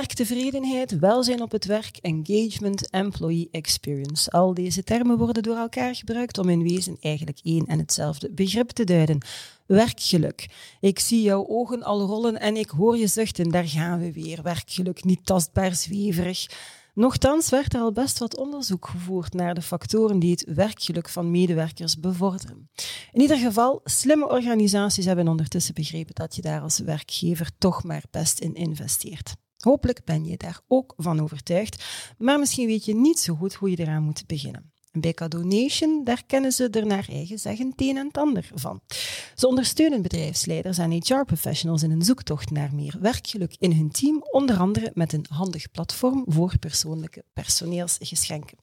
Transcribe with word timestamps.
Werktevredenheid, 0.00 0.98
welzijn 0.98 1.42
op 1.42 1.50
het 1.52 1.64
werk, 1.64 1.96
engagement, 1.96 2.90
employee 2.90 3.48
experience. 3.50 4.30
Al 4.30 4.54
deze 4.54 4.82
termen 4.82 5.18
worden 5.18 5.42
door 5.42 5.56
elkaar 5.56 5.94
gebruikt 5.94 6.38
om 6.38 6.48
in 6.48 6.62
wezen 6.62 6.96
eigenlijk 7.00 7.40
één 7.42 7.66
en 7.66 7.78
hetzelfde 7.78 8.30
begrip 8.32 8.68
te 8.68 8.84
duiden. 8.84 9.18
Werkgeluk. 9.66 10.48
Ik 10.80 10.98
zie 10.98 11.22
jouw 11.22 11.46
ogen 11.46 11.82
al 11.82 12.00
rollen 12.00 12.40
en 12.40 12.56
ik 12.56 12.70
hoor 12.70 12.96
je 12.96 13.06
zuchten. 13.06 13.50
Daar 13.50 13.68
gaan 13.68 13.98
we 13.98 14.12
weer. 14.12 14.42
Werkgeluk, 14.42 15.04
niet 15.04 15.26
tastbaar, 15.26 15.74
zweverig. 15.74 16.46
Nochtans 16.94 17.50
werd 17.50 17.74
er 17.74 17.80
al 17.80 17.92
best 17.92 18.18
wat 18.18 18.36
onderzoek 18.36 18.88
gevoerd 18.88 19.32
naar 19.32 19.54
de 19.54 19.62
factoren 19.62 20.18
die 20.18 20.30
het 20.30 20.54
werkgeluk 20.54 21.08
van 21.08 21.30
medewerkers 21.30 21.98
bevorderen. 21.98 22.70
In 23.12 23.20
ieder 23.20 23.36
geval, 23.36 23.80
slimme 23.84 24.28
organisaties 24.28 25.04
hebben 25.04 25.28
ondertussen 25.28 25.74
begrepen 25.74 26.14
dat 26.14 26.36
je 26.36 26.42
daar 26.42 26.60
als 26.60 26.78
werkgever 26.78 27.50
toch 27.58 27.84
maar 27.84 28.04
best 28.10 28.38
in 28.38 28.54
investeert. 28.54 29.34
Hopelijk 29.60 30.04
ben 30.04 30.24
je 30.24 30.36
daar 30.36 30.60
ook 30.68 30.94
van 30.96 31.20
overtuigd, 31.20 31.84
maar 32.18 32.38
misschien 32.38 32.66
weet 32.66 32.84
je 32.84 32.94
niet 32.94 33.18
zo 33.18 33.34
goed 33.34 33.54
hoe 33.54 33.70
je 33.70 33.78
eraan 33.78 34.02
moet 34.02 34.26
beginnen. 34.26 34.72
En 34.90 35.00
bij 35.00 35.12
Cadonation, 35.12 36.04
daar 36.04 36.22
kennen 36.26 36.52
ze 36.52 36.68
er 36.68 36.86
naar 36.86 37.06
eigen 37.08 37.38
zeggen 37.38 37.66
het 37.66 37.80
een 37.80 37.96
en 37.96 38.06
het 38.06 38.18
ander 38.18 38.50
van. 38.54 38.80
Ze 39.34 39.48
ondersteunen 39.48 40.02
bedrijfsleiders 40.02 40.78
en 40.78 40.90
HR-professionals 40.90 41.82
in 41.82 41.90
een 41.90 42.02
zoektocht 42.02 42.50
naar 42.50 42.74
meer 42.74 42.96
werkgeluk 43.00 43.56
in 43.58 43.72
hun 43.72 43.90
team, 43.90 44.24
onder 44.30 44.56
andere 44.58 44.90
met 44.94 45.12
een 45.12 45.26
handig 45.28 45.70
platform 45.70 46.24
voor 46.26 46.58
persoonlijke 46.58 47.24
personeelsgeschenken. 47.32 48.58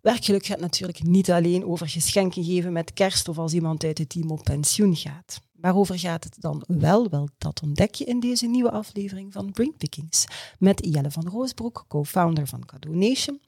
Werkgeluk 0.00 0.46
gaat 0.46 0.60
natuurlijk 0.60 1.02
niet 1.02 1.30
alleen 1.30 1.64
over 1.64 1.88
geschenken 1.88 2.44
geven 2.44 2.72
met 2.72 2.92
kerst 2.92 3.28
of 3.28 3.38
als 3.38 3.52
iemand 3.52 3.84
uit 3.84 3.98
het 3.98 4.08
team 4.08 4.30
op 4.30 4.42
pensioen 4.42 4.96
gaat. 4.96 5.40
Waarover 5.66 5.98
gaat 5.98 6.24
het 6.24 6.36
dan 6.40 6.64
wel? 6.66 7.08
Wel, 7.08 7.28
dat 7.38 7.62
ontdek 7.62 7.94
je 7.94 8.04
in 8.04 8.20
deze 8.20 8.46
nieuwe 8.46 8.70
aflevering 8.70 9.32
van 9.32 9.52
Brainpickings 9.52 10.24
met 10.58 10.86
Jelle 10.90 11.10
van 11.10 11.28
Roosbroek, 11.28 11.84
co-founder 11.88 12.46
van 12.46 12.64
Cadonation, 12.64 13.40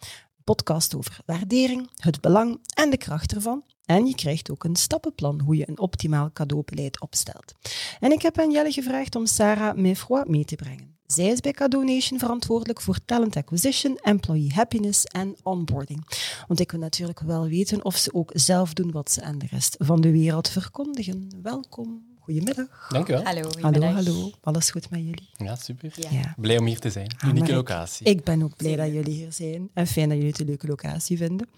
podcast 0.44 0.94
over 0.94 1.20
waardering, 1.26 1.90
het 1.96 2.20
belang 2.20 2.60
en 2.74 2.90
de 2.90 2.96
kracht 2.96 3.34
ervan. 3.34 3.64
En 3.84 4.06
je 4.06 4.14
krijgt 4.14 4.50
ook 4.50 4.64
een 4.64 4.76
stappenplan 4.76 5.40
hoe 5.40 5.56
je 5.56 5.68
een 5.68 5.78
optimaal 5.78 6.30
cadeaubeleid 6.32 7.00
opstelt. 7.00 7.54
En 8.00 8.12
ik 8.12 8.22
heb 8.22 8.38
aan 8.38 8.50
Jelle 8.50 8.72
gevraagd 8.72 9.16
om 9.16 9.26
Sarah 9.26 9.76
Mefroy 9.76 10.24
mee 10.26 10.44
te 10.44 10.56
brengen. 10.56 10.96
Zij 11.06 11.26
is 11.26 11.40
bij 11.40 11.52
Cadonation 11.52 12.18
verantwoordelijk 12.18 12.80
voor 12.80 12.98
talent 13.04 13.36
acquisition, 13.36 13.96
employee 13.96 14.52
happiness 14.52 15.04
en 15.04 15.36
onboarding. 15.42 16.06
Want 16.46 16.60
ik 16.60 16.70
wil 16.70 16.80
natuurlijk 16.80 17.20
wel 17.20 17.48
weten 17.48 17.84
of 17.84 17.96
ze 17.96 18.14
ook 18.14 18.30
zelf 18.34 18.72
doen 18.72 18.90
wat 18.90 19.10
ze 19.10 19.22
aan 19.22 19.38
de 19.38 19.46
rest 19.50 19.76
van 19.78 20.00
de 20.00 20.10
wereld 20.10 20.48
verkondigen. 20.48 21.28
Welkom. 21.42 22.07
Goedemiddag. 22.32 22.88
Dank 22.88 23.08
u 23.08 23.12
wel. 23.12 23.22
Hallo, 23.24 23.50
Hallo, 23.60 23.80
hallo. 23.86 24.30
Alles 24.40 24.70
goed 24.70 24.90
met 24.90 25.00
jullie? 25.00 25.28
Ja, 25.36 25.56
super. 25.56 25.92
Ja. 26.10 26.34
Blij 26.36 26.58
om 26.58 26.66
hier 26.66 26.78
te 26.78 26.90
zijn. 26.90 27.10
Ah, 27.18 27.28
Unieke 27.30 27.48
ik- 27.48 27.54
locatie. 27.54 28.06
Ik 28.06 28.24
ben 28.24 28.42
ook 28.42 28.56
blij 28.56 28.76
dat 28.76 28.86
jullie 28.92 29.14
hier 29.14 29.32
zijn. 29.32 29.70
En 29.74 29.86
fijn 29.86 30.08
dat 30.08 30.16
jullie 30.16 30.32
het 30.32 30.40
een 30.40 30.46
leuke 30.46 30.66
locatie 30.66 31.16
vinden. 31.16 31.48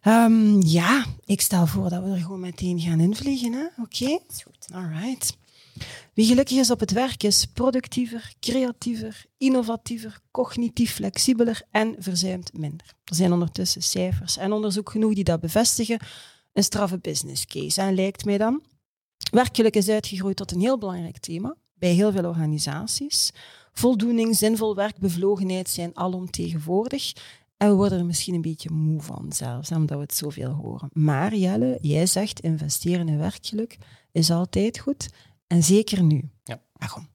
Ehm, 0.00 0.60
ja, 0.60 1.04
ik 1.24 1.40
stel 1.40 1.66
voor 1.66 1.88
dat 1.88 2.02
we 2.02 2.10
er 2.10 2.16
gewoon 2.16 2.40
meteen 2.40 2.80
gaan 2.80 3.00
invliegen. 3.00 3.52
hè? 3.52 3.64
Oké? 3.82 4.04
Is 4.30 4.42
goed. 4.42 4.66
All 4.74 4.88
right. 5.00 5.36
Wie 6.14 6.26
gelukkig 6.26 6.58
is 6.58 6.70
op 6.70 6.80
het 6.80 6.90
werk 6.92 7.22
is 7.22 7.46
productiever, 7.52 8.32
creatiever, 8.40 9.24
innovatiever, 9.38 10.18
cognitief 10.30 10.92
flexibeler 10.94 11.62
en 11.70 11.94
verzuimt 11.98 12.50
minder. 12.58 12.86
Er 13.04 13.14
zijn 13.14 13.32
ondertussen 13.32 13.82
cijfers 13.82 14.36
en 14.36 14.52
onderzoek 14.52 14.90
genoeg 14.90 15.14
die 15.14 15.24
dat 15.24 15.40
bevestigen. 15.40 15.98
Een 16.52 16.62
straffe 16.64 16.98
business 16.98 17.46
case, 17.46 17.80
hè, 17.80 17.90
lijkt 17.90 18.24
mij 18.24 18.38
dan. 18.38 18.62
Werkgeluk 19.32 19.76
is 19.76 19.88
uitgegroeid 19.88 20.36
tot 20.36 20.52
een 20.52 20.60
heel 20.60 20.78
belangrijk 20.78 21.18
thema 21.18 21.56
bij 21.74 21.92
heel 21.92 22.12
veel 22.12 22.24
organisaties. 22.24 23.32
Voldoening, 23.72 24.36
zinvol 24.36 24.74
werk, 24.74 24.98
bevlogenheid 24.98 25.68
zijn 25.68 25.96
alomtegenwoordig. 25.96 27.12
En 27.56 27.68
we 27.68 27.74
worden 27.74 27.98
er 27.98 28.04
misschien 28.04 28.34
een 28.34 28.40
beetje 28.40 28.70
moe 28.70 29.00
van 29.00 29.32
zelfs, 29.32 29.70
omdat 29.70 29.96
we 29.96 30.02
het 30.02 30.14
zoveel 30.14 30.50
horen. 30.50 30.88
Maar 30.92 31.34
Jelle, 31.34 31.78
jij 31.80 32.06
zegt 32.06 32.40
investeren 32.40 33.08
in 33.08 33.18
werkgeluk 33.18 33.78
is 34.10 34.30
altijd 34.30 34.78
goed. 34.78 35.08
En 35.46 35.62
zeker 35.62 36.02
nu. 36.02 36.30
Ja. 36.44 36.62
Waarom? 36.72 37.08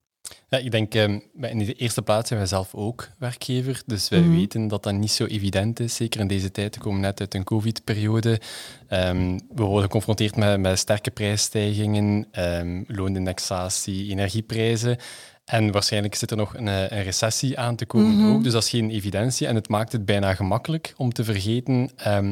Ja, 0.50 0.58
ik 0.58 0.72
denk, 0.72 0.94
ehm, 0.96 1.20
in 1.42 1.58
de 1.58 1.74
eerste 1.74 2.02
plaats 2.02 2.28
zijn 2.28 2.40
wij 2.40 2.48
zelf 2.50 2.76
ook 2.76 3.10
werkgever, 3.18 3.82
dus 3.86 4.10
wij 4.10 4.22
Mhm. 4.22 4.30
weten 4.32 4.68
dat 4.68 4.84
dat 4.84 4.94
niet 4.94 5.12
zo 5.12 5.26
evident 5.26 5.80
is. 5.80 5.96
Zeker 5.96 6.20
in 6.20 6.28
deze 6.28 6.52
tijd, 6.52 6.76
we 6.76 6.82
komen 6.82 7.02
net 7.02 7.20
uit 7.20 7.34
een 7.34 7.44
covid-periode. 7.44 8.40
Ehm, 8.88 9.40
we 9.56 9.64
worden 9.64 9.82
geconfronteerd 9.84 10.36
met, 10.36 10.60
met 10.60 10.80
sterke 10.80 11.12
prijsstijgingen, 11.12 12.28
ehm, 12.32 12.84
loonindexatie, 12.88 14.10
energieprijzen. 14.12 14.98
En 15.46 15.72
waarschijnlijk 15.72 16.16
zit 16.16 16.32
er 16.32 16.38
nog 16.38 16.58
een, 16.58 16.68
eh, 16.68 16.82
een 16.98 17.04
recessie 17.04 17.59
aan 17.59 17.76
te 17.76 17.86
komen 17.86 18.16
Mhm. 18.18 18.26
ook, 18.34 18.44
dus 18.44 18.54
dat 18.54 18.64
is 18.64 18.70
geen 18.70 18.90
evidentie. 18.90 19.48
En 19.48 19.56
het 19.56 19.70
maakt 19.70 19.92
het 19.92 20.06
bijna 20.06 20.34
gemakkelijk 20.36 20.94
om 20.98 21.14
te 21.14 21.24
vergeten 21.24 21.90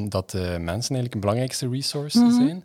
dat 0.10 0.32
de 0.32 0.38
mensen 0.60 0.70
eigenlijk 0.96 1.14
een 1.14 1.20
belangrijkste 1.20 1.70
resource 1.70 2.20
Mhm. 2.20 2.32
zijn. 2.36 2.64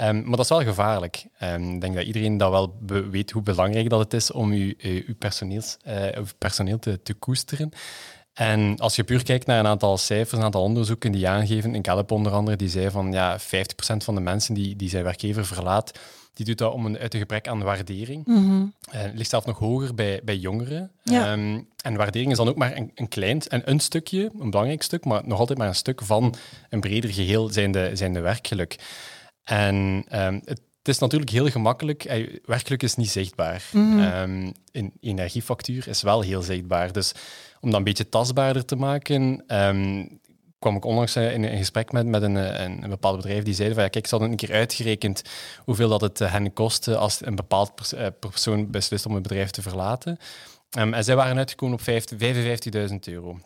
Ehm, 0.00 0.16
maar 0.16 0.36
dat 0.36 0.40
is 0.40 0.48
wel 0.48 0.62
gevaarlijk. 0.62 1.24
Ehm, 1.38 1.70
ik 1.70 1.80
denk 1.80 1.94
dat 1.94 2.04
iedereen 2.04 2.36
dat 2.36 2.50
wel 2.50 2.78
weet 3.10 3.30
hoe 3.30 3.42
belangrijk 3.42 3.90
dat 3.90 3.98
het 4.00 4.12
is 4.12 4.32
om 4.32 4.52
je, 4.52 4.74
uw 5.06 5.14
personeels, 5.18 5.76
of 6.18 6.38
personeel 6.38 6.78
te, 6.78 7.02
te 7.02 7.14
koesteren. 7.14 7.72
En 8.34 8.78
als 8.78 8.96
je 8.96 9.04
puur 9.04 9.22
kijkt 9.22 9.46
naar 9.46 9.58
een 9.58 9.66
aantal 9.66 9.98
cijfers, 9.98 10.38
een 10.38 10.44
aantal 10.44 10.62
onderzoeken 10.62 11.12
die 11.12 11.28
aangeven, 11.28 11.74
in 11.74 11.84
Gallup 11.84 12.10
onder 12.10 12.32
andere, 12.32 12.56
die 12.56 12.68
zei 12.68 12.90
van 12.90 13.12
ja, 13.12 13.38
50% 13.40 13.42
van 14.04 14.14
de 14.14 14.20
mensen 14.20 14.54
die, 14.54 14.76
die 14.76 14.88
zijn 14.88 15.04
werkgever 15.04 15.46
verlaat, 15.46 15.98
die 16.34 16.46
doet 16.46 16.58
dat 16.58 16.72
om 16.72 16.86
een, 16.86 16.98
uit 16.98 17.14
een 17.14 17.20
gebrek 17.20 17.48
aan 17.48 17.62
waardering. 17.62 18.26
Het 18.90 19.14
ligt 19.14 19.30
zelfs 19.30 19.46
nog 19.46 19.58
hoger 19.58 19.94
bij, 19.94 20.20
bij 20.24 20.36
jongeren. 20.36 20.90
Ja. 21.02 21.32
Ehm, 21.32 21.60
en 21.82 21.96
waardering 21.96 22.30
is 22.30 22.36
dan 22.36 22.48
ook 22.48 22.56
maar 22.56 22.76
een, 22.76 22.90
een 22.94 23.08
klein, 23.08 23.40
en 23.48 23.70
een 23.70 23.80
stukje, 23.80 24.30
een 24.38 24.50
belangrijk 24.50 24.82
stuk, 24.82 25.04
maar 25.04 25.22
nog 25.24 25.38
altijd 25.38 25.58
maar 25.58 25.68
een 25.68 25.74
stuk 25.74 26.02
van 26.02 26.34
een 26.68 26.80
breder 26.80 27.10
geheel 27.10 27.48
zijnde, 27.48 27.90
zijnde 27.94 28.20
werkgeluk. 28.20 28.76
En 29.44 30.04
ehm, 30.08 30.34
het, 30.44 30.60
het 30.78 30.88
is 30.88 30.98
natuurlijk 30.98 31.30
heel 31.30 31.50
gemakkelijk. 31.50 32.02
Werkgeluk 32.44 32.82
is 32.82 32.94
niet 32.94 33.10
zichtbaar. 33.10 33.62
Mhm. 33.72 33.98
Ehm, 33.98 34.50
een 34.72 34.92
energiefactuur 35.00 35.88
is 35.88 36.02
wel 36.02 36.20
heel 36.20 36.42
zichtbaar. 36.42 36.92
Dus 36.92 37.12
om 37.60 37.70
dat 37.70 37.78
een 37.78 37.84
beetje 37.84 38.08
tastbaarder 38.08 38.64
te 38.64 38.76
maken, 38.76 39.44
ehm, 39.46 40.04
kwam 40.58 40.76
ik 40.76 40.84
onlangs 40.84 41.16
eh, 41.16 41.32
in 41.32 41.44
een 41.44 41.56
gesprek 41.56 41.92
met, 41.92 42.06
met 42.06 42.22
een, 42.22 42.36
eh, 42.36 42.64
een, 42.64 42.82
een 42.82 42.90
bepaald 42.90 43.16
bedrijf 43.16 43.44
die 43.44 43.54
zeiden 43.54 43.76
van 43.76 43.84
ja, 43.84 43.90
kijk, 43.90 44.06
ze 44.06 44.10
hadden 44.10 44.30
een 44.30 44.36
keer 44.36 44.52
uitgerekend 44.52 45.22
hoeveel 45.64 45.88
dat 45.88 46.00
het 46.00 46.20
eh, 46.20 46.32
hen 46.32 46.52
kostte 46.52 46.96
als 46.96 47.26
een 47.26 47.34
bepaald 47.34 47.74
pers- 47.74 47.94
persoon 48.18 48.70
beslist 48.70 49.06
om 49.06 49.14
het 49.14 49.22
bedrijf 49.22 49.50
te 49.50 49.62
verlaten. 49.62 50.18
Ehm, 50.70 50.94
en 50.94 51.04
zij 51.04 51.16
waren 51.16 51.36
uitgekomen 51.36 51.74
op 51.74 51.82
50 51.82 52.18
55.000 52.18 53.08
euro. 53.08 53.38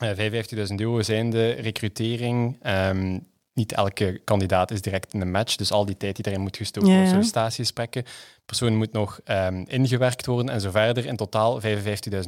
Eh, 0.00 0.10
55.000 0.14 0.80
euro 0.80 1.02
zijn 1.02 1.30
de 1.30 1.50
recrutering. 1.50 2.56
Ehm, 2.62 3.18
niet 3.58 3.72
elke 3.72 4.20
kandidaat 4.24 4.70
is 4.70 4.80
direct 4.82 5.14
een 5.14 5.30
match, 5.30 5.56
dus 5.56 5.72
al 5.72 5.84
die 5.86 5.96
tijd 5.96 6.14
die 6.14 6.24
daarin 6.24 6.42
moet 6.42 6.56
gestoken 6.56 6.88
Ja, 6.88 6.94
worden, 6.94 7.08
ja. 7.14 7.14
sollicitatiegesprekken. 7.18 8.02
De 8.04 8.10
persoon 8.46 8.76
moet 8.76 8.92
nog 8.92 9.20
ehm, 9.24 9.64
ingewerkt 9.66 10.26
worden 10.26 10.48
en 10.54 10.60
zo 10.60 10.70
verder. 10.70 11.06
In 11.06 11.16
totaal 11.16 11.60
55.000 11.60 11.68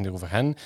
euro 0.05 0.17
voor 0.17 0.29
hen. 0.29 0.57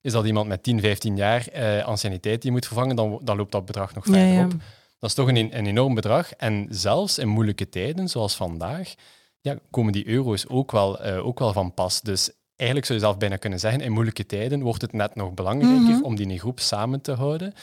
Is 0.00 0.12
dat 0.12 0.24
iemand 0.26 0.48
met 0.48 0.62
10, 0.62 0.80
15 0.80 1.16
jaar 1.16 1.46
eh 1.46 1.84
anciëniteit 1.84 2.42
die 2.42 2.50
je 2.50 2.56
moet 2.56 2.66
vervangen, 2.66 2.96
dan, 2.96 3.20
dan 3.22 3.36
loopt 3.36 3.52
dat 3.52 3.64
bedrag 3.66 3.94
nog 3.94 4.06
Ja, 4.06 4.12
verder 4.12 4.32
ja. 4.32 4.44
op. 4.44 4.50
Dat 4.98 5.10
is 5.10 5.14
toch 5.14 5.28
een, 5.28 5.36
een 5.36 5.66
enorm 5.66 5.94
bedrag. 5.94 6.32
En 6.32 6.66
zelfs 6.70 7.18
in 7.18 7.28
moeilijke 7.28 7.68
tijden, 7.68 8.08
zoals 8.08 8.34
vandaag, 8.34 8.94
ja, 9.40 9.58
komen 9.70 9.92
die 9.92 10.06
euro's 10.08 10.48
ook 10.48 10.72
wel, 10.72 11.00
eh, 11.00 11.26
ook 11.26 11.38
wel 11.38 11.52
van 11.52 11.74
pas. 11.74 12.00
Dus 12.00 12.30
eigenlijk 12.56 12.88
zou 12.88 12.98
je 12.98 13.04
zelf 13.04 13.18
bijna 13.18 13.36
kunnen 13.36 13.60
zeggen, 13.60 13.80
in 13.80 13.92
moeilijke 13.92 14.26
tijden 14.26 14.62
wordt 14.62 14.82
het 14.82 14.92
net 14.92 15.14
nog 15.14 15.34
belangrijker 15.34 15.94
Mhm. 15.94 16.02
om 16.02 16.16
die 16.16 16.24
in 16.26 16.30
een 16.32 16.38
groep 16.38 16.60
samen 16.60 17.00
te 17.00 17.12
houden. 17.12 17.54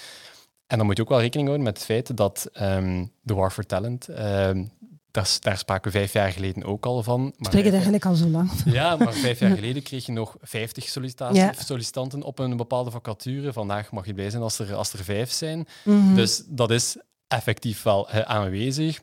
En 0.71 0.77
dan 0.77 0.85
moet 0.85 0.97
je 0.97 1.03
ook 1.03 1.09
wel 1.09 1.19
rekening 1.19 1.47
houden 1.47 1.67
met 1.67 1.77
het 1.77 1.85
feit 1.87 2.17
dat 2.17 2.49
ehm, 2.53 3.05
de 3.21 3.33
War 3.33 3.51
for 3.51 3.65
Talent, 3.65 4.07
ehm, 4.07 4.65
daar 5.11 5.57
spraken 5.57 5.91
we 5.91 5.97
vijf 5.97 6.13
jaar 6.13 6.31
geleden 6.31 6.63
ook 6.63 6.85
al 6.85 7.03
van. 7.03 7.33
Maar 7.37 7.51
vijf- 7.51 7.71
eigenlijk 7.71 8.05
al 8.05 8.15
zo 8.15 8.27
lang? 8.27 8.51
ja, 8.65 8.95
maar 8.95 9.13
vijf 9.13 9.39
jaar 9.39 9.55
geleden 9.55 9.83
kreeg 9.83 10.05
je 10.05 10.11
nog 10.11 10.35
50 10.41 10.83
sollicitaties, 10.89 11.37
Ja. 11.39 11.53
sollicitanten 11.65 12.23
op 12.23 12.39
een 12.39 12.57
bepaalde 12.57 12.91
vacature. 12.91 13.53
Vandaag 13.53 13.91
mag 13.91 14.05
je 14.05 14.13
blij 14.13 14.29
zijn 14.29 14.41
als 14.41 14.59
er, 14.59 14.73
als 14.73 14.93
er 14.93 15.03
vijf 15.03 15.31
zijn. 15.31 15.67
Mhm. 15.83 16.15
Dus 16.15 16.43
dat 16.47 16.71
is 16.71 16.95
effectief 17.27 17.83
wel 17.83 18.09
eh, 18.09 18.19
aanwezig. 18.21 18.99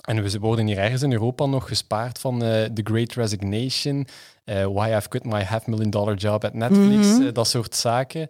En 0.00 0.22
we 0.22 0.38
worden 0.38 0.66
hier 0.66 0.78
ergens 0.78 1.02
in 1.02 1.12
Europa 1.12 1.46
nog 1.46 1.68
gespaard 1.68 2.18
van 2.18 2.42
eh, 2.42 2.64
The 2.64 2.80
Great 2.84 3.12
Resignation, 3.12 4.06
eh, 4.44 4.64
Why 4.64 4.92
I've 4.96 5.08
Quit 5.08 5.24
My 5.24 5.42
Half 5.42 5.66
Million 5.66 5.90
Dollar 5.90 6.14
Job 6.14 6.44
at 6.44 6.54
Netflix, 6.54 7.06
Mhm. 7.06 7.32
dat 7.32 7.48
soort 7.48 7.74
zaken. 7.76 8.28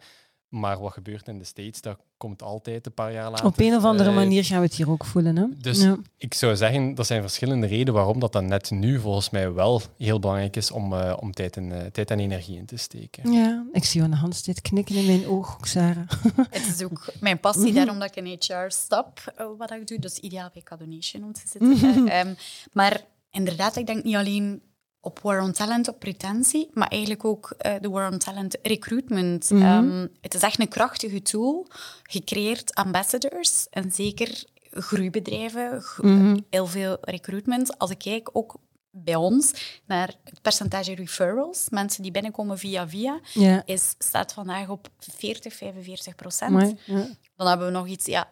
Maar 0.60 0.78
wat 0.80 0.92
gebeurt 0.92 1.28
in 1.28 1.38
de 1.38 1.44
States, 1.44 1.80
dat 1.80 1.98
komt 2.16 2.42
altijd 2.42 2.86
een 2.86 2.92
paar 2.94 3.12
jaar 3.12 3.30
later. 3.30 3.46
Op 3.46 3.58
een 3.58 3.74
of 3.74 3.84
andere 3.84 4.08
Eh, 4.08 4.14
manier 4.14 4.44
gaan 4.44 4.58
we 4.60 4.64
het 4.66 4.74
hier 4.74 4.90
ook 4.90 5.04
voelen. 5.04 5.36
Hè? 5.36 5.44
Dus 5.60 5.82
ja. 5.82 5.96
ik 6.18 6.34
zou 6.34 6.56
zeggen, 6.56 6.94
dat 6.94 7.06
zijn 7.06 7.20
verschillende 7.22 7.66
redenen 7.66 7.94
waarom 7.94 8.20
dat 8.20 8.32
dan 8.32 8.46
net 8.46 8.70
nu 8.70 9.00
volgens 9.00 9.30
mij 9.30 9.52
wel 9.52 9.82
heel 9.98 10.18
belangrijk 10.18 10.56
is 10.56 10.70
om, 10.70 10.92
eh, 10.94 11.16
om 11.20 11.32
tijd, 11.32 11.56
en, 11.56 11.72
eh, 11.80 11.86
tijd 11.90 12.10
en 12.10 12.18
energie 12.20 12.56
in 12.56 12.66
te 12.66 12.76
steken. 12.76 13.32
ja, 13.32 13.64
ik 13.72 13.84
zie 13.84 13.94
Johanne 14.00 14.20
Hans 14.20 14.42
dit 14.42 14.60
knikken 14.60 14.94
in 14.96 15.06
mijn 15.06 15.26
oog, 15.26 15.54
ook 15.54 15.66
Sarah. 15.66 16.08
Het 16.50 16.66
is 16.74 16.82
ook 16.84 17.12
mijn 17.20 17.40
passie, 17.40 17.64
Mhm. 17.66 17.74
daarom 17.74 17.98
dat 17.98 18.16
ik 18.16 18.24
in 18.24 18.36
HR 18.38 18.64
stap, 18.68 19.34
wat 19.58 19.70
ik 19.70 19.86
doe. 19.86 19.98
Dus 19.98 20.18
ideaal 20.18 20.50
bij 20.52 20.62
Cadonation 20.62 21.24
om 21.24 21.32
te 21.32 21.40
zitten. 21.52 22.08
Ehm, 22.08 22.34
maar 22.72 23.00
inderdaad, 23.30 23.76
ik 23.76 23.86
denk 23.86 24.04
niet 24.04 24.16
alleen 24.16 24.62
op 25.06 25.18
War 25.22 25.42
on 25.42 25.52
Talent, 25.52 25.88
op 25.88 25.98
pretentie, 25.98 26.70
maar 26.72 26.88
eigenlijk 26.88 27.24
ook 27.24 27.50
eh, 27.58 27.74
de 27.80 27.88
War 27.88 28.12
on 28.12 28.18
Talent 28.18 28.56
recruitment. 28.62 29.50
Mhm. 29.50 29.62
Ehm, 29.62 30.06
het 30.20 30.34
is 30.34 30.40
echt 30.42 30.60
een 30.60 30.68
krachtige 30.68 31.22
tool, 31.22 31.66
gecreëerd 32.02 32.74
ambassadors 32.74 33.66
en 33.70 33.92
zeker 33.92 34.44
groeibedrijven, 34.70 35.84
Mhm. 36.00 36.38
heel 36.50 36.66
veel 36.66 36.96
recruitment. 37.00 37.78
Als 37.78 37.90
ik 37.90 37.98
kijk 37.98 38.28
ook 38.32 38.54
bij 38.90 39.14
ons 39.14 39.52
naar 39.86 40.14
het 40.24 40.42
percentage 40.42 40.94
referrals, 40.94 41.66
mensen 41.70 42.02
die 42.02 42.10
binnenkomen 42.12 42.58
via 42.58 42.88
via, 42.88 43.20
is, 43.64 43.94
staat 43.98 44.32
vandaag 44.32 44.68
op 44.68 44.88
40, 44.98 45.54
45 45.54 46.14
procent. 46.14 46.50
mooi. 46.52 46.76
Ja. 46.84 47.06
Dan 47.36 47.46
hebben 47.48 47.66
we 47.66 47.72
nog 47.72 47.86
iets, 47.86 48.06
ja, 48.06 48.30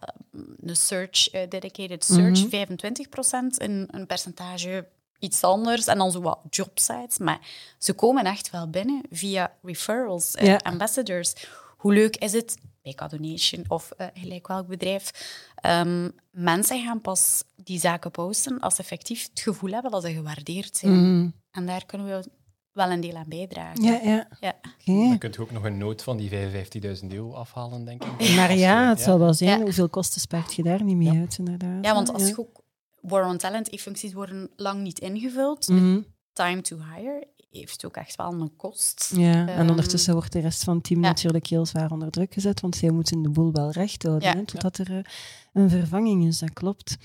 een 0.61 0.77
search, 0.77 1.29
eh, 1.31 1.49
dedicated 1.49 2.05
search, 2.05 2.41
Mhm. 2.41 2.49
25 2.49 3.09
procent. 3.09 3.61
Een, 3.63 3.89
een 3.91 4.07
percentage 4.07 4.87
iets 5.19 5.43
anders. 5.43 5.87
En 5.87 5.99
dan 5.99 6.11
zo 6.11 6.21
wat 6.21 6.39
jobsites. 6.51 7.19
Maar 7.19 7.41
ze 7.79 7.93
komen 7.93 8.25
echt 8.25 8.51
wel 8.51 8.71
binnen 8.71 9.01
via 9.11 9.53
referrals, 9.63 10.33
Ja. 10.41 10.57
ambassadors. 10.57 11.33
Hoe 11.77 11.93
leuk 11.95 12.17
is 12.17 12.33
het 12.33 12.57
bij 12.83 12.93
Cadonation 12.93 13.65
of 13.69 13.91
eh, 13.91 14.07
gelijk 14.15 14.47
welk 14.49 14.67
bedrijf? 14.67 15.11
Ehm, 15.55 16.09
mensen 16.31 16.85
gaan 16.85 17.01
pas 17.01 17.45
die 17.57 17.79
zaken 17.81 18.11
posten 18.11 18.61
als 18.61 18.75
ze 18.75 18.81
effectief 18.81 19.29
het 19.31 19.41
gevoel 19.41 19.71
hebben 19.71 19.91
dat 19.91 20.03
ze 20.03 20.13
gewaardeerd 20.13 20.77
zijn. 20.77 20.93
Mhm. 21.19 21.31
En 21.51 21.67
daar 21.67 21.87
kunnen 21.87 22.07
we 22.07 22.29
wel 22.73 22.91
een 22.91 23.01
deel 23.01 23.15
aan 23.17 23.29
bijdragen. 23.29 23.83
ja, 23.83 24.01
ja. 24.03 24.29
Ja. 24.41 24.53
Dan 25.09 25.19
kunt 25.19 25.35
je 25.35 25.41
ook 25.41 25.51
nog 25.51 25.65
een 25.65 25.79
noot 25.79 26.03
van 26.03 26.17
die 26.17 26.29
55.000 26.31 27.13
euro 27.13 27.33
afhalen, 27.35 27.85
denk 27.85 28.05
ik. 28.05 28.35
Maar 28.37 28.55
ja, 28.57 28.89
het 28.89 29.01
zal 29.01 29.19
wel 29.19 29.35
zijn. 29.35 29.59
Ja. 29.59 29.65
Hoeveel 29.65 29.89
kosten 29.89 30.21
spart 30.21 30.55
je 30.55 30.63
daar 30.63 30.83
niet 30.85 30.97
mee 30.97 31.13
Ja. 31.13 31.21
uit, 31.21 31.39
inderdaad. 31.39 31.85
Ja, 31.85 31.95
want 31.95 32.13
als 32.13 32.23
Ja. 32.23 32.29
je 32.29 32.39
ook 32.39 32.63
War 33.07 33.27
on 33.27 33.39
Talent, 33.39 33.71
die 33.71 33.79
functies 33.79 34.13
worden 34.13 34.51
lang 34.57 34.83
niet 34.83 34.99
ingevuld. 34.99 35.69
Mhm. 35.69 36.03
Time 36.33 36.63
to 36.63 36.77
hire 36.77 37.27
heeft 37.61 37.85
ook 37.85 37.97
echt 37.97 38.17
wel 38.17 38.33
een 38.33 38.57
kost. 38.57 39.13
Ja, 39.17 39.33
en 39.33 39.49
Ehm, 39.49 39.69
ondertussen 39.71 40.15
wordt 40.15 40.33
de 40.33 40.41
rest 40.41 40.65
van 40.65 40.75
het 40.75 40.85
team 40.85 41.01
ja. 41.03 41.09
natuurlijk 41.09 41.47
heel 41.47 41.67
zwaar 41.67 41.91
onder 41.91 42.11
druk 42.11 42.33
gezet, 42.35 42.61
want 42.61 42.77
zij 42.77 42.91
moeten 42.91 43.23
de 43.23 43.29
boel 43.31 43.53
wel 43.53 43.71
recht 43.71 44.03
houden, 44.03 44.29
Ja. 44.29 44.35
hè, 44.37 44.45
totdat 44.45 44.79
er 44.79 44.91
eh, 44.97 45.03
een 45.53 45.71
vervanging 45.71 46.27
is, 46.27 46.39
dat 46.39 46.53
klopt. 46.53 46.97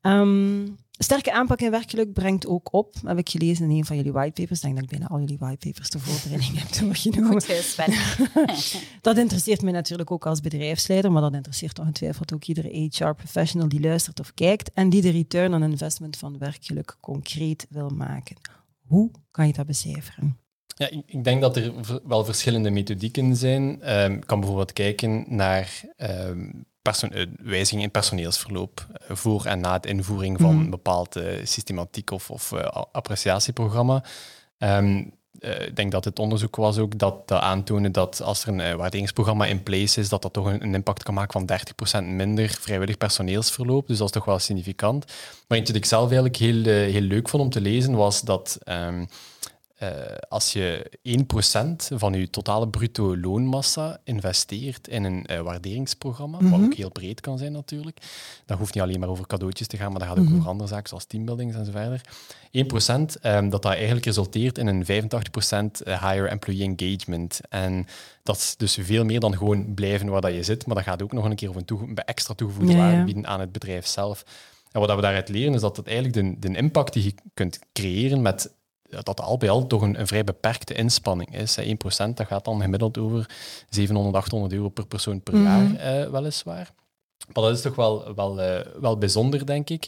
Ehm, 0.00 0.66
sterke 0.90 1.32
aanpak 1.32 1.60
in 1.60 1.70
werkgeluk 1.70 2.12
brengt 2.12 2.46
ook 2.46 2.72
op, 2.72 2.94
heb 3.04 3.18
ik 3.18 3.28
gelezen 3.28 3.70
in 3.70 3.76
een 3.76 3.84
van 3.84 3.96
jullie 3.96 4.12
whitepapers, 4.12 4.58
ik 4.58 4.64
denk 4.64 4.74
dat 4.74 4.84
ik 4.84 4.90
bijna 4.90 5.06
al 5.06 5.20
jullie 5.20 5.38
whitepapers 5.38 5.88
ter 5.88 6.00
voorbereiding 6.00 6.58
heb 6.58 6.72
doorgenomen. 6.80 7.42
Goed. 7.42 7.76
Dat 9.00 9.18
interesseert 9.18 9.62
mij 9.62 9.72
natuurlijk 9.72 10.10
ook 10.10 10.26
als 10.26 10.40
bedrijfsleider, 10.40 11.12
maar 11.12 11.22
dat 11.22 11.34
interesseert 11.34 11.78
ongetwijfeld 11.78 12.32
ook 12.34 12.44
iedere 12.44 12.68
HR-professional 12.68 13.68
die 13.68 13.80
luistert 13.80 14.20
of 14.20 14.34
kijkt 14.34 14.70
en 14.72 14.90
die 14.90 15.02
de 15.02 15.10
return 15.10 15.54
on 15.54 15.62
investment 15.62 16.16
van 16.16 16.38
werkgeluk 16.38 16.96
concreet 17.00 17.66
wil 17.70 17.88
maken. 17.88 18.36
Hoe 18.88 19.10
kan 19.30 19.46
je 19.46 19.52
dat 19.52 19.66
becijferen? 19.66 20.38
Ja, 20.76 20.88
ik, 20.90 21.02
ik 21.06 21.24
denk 21.24 21.40
dat 21.40 21.56
er 21.56 21.72
wel 22.04 22.24
verschillende 22.24 22.70
methodieken 22.70 23.36
zijn. 23.36 23.82
Ehm, 23.82 24.12
je 24.12 24.18
kan 24.18 24.38
bijvoorbeeld 24.38 24.72
kijken 24.72 25.24
naar 25.28 25.80
eh, 25.96 26.30
wijzigingen 27.42 27.84
in 27.84 27.90
personeelsverloop 27.90 28.86
eh, 29.08 29.16
voor 29.16 29.44
en 29.44 29.60
na 29.60 29.78
de 29.78 29.88
invoering 29.88 30.40
van 30.40 30.54
Mhm. 30.54 30.64
een 30.64 30.70
bepaalde 30.70 31.40
systematiek 31.46 32.10
of, 32.10 32.30
of 32.30 32.52
eh, 32.52 32.82
appreciatieprogramma. 32.92 34.04
Ehm, 34.58 34.96
eh, 34.96 35.04
ik 35.40 35.76
denk 35.76 35.92
dat 35.92 36.04
het 36.04 36.18
onderzoek 36.18 36.56
was 36.56 36.78
ook 36.78 36.98
dat, 36.98 37.28
dat 37.28 37.40
aantoonde 37.40 37.90
dat 37.90 38.22
als 38.22 38.42
er 38.42 38.48
een 38.48 38.60
eh, 38.60 38.74
waarderingsprogramma 38.74 39.46
in 39.46 39.62
place 39.62 40.00
is, 40.00 40.08
dat 40.08 40.22
dat 40.22 40.32
toch 40.32 40.46
een, 40.46 40.62
een 40.62 40.74
impact 40.74 41.02
kan 41.02 41.14
maken 41.14 41.46
van 41.46 42.02
30% 42.02 42.04
minder 42.04 42.48
vrijwillig 42.60 42.98
personeelsverloop. 42.98 43.86
Dus 43.86 43.98
dat 43.98 44.06
is 44.06 44.12
toch 44.12 44.24
wel 44.24 44.38
significant. 44.38 45.04
Maar 45.46 45.58
eentje 45.58 45.72
dat 45.72 45.82
ik 45.82 45.88
zelf 45.88 46.04
eigenlijk 46.04 46.36
heel, 46.36 46.64
eh, 46.64 46.92
heel 46.92 47.00
leuk 47.00 47.28
vond 47.28 47.42
om 47.42 47.50
te 47.50 47.60
lezen, 47.60 47.94
was 47.94 48.20
dat 48.20 48.58
ehm, 48.64 49.04
eh, 49.78 49.90
als 50.28 50.52
je 50.52 50.90
1% 51.02 51.88
van 51.94 52.12
je 52.12 52.30
totale 52.30 52.68
bruto 52.68 53.16
loonmassa 53.16 54.00
investeert 54.04 54.88
in 54.88 55.04
een 55.04 55.26
eh, 55.26 55.40
waarderingsprogramma, 55.40 56.38
wat 56.40 56.50
Mhm. 56.50 56.64
ook 56.64 56.74
heel 56.74 56.90
breed 56.90 57.20
kan 57.20 57.38
zijn 57.38 57.52
natuurlijk, 57.52 57.98
dat 58.46 58.58
hoeft 58.58 58.74
niet 58.74 58.82
alleen 58.82 59.00
maar 59.00 59.08
over 59.08 59.26
cadeautjes 59.26 59.66
te 59.66 59.76
gaan, 59.76 59.90
maar 59.90 59.98
dat 60.00 60.08
gaat 60.08 60.18
ook 60.18 60.24
Mhm. 60.24 60.34
over 60.36 60.48
andere 60.48 60.68
zaken 60.68 60.88
zoals 60.88 61.04
teambuildings 61.04 61.54
en 61.56 61.64
zo 61.64 61.70
verder. 61.70 62.00
1% 62.50 63.18
ehm, 63.20 63.48
dat 63.48 63.62
dat 63.62 63.72
eigenlijk 63.72 64.04
resulteert 64.06 64.58
in 64.58 64.66
een 64.66 64.84
85% 64.84 65.80
higher 65.84 66.26
employee 66.28 66.74
engagement. 66.76 67.40
En 67.48 67.86
dat 68.22 68.36
is 68.36 68.54
dus 68.56 68.78
veel 68.80 69.04
meer 69.04 69.20
dan 69.20 69.36
gewoon 69.36 69.74
blijven 69.74 70.08
waar 70.08 70.20
dat 70.20 70.34
je 70.34 70.42
zit, 70.42 70.66
maar 70.66 70.74
dat 70.76 70.84
gaat 70.84 71.02
ook 71.02 71.12
nog 71.12 71.24
een 71.24 71.34
keer 71.36 71.48
over 71.48 71.60
een 71.60 71.66
toege- 71.66 71.94
extra 71.94 72.34
toegevoegde 72.34 72.72
Ja, 72.72 72.78
waarde 72.78 73.04
bieden 73.04 73.26
aan 73.26 73.40
het 73.40 73.52
bedrijf 73.52 73.86
zelf. 73.86 74.24
En 74.72 74.80
wat 74.80 74.94
we 74.94 75.00
daaruit 75.00 75.28
leren 75.28 75.54
is 75.54 75.60
dat 75.60 75.76
het 75.76 75.86
eigenlijk 75.86 76.40
de, 76.40 76.48
de 76.48 76.56
impact 76.56 76.92
die 76.92 77.04
je 77.04 77.14
kunt 77.34 77.58
creëren 77.72 78.22
met 78.22 78.50
dat 78.88 79.20
al 79.20 79.36
bij 79.36 79.50
al 79.50 79.66
toch 79.66 79.82
een, 79.82 80.00
een 80.00 80.06
vrij 80.06 80.24
beperkte 80.24 80.74
inspanning 80.74 81.36
is. 81.36 81.56
Hè. 81.56 81.62
1% 81.62 82.14
dat 82.14 82.26
gaat 82.26 82.44
dan 82.44 82.60
gemiddeld 82.60 82.98
over 82.98 83.30
700, 83.68 84.16
800 84.16 84.52
euro 84.52 84.68
per 84.68 84.86
persoon 84.86 85.22
per 85.22 85.34
Mhm. 85.34 85.42
jaar, 85.44 85.74
eh, 85.74 86.10
weliswaar. 86.10 86.70
Maar 87.26 87.42
dat 87.44 87.56
is 87.56 87.62
toch 87.62 87.74
wel, 87.74 88.14
wel, 88.14 88.40
eh, 88.40 88.66
wel 88.80 88.98
bijzonder, 88.98 89.46
denk 89.46 89.70
ik. 89.70 89.86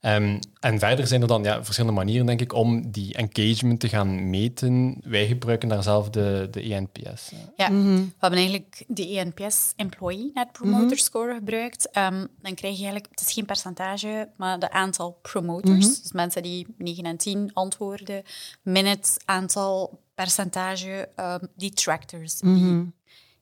Ehm, 0.00 0.38
en 0.60 0.78
verder 0.78 1.06
zijn 1.06 1.20
er 1.22 1.26
dan 1.28 1.42
ja, 1.42 1.64
verschillende 1.64 1.96
manieren, 1.96 2.26
denk 2.26 2.40
ik, 2.40 2.52
om 2.52 2.90
die 2.90 3.14
engagement 3.14 3.80
te 3.80 3.88
gaan 3.88 4.30
meten. 4.30 4.96
Wij 5.04 5.26
gebruiken 5.26 5.68
daar 5.68 5.82
zelf 5.82 6.10
de, 6.10 6.48
de 6.50 6.60
ENPS. 6.74 7.30
Ja, 7.56 7.68
Mhm. 7.68 7.94
we 7.94 8.10
hebben 8.18 8.38
eigenlijk 8.38 8.84
de 8.88 9.08
ENPS 9.18 9.72
Employee 9.76 10.30
Net 10.34 10.52
Promoter 10.52 10.98
Score 10.98 11.34
gebruikt. 11.34 11.90
Ehm, 11.90 12.26
dan 12.40 12.54
krijg 12.54 12.74
je 12.76 12.82
eigenlijk, 12.82 13.06
het 13.10 13.20
is 13.20 13.32
geen 13.32 13.46
percentage, 13.46 14.28
maar 14.36 14.58
de 14.58 14.70
aantal 14.70 15.18
promoters. 15.22 15.86
Mhm. 15.86 16.02
Dus 16.02 16.12
mensen 16.12 16.42
die 16.42 16.66
9 16.78 17.04
en 17.04 17.16
10 17.16 17.50
antwoorden, 17.52 18.22
min 18.62 18.86
het 18.86 19.16
aantal 19.24 20.00
percentage 20.14 21.08
ehm 21.16 21.44
detractors. 21.56 22.38
Die 22.38 22.50
Mhm. 22.50 22.84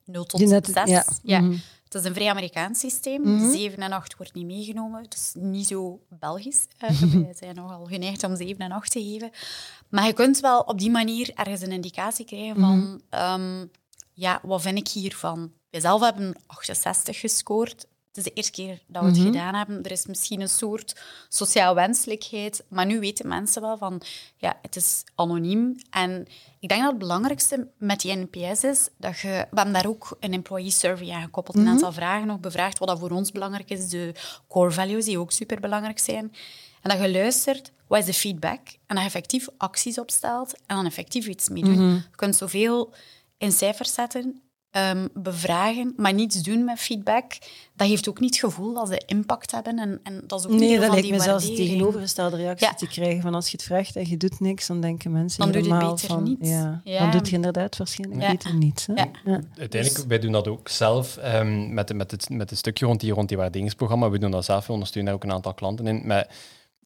0 0.04 0.24
tot 0.24 0.40
Die 0.40 0.48
net- 0.48 0.66
6. 0.74 1.04
ja. 1.22 1.40
Mhm. 1.40 1.56
Het 1.92 2.02
is 2.02 2.08
een 2.08 2.14
vrij 2.14 2.30
Amerikaans 2.30 2.78
systeem. 2.78 3.20
Mhm. 3.22 3.50
7 3.50 3.78
en 3.78 3.92
8 3.92 4.16
wordt 4.16 4.34
niet 4.34 4.46
meegenomen. 4.46 5.02
Het 5.02 5.14
is 5.14 5.32
niet 5.34 5.66
zo 5.66 6.00
Belgisch. 6.08 6.66
Eh. 6.78 7.00
Wij 7.00 7.34
zijn 7.36 7.54
nogal 7.54 7.84
geneigd 7.84 8.24
om 8.24 8.36
7 8.36 8.58
en 8.58 8.72
8 8.72 8.90
te 8.90 9.02
geven. 9.02 9.30
Maar 9.88 10.06
je 10.06 10.12
kunt 10.12 10.40
wel 10.40 10.60
op 10.60 10.78
die 10.78 10.90
manier 10.90 11.30
ergens 11.34 11.60
een 11.60 11.72
indicatie 11.72 12.24
krijgen 12.24 12.60
van... 12.60 12.78
Mhm. 12.78 12.98
ehm, 13.08 13.66
ja, 14.12 14.40
wat 14.42 14.62
vind 14.62 14.78
ik 14.78 14.88
hiervan? 14.88 15.52
Wij 15.70 15.80
zelf 15.80 16.00
hebben 16.00 16.34
68 16.46 17.20
gescoord. 17.20 17.86
Is 18.20 18.26
de 18.26 18.32
eerste 18.34 18.52
keer 18.52 18.80
dat 18.86 19.02
we 19.02 19.08
het 19.08 19.16
Mhm. 19.18 19.26
gedaan 19.26 19.54
hebben. 19.54 19.82
Er 19.82 19.90
is 19.90 20.06
misschien 20.06 20.40
een 20.40 20.48
soort 20.48 21.00
sociaal 21.28 21.74
wenselijkheid. 21.74 22.64
Maar 22.68 22.86
nu 22.86 23.00
weten 23.00 23.28
mensen 23.28 23.62
wel 23.62 23.76
van... 23.78 24.02
Ja, 24.36 24.58
het 24.62 24.76
is 24.76 25.04
anoniem. 25.14 25.76
En 25.90 26.26
ik 26.58 26.68
denk 26.68 26.80
dat 26.80 26.90
het 26.90 26.98
belangrijkste 26.98 27.68
met 27.78 28.00
die 28.00 28.16
NPS 28.16 28.64
is 28.64 28.88
dat 28.96 29.18
je... 29.18 29.28
We 29.28 29.56
hebben 29.56 29.72
daar 29.72 29.86
ook 29.86 30.16
een 30.20 30.32
employee 30.32 30.70
survey 30.70 31.10
aan 31.10 31.22
gekoppeld. 31.22 31.56
Een 31.56 31.68
aantal 31.68 31.92
vragen 31.92 32.26
nog 32.26 32.40
bevraagd. 32.40 32.78
Wat 32.78 32.88
dat 32.88 32.98
voor 32.98 33.10
ons 33.10 33.32
belangrijk 33.32 33.70
is. 33.70 33.88
De 33.88 34.14
core 34.48 34.70
values, 34.70 35.04
die 35.04 35.18
ook 35.18 35.32
superbelangrijk 35.32 35.98
zijn. 35.98 36.32
En 36.82 36.90
dat 36.90 37.00
je 37.00 37.10
luistert, 37.10 37.72
wat 37.86 37.98
is 37.98 38.04
de 38.04 38.14
feedback? 38.14 38.60
En 38.68 38.76
dat 38.86 38.98
je 38.98 39.04
effectief 39.04 39.48
acties 39.56 39.98
opstelt 39.98 40.52
en 40.66 40.76
dan 40.76 40.86
effectief 40.86 41.26
iets 41.26 41.48
mee 41.48 41.62
doen. 41.62 41.88
Je 41.94 42.02
kunt 42.16 42.36
zoveel 42.36 42.92
in 43.38 43.52
cijfers 43.52 43.94
zetten, 43.94 44.42
ehm, 44.70 45.06
bevragen, 45.14 45.92
maar 45.96 46.14
niets 46.14 46.42
doen 46.42 46.64
met 46.64 46.78
feedback. 46.78 47.32
Dat 47.74 47.88
heeft 47.88 48.08
ook 48.08 48.20
niet 48.20 48.30
het 48.40 48.44
gevoel 48.44 48.74
dat 48.74 48.88
ze 48.88 49.02
impact 49.06 49.50
hebben. 49.50 49.78
En, 49.78 50.00
en 50.02 50.22
dat 50.26 50.38
is 50.40 50.46
ook 50.46 50.52
een 50.52 50.58
Nee, 50.58 50.68
dat 50.74 50.80
van 50.84 50.90
lijkt 50.90 51.06
die 51.08 51.16
me 51.16 51.22
zelfs 51.22 51.46
de 51.46 51.52
tegenovergestelde 51.54 52.36
reactie 52.36 52.66
Ja. 52.66 52.74
te 52.74 52.86
krijgen 52.86 53.22
van 53.22 53.34
als 53.34 53.46
je 53.46 53.52
het 53.56 53.62
vraagt 53.66 53.96
en 53.96 54.08
je 54.08 54.16
doet 54.16 54.40
niks, 54.40 54.66
dan 54.66 54.80
denken 54.80 55.12
mensen 55.12 55.40
Dan 55.40 55.52
doe 55.52 55.62
je 55.62 55.78
beter 55.88 56.08
van... 56.08 56.22
niet. 56.22 56.38
Ja, 56.40 56.80
Ja. 56.84 56.98
Dan 56.98 57.10
doet 57.10 57.28
je 57.28 57.34
inderdaad 57.34 57.76
waarschijnlijk 57.76 58.22
Ja. 58.22 58.30
beter 58.30 58.54
niet. 58.54 58.86
Hè? 58.86 59.02
Ja. 59.02 59.08
Ja. 59.24 59.40
Uiteindelijk, 59.58 60.04
wij 60.08 60.18
doen 60.18 60.32
dat 60.32 60.48
ook 60.48 60.68
zelf 60.68 61.16
ehm, 61.16 61.74
met, 61.74 61.94
met, 61.94 62.10
het, 62.10 62.28
met 62.30 62.50
het 62.50 62.58
stukje 62.58 62.86
rond 62.86 63.00
die, 63.00 63.12
rond 63.12 63.28
die 63.28 63.36
waarderingsprogramma. 63.36 64.10
We 64.10 64.18
doen 64.18 64.30
dat 64.30 64.44
zelf, 64.44 64.66
we 64.66 64.72
ondersteunen 64.72 65.12
daar 65.12 65.20
ook 65.22 65.28
een 65.30 65.36
aantal 65.36 65.54
klanten 65.54 65.86
in. 65.86 66.02
Maar 66.06 66.26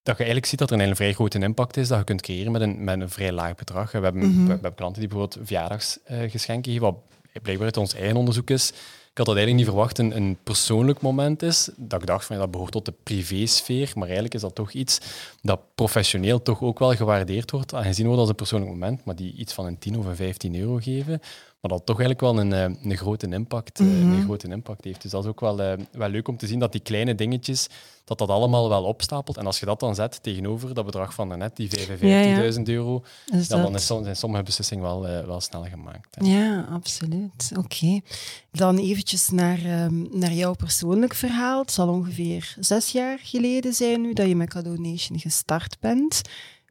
dat 0.02 0.16
je 0.16 0.22
eigenlijk 0.24 0.46
ziet 0.46 0.58
dat 0.58 0.70
er 0.70 0.80
een 0.80 0.96
vrij 0.96 1.12
grote 1.12 1.38
impact 1.38 1.76
is 1.76 1.88
dat 1.88 1.98
je 1.98 2.04
kunt 2.04 2.20
creëren 2.22 2.52
met 2.52 2.60
een, 2.62 2.84
met 2.84 3.00
een 3.00 3.10
vrij 3.10 3.32
laag 3.32 3.54
bedrag. 3.54 3.92
We 3.92 3.98
hebben, 3.98 4.22
Mhm. 4.26 4.38
we, 4.38 4.44
we 4.44 4.50
hebben 4.50 4.74
klanten 4.74 5.00
die 5.00 5.08
bijvoorbeeld 5.08 5.46
verjaardagsgeschenken 5.46 6.72
geven, 6.72 6.86
wat 6.86 6.96
blijkbaar 7.42 7.66
uit 7.66 7.76
ons 7.76 7.94
eigen 7.94 8.16
onderzoek 8.16 8.50
is. 8.50 8.72
Ik 9.14 9.20
had 9.20 9.26
dat 9.26 9.36
eigenlijk 9.36 9.66
niet 9.66 9.74
verwacht, 9.74 9.98
een, 9.98 10.16
een 10.16 10.38
persoonlijk 10.42 11.00
moment 11.00 11.42
is. 11.42 11.70
Dat 11.76 12.00
ik 12.00 12.06
dacht 12.06 12.26
van 12.26 12.36
dat 12.36 12.50
behoort 12.50 12.72
tot 12.72 12.84
de 12.84 12.94
privésfeer, 13.02 13.90
maar 13.94 14.04
eigenlijk 14.04 14.34
is 14.34 14.40
dat 14.40 14.54
toch 14.54 14.72
iets 14.72 15.00
dat 15.42 15.60
professioneel 15.74 16.42
toch 16.42 16.62
ook 16.62 16.78
wel 16.78 16.94
gewaardeerd 16.94 17.50
wordt. 17.50 17.74
Aangezien 17.74 18.04
wordt 18.04 18.20
als 18.20 18.28
een 18.28 18.34
persoonlijk 18.34 18.70
moment, 18.70 19.04
maar 19.04 19.16
die 19.16 19.34
iets 19.34 19.52
van 19.52 19.66
een 19.66 19.78
10 19.78 19.98
of 19.98 20.06
een 20.06 20.16
15 20.16 20.56
euro 20.56 20.76
geven. 20.76 21.20
Maar 21.64 21.72
dat 21.78 21.86
toch 21.86 22.00
eigenlijk 22.00 22.20
wel 22.20 22.38
een, 22.44 22.52
eh, 22.52 22.90
een, 22.90 22.96
grote, 22.96 23.28
impact, 23.28 23.80
eh, 23.80 23.86
Mhm. 23.86 24.12
een 24.12 24.22
grote 24.22 24.48
impact 24.48 24.84
heeft. 24.84 25.02
Dus 25.02 25.10
dat 25.10 25.22
is 25.24 25.30
ook 25.30 25.40
wel, 25.40 25.62
eh, 25.62 25.78
wel 25.92 26.08
leuk 26.08 26.28
om 26.28 26.36
te 26.36 26.46
zien 26.46 26.58
dat 26.58 26.72
die 26.72 26.80
kleine 26.80 27.14
dingetjes, 27.14 27.66
dat 28.04 28.18
dat 28.18 28.28
allemaal 28.28 28.68
wel 28.68 28.84
opstapelt. 28.84 29.36
En 29.36 29.46
als 29.46 29.60
je 29.60 29.66
dat 29.66 29.80
dan 29.80 29.94
zet 29.94 30.22
tegenover 30.22 30.74
dat 30.74 30.84
bedrag 30.84 31.14
van 31.14 31.28
daarnet, 31.28 31.56
die 31.56 31.68
55.000 31.68 32.68
euro, 32.68 33.04
dan 33.48 33.72
dat- 33.72 33.82
zijn 33.82 34.16
sommige 34.16 34.42
beslissingen 34.42 34.84
wel, 34.84 35.00
wel 35.26 35.40
snel 35.40 35.64
gemaakt. 35.64 36.14
hè. 36.14 36.24
Ja, 36.26 36.60
absoluut. 36.70 37.52
Oké. 37.58 38.00
Dan 38.52 38.78
eventjes 38.78 39.28
naar, 39.30 39.58
ehm, 39.64 40.18
naar 40.18 40.32
jouw 40.32 40.54
persoonlijk 40.54 41.14
verhaal. 41.14 41.60
Het 41.60 41.70
zal 41.70 41.88
ongeveer 41.88 42.56
zes 42.60 42.92
jaar 42.92 43.18
geleden 43.22 43.72
zijn 43.72 44.00
nu 44.00 44.12
dat 44.12 44.26
je 44.28 44.36
met 44.36 44.48
Cadeau 44.48 44.78
Nation 44.80 45.18
gestart 45.18 45.76
bent. 45.80 46.20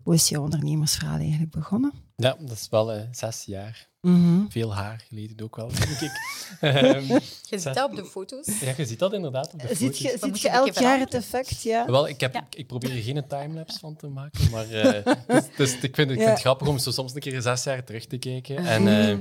Hoe 0.03 0.13
is 0.13 0.29
jouw 0.29 0.41
ondernemersverhaal 0.43 1.17
eigenlijk 1.19 1.51
begonnen? 1.51 1.91
Ja, 2.15 2.35
dat 2.39 2.51
is 2.51 2.67
wel 2.69 3.07
zes 3.11 3.43
jaar. 3.45 3.91
Mhm. 4.07 4.45
Veel 4.49 4.73
haar 4.75 5.03
geleden 5.07 5.45
ook 5.45 5.55
wel, 5.55 5.67
denk 5.67 5.99
ik. 5.99 6.11
Ehm, 6.59 7.01
Je 7.49 7.59
ziet 7.59 7.63
dat 7.73 7.89
op 7.89 7.95
de 7.95 8.05
foto's. 8.05 8.59
ja, 8.61 8.73
je 8.77 8.85
ziet 8.85 8.99
dat 8.99 9.13
inderdaad 9.13 9.53
op 9.53 9.59
de 9.61 9.67
Ziet 9.67 9.77
foto's. 9.77 9.99
je, 9.99 10.17
ziet 10.21 10.39
je 10.41 10.49
elk 10.49 10.73
jaar 10.73 10.99
het 10.99 11.13
effect, 11.13 11.61
ja? 11.61 11.85
Wel, 11.85 12.07
ik, 12.07 12.19
heb, 12.19 12.33
Ja. 12.33 12.39
ik, 12.49 12.55
ik 12.55 12.67
probeer 12.67 12.89
er 12.91 13.01
geen 13.01 13.23
timelapse 13.27 13.79
van 13.79 13.95
te 13.95 14.07
maken, 14.07 14.49
maar 14.51 14.69
eh, 14.69 15.13
dus, 15.27 15.43
dus 15.57 15.73
ik 15.79 15.95
vind, 15.95 15.97
het- 15.97 16.09
ik 16.09 16.17
vind 16.17 16.29
het 16.29 16.39
grappig 16.39 16.67
om 16.67 16.77
zo 16.77 16.91
soms 16.91 17.13
een 17.13 17.19
keer 17.21 17.41
zes 17.41 17.63
jaar 17.63 17.83
terug 17.83 18.05
te 18.05 18.17
kijken. 18.17 18.57
En 18.57 18.87
eh, 18.87 19.17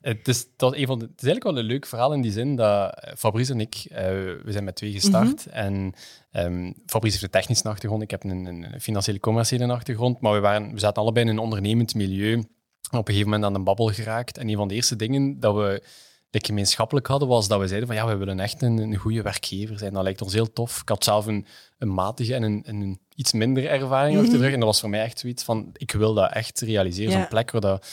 het, 0.00 0.28
is, 0.28 0.46
dat 0.56 0.74
een 0.74 0.86
van 0.86 0.98
de, 0.98 1.04
het 1.04 1.20
is 1.22 1.26
eigenlijk 1.26 1.44
wel 1.56 1.58
een 1.64 1.70
leuk 1.70 1.86
verhaal 1.86 2.12
in 2.12 2.20
die 2.20 2.32
zin 2.32 2.56
dat 2.56 2.94
eh, 3.00 3.14
Fabrice 3.16 3.52
en 3.52 3.60
ik, 3.60 3.74
eh, 3.90 4.04
we 4.44 4.44
zijn 4.52 4.64
met 4.64 4.76
twee 4.76 4.92
gestart. 4.92 5.46
En 5.46 5.92
ehm, 6.30 6.72
Fabrice 6.86 7.12
heeft 7.12 7.22
een 7.24 7.40
technische 7.40 7.68
achtergrond, 7.68 8.02
ik 8.02 8.10
heb 8.10 8.24
een, 8.24 8.46
een 8.46 8.80
financiële 8.80 9.20
commerciële 9.20 9.72
achtergrond, 9.72 10.20
maar 10.20 10.32
we, 10.32 10.40
waren, 10.40 10.72
we 10.72 10.78
zaten 10.78 11.02
allebei 11.02 11.24
in 11.26 11.32
een 11.32 11.38
ondernemend 11.38 11.94
milieu. 11.94 12.44
Op 12.90 13.08
een 13.08 13.14
gegeven 13.14 13.30
moment 13.30 13.44
aan 13.44 13.52
de 13.52 13.64
babbel 13.64 13.88
geraakt. 13.88 14.38
En 14.38 14.48
een 14.48 14.56
van 14.56 14.68
de 14.68 14.74
eerste 14.74 14.96
dingen 14.96 15.40
dat 15.40 15.54
we 15.54 15.82
like, 16.30 16.46
gemeenschappelijk 16.46 17.06
hadden, 17.06 17.28
was 17.28 17.48
dat 17.48 17.60
we 17.60 17.66
zeiden 17.66 17.88
van 17.88 17.96
ja, 17.96 18.06
we 18.06 18.16
willen 18.16 18.40
echt 18.40 18.62
een, 18.62 18.78
een 18.78 18.96
goede 18.96 19.22
werkgever 19.22 19.78
zijn. 19.78 19.92
Dat 19.92 20.02
lijkt 20.02 20.22
ons 20.22 20.32
heel 20.32 20.52
tof. 20.52 20.80
Ik 20.80 20.88
had 20.88 21.04
zelf 21.04 21.26
een, 21.26 21.46
een 21.78 21.94
matige 21.94 22.34
en 22.34 22.42
een, 22.42 22.62
een 22.66 23.00
iets 23.14 23.32
minder 23.32 23.66
ervaring 23.66 24.18
achter 24.18 24.32
de 24.32 24.38
rug. 24.38 24.52
En 24.52 24.58
dat 24.58 24.68
was 24.68 24.80
voor 24.80 24.90
mij 24.90 25.02
echt 25.02 25.18
zoiets 25.18 25.42
van, 25.42 25.70
ik 25.72 25.92
wil 25.92 26.14
dat 26.14 26.32
echt 26.32 26.60
realiseren. 26.60 27.12
Ja. 27.12 27.18
Zo'n 27.18 27.28
plek 27.28 27.50
waar 27.50 27.60
dat 27.60 27.86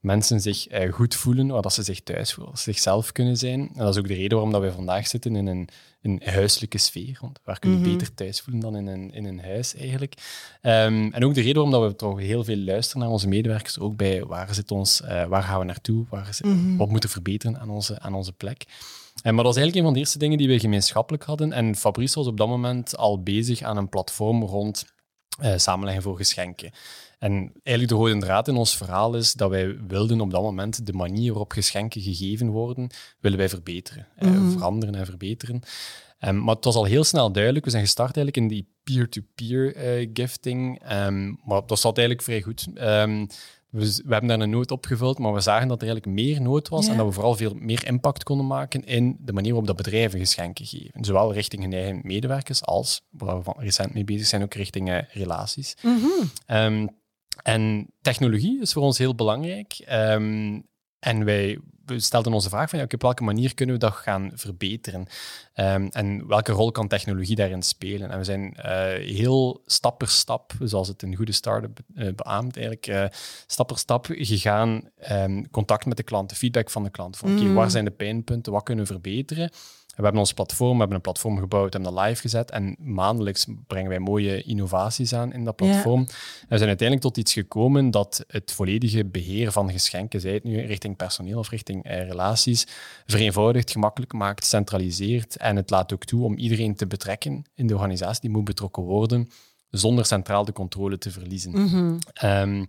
mensen 0.00 0.40
zich 0.40 0.66
eh, 0.66 0.92
goed 0.92 1.14
voelen, 1.14 1.46
waar 1.46 1.62
dat 1.62 1.72
ze 1.72 1.82
zich 1.82 2.00
thuis 2.00 2.32
voelen, 2.32 2.52
dat 2.52 2.62
ze 2.62 2.70
zichzelf 2.72 3.12
kunnen 3.12 3.36
zijn. 3.36 3.60
En 3.60 3.84
dat 3.84 3.94
is 3.94 4.00
ook 4.00 4.08
de 4.08 4.14
reden 4.14 4.30
waarom 4.32 4.52
dat 4.52 4.62
we 4.62 4.72
vandaag 4.72 5.06
zitten 5.06 5.36
in 5.36 5.46
een, 5.46 5.68
een 6.02 6.22
huiselijke 6.24 6.78
sfeer. 6.78 7.18
Want 7.20 7.38
waar 7.44 7.58
kun 7.58 7.70
je 7.70 7.76
Mhm. 7.76 7.90
beter 7.90 8.14
thuis 8.14 8.40
voelen 8.40 8.62
dan 8.62 8.76
in 8.76 8.86
een, 8.86 9.12
in 9.14 9.24
een 9.24 9.40
huis 9.40 9.74
eigenlijk. 9.74 10.14
Ehm, 10.60 11.08
en 11.12 11.24
ook 11.24 11.34
de 11.34 11.40
reden 11.40 11.54
waarom 11.62 11.80
dat 11.80 11.90
we 11.90 11.96
toch 11.96 12.18
heel 12.18 12.44
veel 12.44 12.56
luisteren 12.58 13.02
naar 13.02 13.10
onze 13.10 13.28
medewerkers, 13.28 13.78
ook 13.78 13.96
bij 13.96 14.24
waar 14.24 14.54
zit 14.54 14.70
ons, 14.70 15.02
eh, 15.02 15.24
waar 15.26 15.42
gaan 15.42 15.58
we 15.58 15.64
naartoe, 15.64 16.04
waar 16.10 16.28
is, 16.28 16.40
Mhm. 16.42 16.76
wat 16.76 16.88
moeten 16.88 17.08
we 17.08 17.14
verbeteren 17.14 17.60
aan 17.60 17.70
onze, 17.70 18.00
aan 18.00 18.14
onze 18.14 18.32
plek. 18.32 18.64
En, 19.22 19.34
maar 19.34 19.44
dat 19.44 19.54
was 19.54 19.56
eigenlijk 19.62 19.76
een 19.76 19.82
van 19.84 19.92
de 19.92 19.98
eerste 19.98 20.18
dingen 20.18 20.38
die 20.38 20.48
we 20.48 20.58
gemeenschappelijk 20.58 21.24
hadden. 21.24 21.52
En 21.52 21.76
Fabrice 21.76 22.14
was 22.18 22.26
op 22.26 22.36
dat 22.36 22.48
moment 22.48 22.96
al 22.96 23.22
bezig 23.22 23.62
aan 23.62 23.76
een 23.76 23.88
platform 23.88 24.42
rond 24.42 24.86
eh, 25.38 25.52
samenleggen 25.56 26.02
voor 26.02 26.16
geschenken. 26.16 26.70
En 27.18 27.32
eigenlijk 27.62 27.88
de 27.88 27.94
rode 28.08 28.18
draad 28.26 28.48
in 28.48 28.56
ons 28.56 28.76
verhaal 28.76 29.14
is 29.16 29.32
dat 29.32 29.50
wij 29.50 29.76
wilden 29.86 30.20
op 30.20 30.30
dat 30.30 30.42
moment 30.42 30.86
de 30.86 30.92
manier 30.92 31.28
waarop 31.30 31.52
geschenken 31.52 32.00
gegeven 32.02 32.48
worden, 32.48 32.88
willen 33.20 33.38
wij 33.38 33.48
verbeteren. 33.48 34.06
eh, 34.16 34.30
Mhm. 34.30 34.50
veranderen 34.50 34.94
en 34.94 35.06
verbeteren. 35.06 35.60
Ehm, 36.18 36.44
maar 36.44 36.54
het 36.54 36.64
was 36.64 36.74
al 36.74 36.84
heel 36.84 37.04
snel 37.04 37.32
duidelijk. 37.32 37.64
We 37.64 37.70
zijn 37.70 37.82
gestart 37.82 38.16
eigenlijk 38.16 38.36
in 38.36 38.48
die 38.56 38.68
peer-to-peer 38.84 39.74
eh, 39.76 40.08
gifting. 40.12 40.80
Ehm, 40.82 41.26
maar 41.44 41.66
dat 41.66 41.78
zat 41.80 41.98
eigenlijk 41.98 42.26
vrij 42.26 42.42
goed. 42.42 42.66
Ehm, 42.74 43.26
we, 43.78 44.02
we 44.04 44.12
hebben 44.12 44.28
daar 44.28 44.40
een 44.40 44.50
nood 44.50 44.70
opgevuld, 44.70 45.18
maar 45.18 45.32
we 45.32 45.40
zagen 45.40 45.68
dat 45.68 45.82
er 45.82 45.88
eigenlijk 45.88 46.16
meer 46.20 46.40
nood 46.40 46.68
was 46.68 46.84
Ja. 46.86 46.90
en 46.92 46.96
dat 46.96 47.06
we 47.06 47.12
vooral 47.12 47.34
veel 47.34 47.54
meer 47.54 47.86
impact 47.86 48.22
konden 48.22 48.46
maken 48.46 48.84
in 48.84 49.16
de 49.20 49.32
manier 49.32 49.50
waarop 49.50 49.66
dat 49.66 49.76
bedrijven 49.76 50.18
geschenken 50.18 50.66
geven. 50.66 51.04
Zowel 51.04 51.32
richting 51.32 51.62
hun 51.62 51.72
eigen 51.72 52.00
medewerkers 52.02 52.62
als, 52.64 53.00
waar 53.10 53.36
we 53.36 53.42
van 53.42 53.54
recent 53.58 53.94
mee 53.94 54.04
bezig 54.04 54.26
zijn, 54.26 54.42
ook 54.42 54.54
richting 54.54 54.90
eh, 54.90 54.98
relaties. 55.12 55.76
Mhm. 55.82 56.06
Ehm, 56.46 56.86
en 57.42 57.92
technologie 58.00 58.60
is 58.60 58.72
voor 58.72 58.82
ons 58.82 58.98
heel 58.98 59.14
belangrijk. 59.14 59.72
Ehm, 59.86 60.60
en 60.98 61.24
wij 61.24 61.58
we 61.88 62.00
stelden 62.00 62.32
onze 62.32 62.48
vraag 62.48 62.70
van 62.70 62.78
ja, 62.78 62.84
op 62.84 63.02
welke 63.02 63.22
manier 63.22 63.54
kunnen 63.54 63.74
we 63.74 63.80
dat 63.80 63.92
gaan 63.92 64.30
verbeteren? 64.34 65.06
Ehm, 65.58 65.86
en 65.90 66.26
welke 66.26 66.52
rol 66.52 66.70
kan 66.70 66.88
technologie 66.88 67.36
daarin 67.36 67.62
spelen? 67.62 68.10
En 68.10 68.18
we 68.18 68.24
zijn 68.24 68.54
eh, 68.54 68.70
heel 69.16 69.62
stap 69.66 69.98
per 69.98 70.08
stap, 70.08 70.52
zoals 70.62 70.88
het 70.88 71.02
een 71.02 71.16
goede 71.16 71.32
start-up 71.32 71.78
eh, 71.94 72.08
beaamt, 72.14 72.56
eigenlijk 72.56 72.86
eh, 72.86 73.04
stap 73.46 73.66
per 73.66 73.78
stap 73.78 74.06
gegaan, 74.10 74.90
ehm, 74.98 75.42
contact 75.50 75.86
met 75.86 75.96
de 75.96 76.02
klant, 76.02 76.28
de 76.28 76.36
feedback 76.36 76.70
van 76.70 76.82
de 76.82 76.90
klant. 76.90 77.16
Van 77.16 77.32
oké, 77.32 77.42
Mm. 77.42 77.54
waar 77.54 77.70
zijn 77.70 77.84
de 77.84 77.90
pijnpunten? 77.90 78.52
Wat 78.52 78.62
kunnen 78.62 78.84
we 78.84 78.90
verbeteren? 78.92 79.50
We 79.98 80.04
hebben 80.04 80.22
ons 80.22 80.32
platform, 80.32 80.72
we 80.72 80.78
hebben 80.78 80.96
een 80.96 81.02
platform 81.02 81.38
gebouwd, 81.38 81.72
hebben 81.72 81.94
dat 81.94 82.04
live 82.04 82.20
gezet 82.20 82.50
en 82.50 82.76
maandelijks 82.78 83.46
brengen 83.66 83.88
wij 83.88 83.98
mooie 83.98 84.42
innovaties 84.42 85.12
aan 85.12 85.32
in 85.32 85.44
dat 85.44 85.56
platform. 85.56 86.00
En 86.00 86.48
we 86.48 86.56
zijn 86.56 86.68
uiteindelijk 86.68 87.00
tot 87.00 87.16
iets 87.16 87.32
gekomen 87.32 87.90
dat 87.90 88.24
het 88.28 88.52
volledige 88.52 89.04
beheer 89.04 89.52
van 89.52 89.70
geschenken, 89.70 90.20
zij 90.20 90.32
het 90.32 90.44
nu 90.44 90.60
richting 90.60 90.96
personeel 90.96 91.38
of 91.38 91.50
richting 91.50 91.84
eh, 91.84 92.08
relaties, 92.08 92.66
vereenvoudigt, 93.06 93.70
gemakkelijk 93.70 94.12
maakt, 94.12 94.44
centraliseert 94.44 95.36
en 95.48 95.56
het 95.56 95.70
laat 95.70 95.92
ook 95.92 96.04
toe 96.04 96.24
om 96.24 96.36
iedereen 96.36 96.74
te 96.74 96.86
betrekken 96.86 97.44
in 97.54 97.66
de 97.66 97.74
organisatie 97.74 98.20
die 98.20 98.30
moet 98.30 98.44
betrokken 98.44 98.82
worden, 98.82 99.28
zonder 99.70 100.06
centraal 100.06 100.44
de 100.44 100.52
controle 100.52 100.98
te 100.98 101.10
verliezen. 101.10 101.50
Mhm. 101.50 101.98
Ehm, 102.12 102.64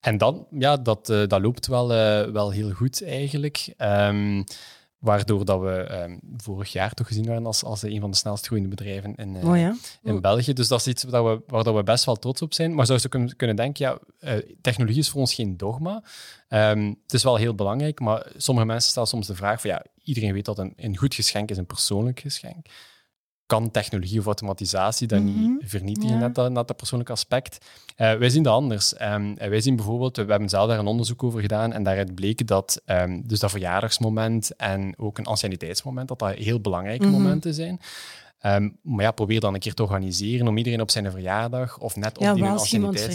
en 0.00 0.18
dan, 0.18 0.46
ja, 0.50 0.76
dat, 0.76 1.08
eh, 1.08 1.26
dat 1.26 1.40
loopt 1.40 1.66
wel, 1.66 1.92
eh, 1.92 2.30
wel 2.30 2.50
heel 2.50 2.70
goed 2.70 3.04
eigenlijk. 3.04 3.74
Ehm, 3.76 4.42
waardoor 4.98 5.44
dat 5.44 5.60
we 5.60 5.70
ehm, 5.70 6.18
vorig 6.36 6.72
jaar 6.72 6.94
toch 6.94 7.06
gezien 7.06 7.26
werden 7.26 7.46
als, 7.46 7.64
als 7.64 7.82
een 7.82 8.00
van 8.00 8.10
de 8.10 8.16
snelst 8.16 8.46
groeiende 8.46 8.76
bedrijven 8.76 9.14
in, 9.14 9.36
eh, 9.36 9.52
hè? 9.52 9.70
in 10.02 10.20
België. 10.20 10.52
Dus 10.52 10.68
dat 10.68 10.80
is 10.80 10.86
iets 10.86 11.04
waar 11.04 11.24
we, 11.24 11.42
waar 11.46 11.64
dat 11.64 11.74
we 11.74 11.82
best 11.82 12.04
wel 12.04 12.16
trots 12.16 12.42
op 12.42 12.54
zijn. 12.54 12.74
Maar 12.74 12.86
zou 12.86 12.98
je 13.02 13.08
kunnen, 13.08 13.36
kunnen 13.36 13.56
denken, 13.56 13.84
ja, 13.84 13.98
technologie 14.60 15.00
is 15.00 15.10
voor 15.10 15.20
ons 15.20 15.34
geen 15.34 15.56
dogma. 15.56 16.02
Het 16.48 17.12
is 17.12 17.22
wel 17.22 17.36
heel 17.36 17.54
belangrijk, 17.54 18.00
maar 18.00 18.26
sommige 18.36 18.66
mensen 18.66 18.90
stellen 18.90 19.08
soms 19.08 19.26
de 19.26 19.34
vraag 19.34 19.60
van, 19.60 19.70
ja, 19.70 19.84
iedereen 20.02 20.32
weet 20.32 20.44
dat 20.44 20.58
een, 20.58 20.72
een 20.76 20.96
goed 20.96 21.14
geschenk 21.14 21.50
is 21.50 21.56
een 21.56 21.66
persoonlijk 21.66 22.20
geschenk. 22.20 22.66
Kan 23.46 23.70
technologie 23.70 24.18
of 24.18 24.26
automatisatie 24.26 25.06
dat 25.06 25.22
Mhm. 25.22 25.40
niet 25.40 25.62
vernietigen, 25.70 26.10
Ja. 26.18 26.18
net, 26.26 26.34
dat, 26.34 26.52
net 26.52 26.66
dat 26.68 26.76
persoonlijke 26.76 27.12
aspect? 27.12 27.58
Eh, 27.96 28.14
wij 28.14 28.28
zien 28.30 28.42
dat 28.42 28.52
anders. 28.52 28.94
Ehm, 28.94 29.34
en 29.36 29.50
wij 29.50 29.60
zien 29.60 29.76
bijvoorbeeld, 29.76 30.16
we 30.16 30.24
hebben 30.24 30.48
zelf 30.48 30.68
daar 30.68 30.78
een 30.78 30.86
onderzoek 30.86 31.22
over 31.22 31.40
gedaan 31.40 31.72
en 31.72 31.82
daaruit 31.82 32.14
bleek 32.14 32.46
dat 32.46 32.82
ehm, 32.84 33.20
dus 33.24 33.38
dat 33.40 33.50
verjaardagsmoment 33.50 34.56
en 34.56 34.94
ook 34.98 35.18
een 35.18 35.26
anciëniteitsmoment, 35.26 36.08
dat 36.08 36.18
dat 36.18 36.34
heel 36.34 36.60
belangrijke 36.60 37.04
Mhm. 37.06 37.12
momenten 37.12 37.54
zijn. 37.54 37.80
Ehm, 38.42 38.68
maar 38.82 39.04
ja, 39.04 39.10
probeer 39.10 39.40
dan 39.40 39.54
een 39.54 39.60
keer 39.60 39.74
te 39.74 39.82
organiseren 39.82 40.48
om 40.48 40.56
iedereen 40.56 40.80
op 40.80 40.90
zijn 40.90 41.10
verjaardag 41.10 41.78
of 41.78 41.96
net 41.96 42.18
op 42.18 42.22
Ja, 42.22 42.32
die 42.34 42.42
wel 42.42 42.52
eens 42.52 42.72
iemand 42.72 43.06
hè. 43.06 43.12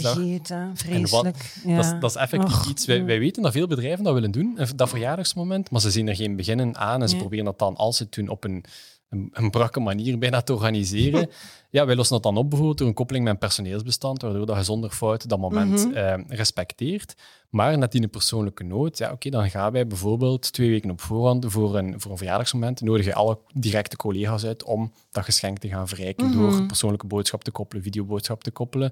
Vreselijk. 0.74 1.54
Ja. 1.64 1.76
Dat, 1.76 1.84
is, 1.84 1.92
dat 2.00 2.10
is 2.10 2.16
effectief 2.16 2.54
Och, 2.58 2.68
iets. 2.70 2.86
Wij, 2.86 2.96
ja. 2.96 3.04
wij 3.04 3.18
weten 3.18 3.42
dat 3.42 3.52
veel 3.52 3.66
bedrijven 3.66 4.04
dat 4.04 4.14
willen 4.14 4.30
doen, 4.30 4.58
dat 4.76 4.88
verjaardagsmoment, 4.88 5.70
maar 5.70 5.80
ze 5.80 5.90
zien 5.90 6.08
er 6.08 6.16
geen 6.16 6.36
beginnen 6.36 6.76
aan 6.76 7.02
en 7.02 7.08
ze 7.08 7.14
Ja. 7.14 7.20
proberen 7.20 7.44
dat 7.44 7.58
dan, 7.58 7.76
als 7.76 7.96
ze 7.96 8.02
het 8.02 8.12
doen, 8.14 8.28
op 8.28 8.44
een, 8.44 8.64
een, 9.08 9.28
een 9.32 9.50
brakke 9.50 9.80
manier 9.80 10.18
bijna 10.18 10.40
te 10.42 10.54
organiseren. 10.54 11.30
ja, 11.70 11.86
wij 11.86 11.96
lossen 11.96 12.14
dat 12.14 12.24
dan 12.24 12.36
op 12.36 12.48
bijvoorbeeld 12.48 12.78
door 12.78 12.88
een 12.88 12.94
koppeling 12.94 13.24
met 13.24 13.32
een 13.32 13.38
personeelsbestand, 13.38 14.22
waardoor 14.22 14.46
dat 14.46 14.56
je 14.56 14.62
zonder 14.62 14.90
fout 14.90 15.28
dat 15.28 15.38
moment 15.38 15.84
Mhm. 15.86 15.96
eh, 15.96 16.24
respecteert. 16.28 17.14
Maar 17.50 17.78
net 17.78 17.94
in 17.94 18.02
een 18.02 18.10
persoonlijke 18.10 18.64
nood, 18.64 18.98
ja, 18.98 19.12
oké, 19.12 19.30
dan 19.30 19.50
gaan 19.50 19.72
wij 19.72 19.86
bijvoorbeeld 19.86 20.52
twee 20.52 20.70
weken 20.70 20.90
op 20.90 21.00
voorhand 21.00 21.44
voor 21.48 21.76
een, 21.76 22.00
voor 22.00 22.10
een 22.10 22.16
verjaardagsmoment, 22.16 22.80
nodig 22.80 23.04
je 23.04 23.14
alle 23.14 23.38
directe 23.54 23.96
collega's 23.96 24.44
uit 24.44 24.62
om 24.64 24.92
dat 25.10 25.24
geschenk 25.24 25.58
te 25.58 25.68
gaan 25.68 25.88
verrijken 25.88 26.26
Mhm. 26.26 26.36
door 26.36 26.62
persoonlijke 26.66 27.06
boodschap 27.06 27.44
te 27.44 27.50
koppelen, 27.50 27.82
videoboodschap 27.82 28.42
te 28.44 28.50
koppelen. 28.50 28.90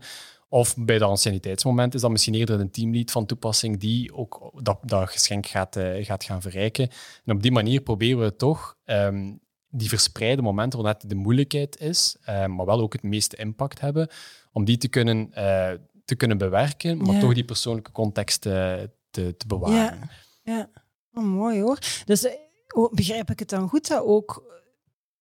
Of 0.48 0.74
bij 0.78 0.98
dat 0.98 1.08
anciëniteitsmoment 1.08 1.94
is 1.94 2.00
dat 2.00 2.10
misschien 2.10 2.34
eerder 2.34 2.60
een 2.60 2.70
teamlead 2.70 3.10
van 3.10 3.26
toepassing 3.26 3.78
die 3.80 4.14
ook 4.14 4.50
dat, 4.62 4.78
dat 4.82 5.10
geschenk 5.10 5.46
gaat, 5.46 5.76
eh, 5.76 6.04
gaat 6.04 6.24
gaan 6.24 6.42
verrijken. 6.42 6.88
En 7.24 7.34
op 7.36 7.42
die 7.42 7.52
manier 7.52 7.80
proberen 7.80 8.18
we 8.22 8.36
toch 8.36 8.76
ehm, 8.84 9.32
die 9.76 9.88
verspreide 9.88 10.42
momenten, 10.42 10.82
waar 10.82 10.92
net 11.00 11.10
de 11.10 11.14
moeilijkheid 11.14 11.80
is, 11.80 12.16
eh, 12.24 12.46
maar 12.46 12.66
wel 12.66 12.80
ook 12.80 12.92
het 12.92 13.02
meeste 13.02 13.36
impact 13.36 13.80
hebben, 13.80 14.08
om 14.52 14.64
die 14.64 14.76
te 14.76 14.88
kunnen, 14.88 15.32
eh, 15.32 15.70
te 16.04 16.14
kunnen 16.14 16.38
bewerken, 16.38 16.96
maar 16.96 17.14
Ja. 17.14 17.20
toch 17.20 17.34
die 17.34 17.44
persoonlijke 17.44 17.92
context 17.92 18.46
eh, 18.46 18.74
te, 19.10 19.34
te 19.36 19.46
bewaren. 19.46 20.10
Ja, 20.42 20.56
ja. 20.56 20.68
Oh, 21.14 21.24
mooi 21.24 21.60
hoor. 21.60 21.78
Dus 22.04 22.28
oh, 22.74 22.92
begrijp 22.92 23.30
ik 23.30 23.38
het 23.38 23.48
dan 23.48 23.68
goed 23.68 23.88
dat 23.88 24.02
ook 24.04 24.44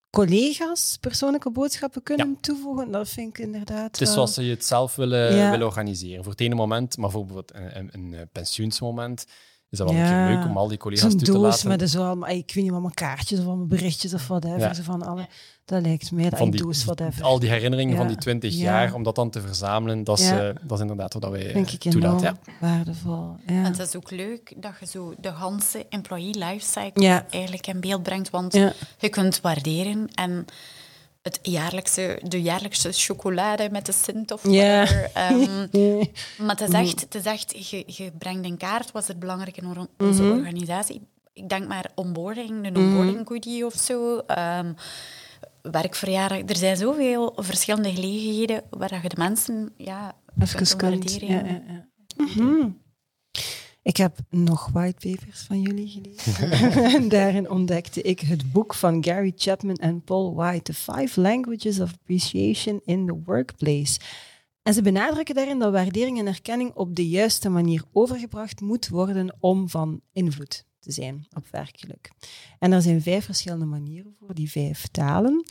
collega's 0.09 0.97
persoonlijke 0.99 1.51
boodschappen 1.51 2.03
kunnen 2.03 2.37
toevoegen? 2.41 2.91
Dat 2.91 3.09
vind 3.09 3.37
ik 3.37 3.45
inderdaad. 3.45 3.83
Het 3.91 4.01
is 4.01 4.05
wel- 4.07 4.13
zoals 4.13 4.33
ze 4.33 4.41
het 4.43 4.65
zelf 4.65 4.95
willen, 4.95 5.35
Ja. 5.35 5.49
willen 5.51 5.65
organiseren. 5.67 6.23
Voor 6.23 6.31
het 6.31 6.41
ene 6.41 6.55
moment, 6.55 6.97
maar 6.97 7.09
voor 7.11 7.25
bijvoorbeeld 7.25 7.55
een, 7.75 7.89
een, 7.93 8.13
een, 8.13 8.29
pensioensmoment, 8.31 9.25
is 9.69 9.77
dat 9.77 9.89
wel 9.91 9.99
een 9.99 10.05
Ja. 10.05 10.27
keer 10.27 10.35
leuk 10.35 10.45
om 10.45 10.57
al 10.57 10.67
die 10.67 10.77
collega's 10.77 11.11
toe 11.11 11.21
te 11.21 11.31
doos 11.31 11.41
laten. 11.63 11.67
met 11.67 11.89
zo 11.89 12.05
allemaal, 12.05 12.29
ik 12.29 12.51
weet 12.53 12.63
niet, 12.63 12.71
allemaal 12.71 12.91
kaartjes 12.93 13.39
of 13.39 13.45
allemaal 13.45 13.65
berichtjes 13.65 14.13
of 14.13 14.27
whatever. 14.27 14.59
Ja. 14.59 14.73
Zo 14.73 14.83
van 14.83 15.01
alle, 15.03 15.27
dat 15.65 15.81
lijkt 15.81 16.11
mij, 16.11 16.29
dat 16.29 16.39
Van 16.39 16.49
die 16.49 16.61
doos, 16.61 16.83
whatever. 16.83 17.23
Al 17.23 17.39
die 17.39 17.49
herinneringen 17.49 17.91
Ja. 17.93 17.97
van 17.99 18.07
die 18.07 18.17
20 18.17 18.53
Ja. 18.55 18.61
jaar, 18.63 18.93
om 18.93 19.03
dat 19.03 19.15
dan 19.15 19.29
te 19.29 19.41
verzamelen, 19.41 20.03
dat 20.03 20.19
is, 20.19 20.29
eh, 20.29 20.37
dat 20.61 20.71
is 20.71 20.79
inderdaad 20.79 21.13
wat 21.13 21.29
wij 21.31 21.53
denk 21.53 21.67
eh, 21.67 21.73
ik 21.73 21.85
enorm 21.85 22.01
toelaten. 22.01 22.37
Ja. 22.45 22.53
waardevol. 22.67 23.35
Ja. 23.47 23.53
Het 23.53 23.79
is 23.79 23.95
ook 23.95 24.11
leuk 24.11 24.53
dat 24.57 24.71
je 24.79 24.85
zo 24.85 25.13
de 25.19 25.31
ganse 25.31 25.85
employee 25.89 26.35
lifecycle 26.37 27.03
Ja. 27.03 27.25
eigenlijk 27.29 27.67
in 27.67 27.79
beeld 27.79 28.03
brengt, 28.03 28.29
want 28.29 28.53
Ja. 28.53 28.73
je 28.97 29.09
kunt 29.09 29.41
waarderen 29.41 30.07
en 30.13 30.45
het 31.25 31.39
jaarlijkse, 31.41 32.19
de 32.23 32.41
jaarlijkse 32.41 32.89
chocolade 32.91 33.69
met 33.71 33.85
de 33.85 33.91
Sint 33.91 34.31
of 34.31 34.41
whatever. 34.41 35.09
ehm, 35.13 35.67
maar 36.37 36.55
het 36.57 36.61
is 36.69 36.73
echt, 36.73 37.01
het 37.01 37.15
is 37.15 37.25
echt 37.25 37.69
je, 37.69 37.83
je 37.85 38.11
brengt 38.17 38.45
in 38.45 38.57
kaart 38.57 38.91
wat 38.91 39.01
is 39.03 39.09
er 39.09 39.17
belangrijk 39.17 39.57
in 39.57 39.65
or- 39.67 39.87
onze 39.97 40.23
Mhm. 40.23 40.31
organisatie. 40.31 41.07
Ik 41.33 41.49
denk 41.49 41.67
maar 41.67 41.91
onboarding, 41.95 42.65
een 42.65 42.77
onboarding 42.77 43.27
goodie 43.27 43.65
of 43.65 43.73
zo. 43.73 44.17
ehm, 44.17 44.73
werkverjaardag. 45.61 46.37
Er 46.45 46.55
zijn 46.55 46.77
zoveel 46.77 47.33
verschillende 47.35 47.93
gelegenheden 47.93 48.63
waar 48.69 48.99
je 49.03 49.09
de 49.09 49.15
mensen 49.17 49.73
ja, 49.77 50.15
Even 50.39 50.55
kunt 50.55 50.75
kunt. 50.75 51.11
waarderen. 51.11 51.45
Ja, 51.45 51.51
ja, 51.51 51.61
ja. 51.67 51.85
Mhm. 52.25 52.69
Ik 53.85 53.97
heb 53.97 54.17
nog 54.29 54.69
whitepapers 54.73 55.41
van 55.41 55.61
jullie 55.61 55.87
gelezen. 55.87 56.51
en 56.83 57.09
daarin 57.17 57.49
ontdekte 57.49 58.01
ik 58.01 58.19
het 58.19 58.51
boek 58.51 58.73
van 58.73 59.03
Gary 59.03 59.33
Chapman 59.35 59.75
en 59.75 60.01
Paul 60.01 60.35
White, 60.35 60.61
The 60.61 60.73
Five 60.73 61.21
Languages 61.21 61.79
of 61.79 61.93
Appreciation 61.93 62.81
in 62.85 63.05
the 63.05 63.21
Workplace. 63.25 63.99
En 64.61 64.73
ze 64.73 64.81
benadrukken 64.81 65.35
daarin 65.35 65.59
dat 65.59 65.71
waardering 65.71 66.19
en 66.19 66.27
erkenning 66.27 66.73
op 66.73 66.95
de 66.95 67.09
juiste 67.09 67.49
manier 67.49 67.83
overgebracht 67.91 68.61
moet 68.61 68.87
worden 68.87 69.35
om 69.39 69.69
van 69.69 70.01
invloed 70.13 70.65
te 70.79 70.91
zijn 70.91 71.27
op 71.33 71.47
werkgeluk. 71.51 72.11
En 72.59 72.71
er 72.71 72.81
zijn 72.81 73.01
vijf 73.01 73.25
verschillende 73.25 73.65
manieren 73.65 74.15
voor, 74.19 74.33
die 74.33 74.51
vijf 74.51 74.87
talen, 74.87 75.45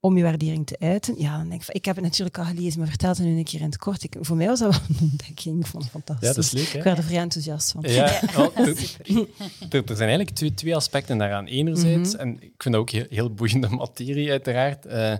om 0.00 0.16
je 0.16 0.22
waardering 0.22 0.66
te 0.66 0.76
uiten. 0.78 1.14
Ja, 1.18 1.36
dan 1.36 1.48
denk 1.48 1.60
ik, 1.60 1.66
van, 1.66 1.74
ik 1.74 1.84
heb 1.84 1.94
het 1.96 2.04
natuurlijk 2.04 2.38
al 2.38 2.44
gelezen, 2.44 2.78
maar 2.78 2.88
vertel 2.88 3.08
het 3.08 3.18
nu 3.18 3.36
een 3.38 3.44
keer 3.44 3.60
in 3.60 3.66
het 3.66 3.76
kort. 3.76 4.02
Ik, 4.04 4.16
voor 4.20 4.36
mij 4.36 4.46
was 4.46 4.58
dat 4.58 4.70
wel 4.72 4.80
een 4.88 4.96
ontdekking 5.10 5.68
van 5.68 5.84
fantastisch. 5.84 6.28
Ja, 6.28 6.34
dat 6.34 6.44
is 6.44 6.50
leuk. 6.50 6.66
Ik 6.66 6.72
Hè? 6.72 6.82
werd 6.82 6.98
er 6.98 7.04
vrij 7.04 7.18
enthousiast 7.18 7.70
van. 7.70 7.82
Ja, 7.86 8.20
wel, 8.36 8.54
er, 8.54 8.68
er, 8.68 9.26
er 9.70 9.96
zijn 9.96 10.08
eigenlijk 10.08 10.30
twee, 10.30 10.54
twee 10.54 10.76
aspecten 10.76 11.18
daaraan. 11.18 11.46
Enerzijds, 11.46 12.12
Mhm. 12.12 12.20
en 12.22 12.34
ik 12.42 12.52
vind 12.62 12.74
dat 12.74 12.82
ook 12.82 12.90
heel, 12.90 13.06
heel 13.08 13.34
boeiende 13.34 13.68
materie 13.68 14.30
uiteraard. 14.30 14.86
eh, 14.86 15.10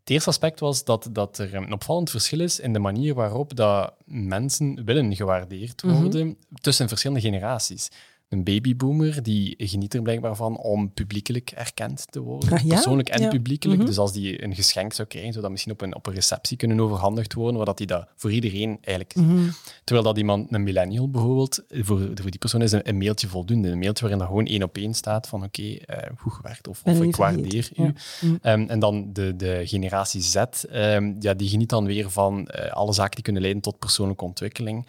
het 0.00 0.16
eerste 0.16 0.30
aspect 0.30 0.60
was 0.60 0.84
dat, 0.84 1.08
dat 1.12 1.38
er 1.38 1.54
een 1.54 1.72
opvallend 1.72 2.10
verschil 2.10 2.40
is 2.40 2.60
in 2.60 2.72
de 2.72 2.78
manier 2.78 3.14
waarop 3.14 3.56
dat 3.56 3.94
mensen 4.04 4.84
willen 4.84 5.16
gewaardeerd 5.16 5.82
Mhm. 5.82 6.00
worden 6.00 6.36
tussen 6.60 6.88
verschillende 6.88 7.22
generaties. 7.22 7.88
Een 8.28 8.44
babyboomer 8.44 9.22
die 9.22 9.54
geniet 9.58 9.94
er 9.94 10.02
blijkbaar 10.02 10.36
van 10.36 10.56
om 10.58 10.92
publiekelijk 10.92 11.50
erkend 11.50 12.04
te 12.12 12.20
worden. 12.20 12.52
Ah, 12.52 12.60
ja? 12.60 12.68
Persoonlijk 12.68 13.08
en 13.08 13.22
Ja. 13.22 13.28
publiekelijk. 13.28 13.78
Mhm. 13.78 13.88
Dus 13.88 13.98
als 13.98 14.12
die 14.12 14.42
een 14.44 14.54
geschenk 14.54 14.92
zou 14.92 15.08
krijgen, 15.08 15.30
zou 15.30 15.42
dat 15.42 15.50
misschien 15.50 15.72
op 15.72 15.80
een, 15.80 15.94
op 15.94 16.06
een 16.06 16.14
receptie 16.14 16.56
kunnen 16.56 16.80
overhandigd 16.80 17.34
worden, 17.34 17.56
waar 17.56 17.66
dat 17.66 17.78
die 17.78 17.86
dat 17.86 18.06
voor 18.16 18.32
iedereen 18.32 18.68
eigenlijk 18.80 19.14
Mhm. 19.14 19.48
Terwijl 19.84 20.06
dat 20.06 20.18
iemand, 20.18 20.52
een 20.52 20.62
millennial 20.62 21.10
bijvoorbeeld, 21.10 21.62
voor, 21.68 21.98
voor 21.98 22.30
die 22.30 22.38
persoon 22.38 22.62
is 22.62 22.72
een, 22.72 22.88
een 22.88 22.98
mailtje 22.98 23.28
voldoende. 23.28 23.68
Een 23.68 23.78
mailtje 23.78 24.00
waarin 24.02 24.18
dat 24.20 24.28
gewoon 24.28 24.46
één 24.46 24.62
op 24.62 24.76
één 24.76 24.94
staat 24.94 25.28
van 25.28 25.44
oké, 25.44 25.62
eh, 25.62 26.10
goed 26.16 26.32
gewerkt 26.32 26.68
of, 26.68 26.80
of 26.84 27.00
ik 27.00 27.16
waardeer 27.16 27.70
Ja. 27.72 27.84
u. 27.84 27.94
Mm. 28.20 28.38
Ehm, 28.42 28.64
en 28.68 28.78
dan 28.78 29.12
de, 29.12 29.36
de 29.36 29.60
generatie 29.64 30.20
Z, 30.22 30.34
ehm, 30.36 31.14
ja, 31.18 31.34
die 31.34 31.48
geniet 31.48 31.68
dan 31.68 31.84
weer 31.86 32.10
van 32.10 32.46
eh, 32.48 32.72
alle 32.72 32.92
zaken 32.92 33.14
die 33.14 33.24
kunnen 33.24 33.42
leiden 33.42 33.62
tot 33.62 33.78
persoonlijke 33.78 34.24
ontwikkeling. 34.24 34.86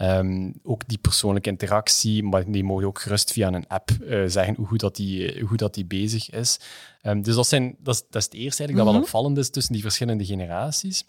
Ehm, 0.00 0.50
ook 0.62 0.88
die 0.88 0.98
persoonlijke 0.98 1.48
interactie, 1.50 2.22
maar 2.22 2.50
die 2.50 2.64
mogen 2.64 2.86
ook 2.86 3.00
gerust 3.00 3.32
via 3.32 3.52
een 3.52 3.66
app 3.68 3.90
eh, 3.90 4.22
zeggen 4.26 4.54
hoe 4.54 4.66
goed 4.66 4.80
dat 4.80 4.96
die, 4.96 5.32
eh, 5.32 5.38
hoe 5.40 5.48
goed 5.48 5.58
dat 5.58 5.74
die 5.74 5.84
bezig 5.84 6.30
is. 6.30 6.60
Ehm, 7.00 7.22
dus 7.22 7.34
dat, 7.34 7.46
zijn, 7.46 7.76
dat, 7.78 7.94
is, 7.94 8.00
dat 8.10 8.16
is 8.22 8.24
het 8.24 8.34
eerste 8.34 8.62
eigenlijk 8.62 8.76
dat 8.76 8.84
wel 8.86 8.94
Mhm. 8.94 9.02
opvallend 9.02 9.38
is 9.38 9.50
tussen 9.50 9.72
die 9.72 9.82
verschillende 9.82 10.24
generaties. 10.24 11.04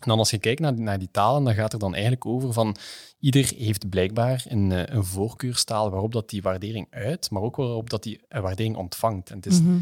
En 0.00 0.08
dan 0.08 0.18
als 0.18 0.30
je 0.30 0.38
kijkt 0.38 0.60
naar, 0.60 0.74
die- 0.74 0.84
naar 0.84 0.98
die 0.98 1.08
talen, 1.10 1.44
dan 1.44 1.54
gaat 1.54 1.72
er 1.72 1.78
dan 1.78 1.92
eigenlijk 1.92 2.26
over 2.26 2.52
van 2.52 2.76
ieder 3.18 3.52
heeft 3.56 3.88
blijkbaar 3.88 4.44
een, 4.48 4.72
eh, 4.72 4.82
een 4.96 5.04
voorkeurstaal 5.04 5.90
waarop 5.90 6.12
dat 6.12 6.28
die 6.30 6.42
waardering 6.42 6.86
uit, 6.90 7.30
maar 7.30 7.42
ook 7.42 7.56
waarop 7.56 7.90
dat 7.90 8.02
die 8.02 8.20
waardering 8.28 8.76
ontvangt. 8.76 9.30
En 9.30 9.36
het 9.36 9.46
is 9.46 9.60
Mhm. 9.60 9.78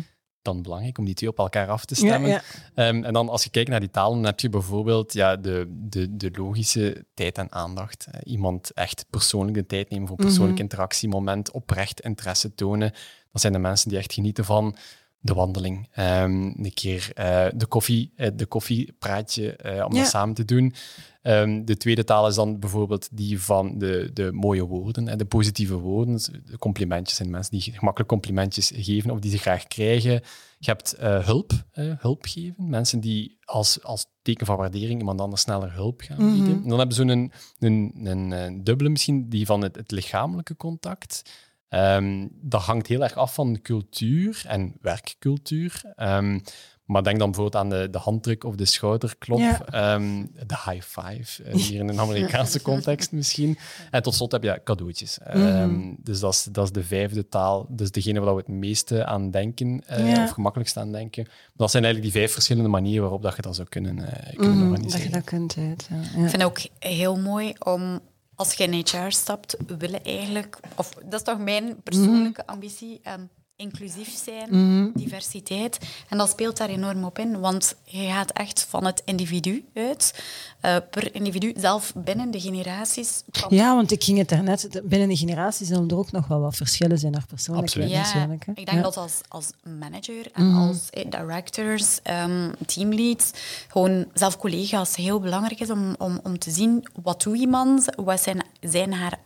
Dan 0.52 0.62
belangrijk 0.62 0.98
om 0.98 1.04
die 1.04 1.14
twee 1.14 1.28
op 1.30 1.38
elkaar 1.38 1.68
af 1.68 1.84
te 1.84 1.94
stemmen. 1.94 2.30
ja. 2.30 2.42
Ehm, 2.74 3.04
en 3.04 3.12
dan 3.12 3.28
als 3.28 3.44
je 3.44 3.50
kijkt 3.50 3.70
naar 3.70 3.80
die 3.80 3.90
talen, 3.90 4.16
dan 4.16 4.24
heb 4.26 4.40
je 4.40 4.48
bijvoorbeeld 4.48 5.12
ja, 5.12 5.36
de, 5.36 5.66
de, 5.88 6.16
de 6.16 6.30
logische 6.34 7.04
tijd 7.14 7.38
en 7.38 7.52
aandacht. 7.52 8.06
Eh, 8.10 8.20
iemand 8.32 8.72
echt 8.72 9.04
persoonlijk 9.10 9.54
de 9.56 9.66
tijd 9.66 9.90
nemen 9.90 10.08
voor 10.08 10.18
een 10.18 10.24
persoonlijk 10.24 10.54
Mhm. 10.54 10.62
interactiemoment, 10.62 11.50
oprecht 11.50 12.00
interesse 12.00 12.54
tonen. 12.54 12.92
Dat 13.32 13.40
zijn 13.40 13.52
de 13.52 13.58
mensen 13.58 13.88
die 13.88 13.98
echt 13.98 14.12
genieten 14.12 14.44
van 14.44 14.76
de 15.20 15.34
wandeling. 15.34 15.88
Ehm, 15.92 16.32
een 16.42 16.70
keer 16.74 17.10
eh, 17.14 17.46
de, 17.54 17.66
koffie, 17.66 18.12
eh, 18.16 18.30
de 18.34 18.46
koffiepraatje 18.46 19.56
eh, 19.56 19.84
om 19.86 19.94
Ja. 19.94 20.00
dat 20.00 20.08
samen 20.10 20.34
te 20.34 20.44
doen. 20.44 20.74
Ehm, 21.22 21.64
de 21.64 21.76
tweede 21.76 22.04
taal 22.04 22.28
is 22.28 22.34
dan 22.34 22.58
bijvoorbeeld 22.60 23.08
die 23.12 23.40
van 23.40 23.78
de, 23.78 24.10
de 24.12 24.32
mooie 24.32 24.64
woorden, 24.66 25.08
hè, 25.08 25.16
de 25.16 25.24
positieve 25.24 25.74
woorden. 25.76 26.14
De 26.44 26.58
complimentjes 26.58 27.16
zijn 27.16 27.30
mensen 27.30 27.58
die 27.58 27.72
gemakkelijk 27.72 28.10
complimentjes 28.10 28.72
geven 28.74 29.10
of 29.10 29.18
die 29.18 29.30
ze 29.30 29.38
graag 29.38 29.66
krijgen. 29.66 30.12
Je 30.58 30.70
hebt 30.70 30.94
hulp, 30.98 31.52
hulp 31.98 32.24
geven. 32.24 32.68
Mensen 32.68 33.00
die 33.00 33.36
als, 33.44 33.82
als 33.82 34.06
teken 34.22 34.46
van 34.46 34.56
waardering 34.56 34.98
iemand 34.98 35.20
anders 35.20 35.42
sneller 35.42 35.72
hulp 35.72 36.00
gaan 36.00 36.24
Mhm. 36.24 36.32
bieden. 36.32 36.62
En 36.62 36.68
dan 36.68 36.78
hebben 36.78 36.96
ze 36.96 37.02
een, 37.02 37.32
een, 37.58 37.92
een, 38.04 38.30
een 38.30 38.64
dubbele 38.64 38.88
misschien, 38.88 39.28
die 39.28 39.46
van 39.46 39.62
het, 39.62 39.76
het 39.76 39.90
lichamelijke 39.90 40.56
contact. 40.56 41.22
Ehm, 41.68 42.26
dat 42.30 42.62
hangt 42.62 42.86
heel 42.86 43.02
erg 43.02 43.14
af 43.14 43.34
van 43.34 43.52
de 43.52 43.60
cultuur 43.62 44.42
en 44.46 44.74
werkcultuur. 44.80 45.82
Ehm, 45.96 46.38
maar 46.84 47.02
denk 47.02 47.18
dan 47.18 47.30
bijvoorbeeld 47.30 47.62
aan 47.64 47.70
de, 47.70 47.90
de 47.90 47.98
handdruk 47.98 48.44
of 48.44 48.54
de 48.54 48.64
schouderklop, 48.64 49.38
Ja. 49.38 49.64
ehm, 49.66 50.24
de 50.46 50.56
high 50.70 50.82
five, 50.82 51.42
eh, 51.42 51.54
hier 51.54 51.80
in 51.80 51.88
een 51.88 52.00
Amerikaanse 52.08 52.62
context 52.62 53.12
misschien. 53.12 53.58
En 53.90 54.02
tot 54.02 54.14
slot 54.14 54.32
heb 54.32 54.42
je 54.42 54.60
cadeautjes. 54.64 55.18
Ehm, 55.18 55.70
Mhm. 55.70 55.94
dus 55.98 56.20
dat 56.20 56.32
is, 56.32 56.44
dat 56.52 56.64
is 56.64 56.72
de 56.72 56.82
vijfde 56.84 57.28
taal. 57.28 57.66
Dus 57.70 57.90
degene 57.90 58.20
waar 58.20 58.34
we 58.34 58.40
het 58.40 58.48
meeste 58.48 59.04
aan 59.04 59.30
denken, 59.30 59.82
eh, 59.86 60.10
Ja. 60.12 60.22
of 60.24 60.30
gemakkelijkst 60.30 60.76
aan 60.76 60.92
denken. 60.92 61.26
Dat 61.54 61.70
zijn 61.70 61.84
eigenlijk 61.84 62.12
die 62.12 62.22
vijf 62.22 62.32
verschillende 62.34 62.68
manieren 62.68 63.02
waarop 63.02 63.22
dat 63.22 63.36
je 63.36 63.42
dat 63.42 63.54
zou 63.56 63.68
kunnen, 63.68 63.98
eh, 63.98 64.36
kunnen 64.36 64.50
Mhm, 64.56 64.58
Dat 64.60 64.68
organiseren. 64.68 65.06
je 65.06 65.12
dat 65.12 65.24
kunt 65.24 65.56
uit. 65.58 65.88
Ja. 65.90 66.00
Ik 66.00 66.08
vind 66.10 66.32
het 66.32 66.44
ook 66.44 66.58
heel 66.78 67.16
mooi 67.18 67.52
om, 67.64 68.00
als 68.38 68.54
je 68.54 68.64
in 68.64 68.84
HR 68.84 69.10
stapt, 69.10 69.56
willen 69.66 70.04
eigenlijk, 70.04 70.60
of 70.76 70.94
dat 70.94 71.12
is 71.12 71.22
toch 71.22 71.38
mijn 71.38 71.82
persoonlijke 71.82 72.46
ambitie, 72.46 73.00
ehm, 73.02 73.24
inclusief 73.60 74.18
zijn, 74.24 74.48
Mhm. 74.50 74.88
diversiteit. 74.94 75.78
En 76.08 76.18
dat 76.18 76.30
speelt 76.30 76.56
daar 76.56 76.68
enorm 76.68 77.04
op 77.04 77.18
in, 77.18 77.40
want 77.40 77.74
je 77.84 78.06
gaat 78.08 78.30
echt 78.30 78.66
van 78.68 78.84
het 78.86 79.02
individu 79.04 79.64
uit, 79.74 80.22
eh, 80.60 80.76
per 80.90 81.14
individu, 81.14 81.52
zelf 81.56 81.92
binnen 81.94 82.30
de 82.30 82.40
generaties. 82.40 83.22
Ja, 83.48 83.74
want 83.74 83.90
ik 83.92 84.04
ging 84.04 84.18
het 84.18 84.28
daarnet, 84.28 84.80
binnen 84.84 85.08
de 85.08 85.16
generaties 85.16 85.68
zullen 85.68 85.88
er 85.88 85.96
ook 85.96 86.10
nog 86.12 86.26
wel 86.26 86.40
wat 86.40 86.56
verschillen 86.56 86.98
zijn 86.98 87.12
naar 87.12 87.26
persoonlijkheid. 87.28 87.90
Ja, 87.90 88.28
ik 88.32 88.44
denk 88.56 88.70
Ja. 88.70 88.82
dat 88.82 88.96
als, 88.96 89.20
als 89.28 89.50
manager 89.78 90.30
en 90.32 90.46
Mhm. 90.48 90.56
als 90.68 90.90
eh, 90.90 91.10
directors, 91.10 92.00
ehm, 92.02 92.52
teamleads, 92.66 93.30
gewoon 93.68 94.06
zelf 94.14 94.36
collega's 94.38 94.96
heel 94.96 95.20
belangrijk 95.20 95.60
is 95.60 95.70
om, 95.70 95.94
om, 95.98 96.20
om 96.22 96.38
te 96.38 96.50
zien 96.50 96.86
wat 97.02 97.22
doet 97.22 97.36
iemand, 97.38 97.84
wat 97.96 98.20
zijn 98.22 98.42
zijn 98.60 98.92
haar 98.92 99.18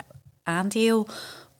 aandeel, 0.42 1.06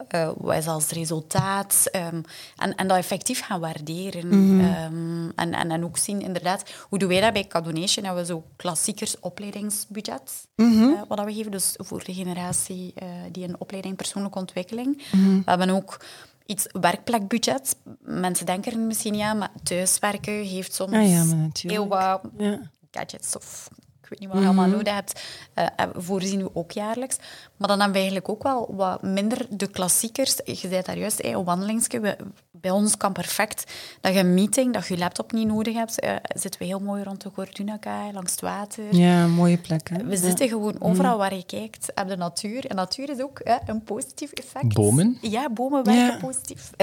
eh, 0.08 0.30
wat 0.36 0.56
is 0.56 0.66
als 0.66 0.88
resultaat 0.90 1.88
ehm, 1.90 2.20
en, 2.56 2.74
en 2.74 2.88
dat 2.88 2.96
effectief 2.96 3.40
gaan 3.44 3.60
waarderen. 3.60 4.28
Mhm. 4.28 4.60
Ehm, 4.60 5.28
en, 5.36 5.54
en, 5.54 5.70
en 5.70 5.84
ook 5.84 5.96
zien, 5.96 6.20
inderdaad, 6.20 6.70
hoe 6.88 6.98
doen 6.98 7.08
wij 7.08 7.20
dat 7.20 7.32
bij 7.32 7.46
Cadonation? 7.46 8.04
Hebben 8.04 8.22
we 8.22 8.28
zo 8.32 8.44
klassiekers 8.56 9.20
opleidingsbudget, 9.20 10.46
Mhm. 10.56 10.82
eh, 10.82 11.00
wat 11.08 11.16
dat 11.16 11.26
we 11.26 11.32
geven, 11.34 11.50
dus 11.50 11.74
voor 11.76 12.04
de 12.04 12.14
generatie 12.14 12.92
eh, 12.94 13.08
die 13.32 13.44
een 13.48 13.56
opleiding 13.60 13.96
persoonlijke 13.96 14.38
ontwikkeling. 14.38 15.02
Mhm. 15.12 15.36
We 15.36 15.42
hebben 15.44 15.70
ook 15.70 16.04
iets 16.46 16.66
werkplekbudget. 16.80 17.76
Mensen 18.00 18.46
denken 18.46 18.72
er 18.72 18.78
misschien 18.78 19.12
niet 19.12 19.22
aan, 19.22 19.38
maar 19.38 19.50
thuiswerken 19.62 20.32
heeft 20.44 20.74
soms 20.74 20.92
Ah 20.92 21.08
ja, 21.08 21.24
heel 21.52 21.88
wat 21.88 22.20
Ja. 22.38 22.60
gadgets 22.90 23.36
of 23.36 23.68
weet 24.12 24.20
niet 24.20 24.28
wat 24.28 24.38
je 24.38 24.44
allemaal 24.46 24.68
nodig 24.68 24.94
hebt, 24.94 25.20
eh, 25.54 25.66
eh, 25.76 25.86
voorzien 25.96 26.42
we 26.42 26.50
ook 26.54 26.70
jaarlijks. 26.70 27.16
Maar 27.56 27.68
dan 27.68 27.80
hebben 27.80 27.92
we 27.92 28.02
eigenlijk 28.02 28.28
ook 28.28 28.42
wel 28.42 28.74
wat 28.74 29.02
minder 29.02 29.46
de 29.50 29.66
klassiekers. 29.66 30.36
Je 30.44 30.54
zei 30.54 30.82
daar 30.82 30.98
juist, 30.98 31.22
hey, 31.22 31.32
een 31.32 31.44
wandelingsje. 31.44 32.00
We- 32.00 32.16
bij 32.50 32.70
ons 32.70 32.96
kan 32.96 33.12
perfect 33.12 33.72
dat 34.00 34.12
je 34.14 34.18
een 34.18 34.34
meeting, 34.34 34.72
dat 34.74 34.86
je 34.86 34.94
je 34.94 35.00
laptop 35.00 35.32
niet 35.32 35.46
nodig 35.46 35.74
hebt. 35.74 36.00
eh, 36.00 36.14
zitten 36.34 36.60
we 36.60 36.66
heel 36.66 36.80
mooi 36.80 37.02
rond 37.02 37.20
de 37.22 37.30
Gordunaka, 37.34 38.12
langs 38.12 38.30
het 38.30 38.40
water. 38.40 38.94
ja, 38.94 39.26
mooie 39.26 39.58
plek. 39.58 39.88
Hè? 39.88 40.04
We 40.04 40.10
Ja. 40.10 40.16
zitten 40.16 40.48
gewoon 40.48 40.76
overal 40.80 41.18
waar 41.18 41.34
je 41.34 41.44
kijkt, 41.46 41.90
heb 41.94 42.08
de 42.08 42.16
natuur. 42.16 42.66
En 42.66 42.76
natuur 42.76 43.10
is 43.10 43.20
ook 43.22 43.40
hè, 43.44 43.56
een 43.66 43.82
positief 43.84 44.32
effect. 44.32 44.74
Bomen? 44.74 45.18
Ja, 45.20 45.50
bomen 45.50 45.84
werken 45.84 46.04
Ja. 46.04 46.16
positief. 46.18 46.70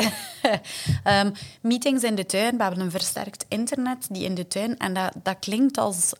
Ehm, 1.03 1.31
meetings 1.61 2.03
in 2.03 2.15
de 2.15 2.25
tuin. 2.25 2.57
We 2.57 2.63
hebben 2.63 2.81
een 2.81 2.91
versterkt 2.91 3.45
internet 3.47 4.07
die 4.09 4.23
in 4.23 4.35
de 4.35 4.47
tuin. 4.47 4.77
En 4.77 4.93
dat, 4.93 5.11
dat 5.23 5.35
klinkt 5.39 5.77
als 5.77 6.13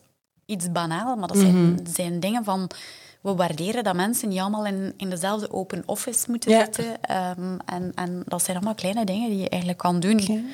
iets 0.50 0.72
banaal, 0.72 1.16
maar 1.16 1.28
dat 1.28 1.36
zijn, 1.38 1.72
Mhm. 1.72 1.86
zijn 1.92 2.20
dingen 2.20 2.44
van 2.44 2.70
we 3.20 3.34
waarderen 3.34 3.84
dat 3.84 3.94
mensen 3.94 4.28
niet 4.28 4.38
allemaal 4.40 4.66
in, 4.66 4.94
in 4.96 5.10
dezelfde 5.10 5.52
open 5.52 5.82
office 5.86 6.24
moeten 6.30 6.50
Ja. 6.50 6.58
zitten. 6.58 7.02
Ehm, 7.02 7.56
en, 7.66 7.92
en 7.94 8.22
dat 8.26 8.42
zijn 8.42 8.56
allemaal 8.56 8.74
kleine 8.74 9.04
dingen 9.04 9.28
die 9.30 9.38
je 9.38 9.48
eigenlijk 9.48 9.80
kan 9.80 10.00
doen. 10.00 10.50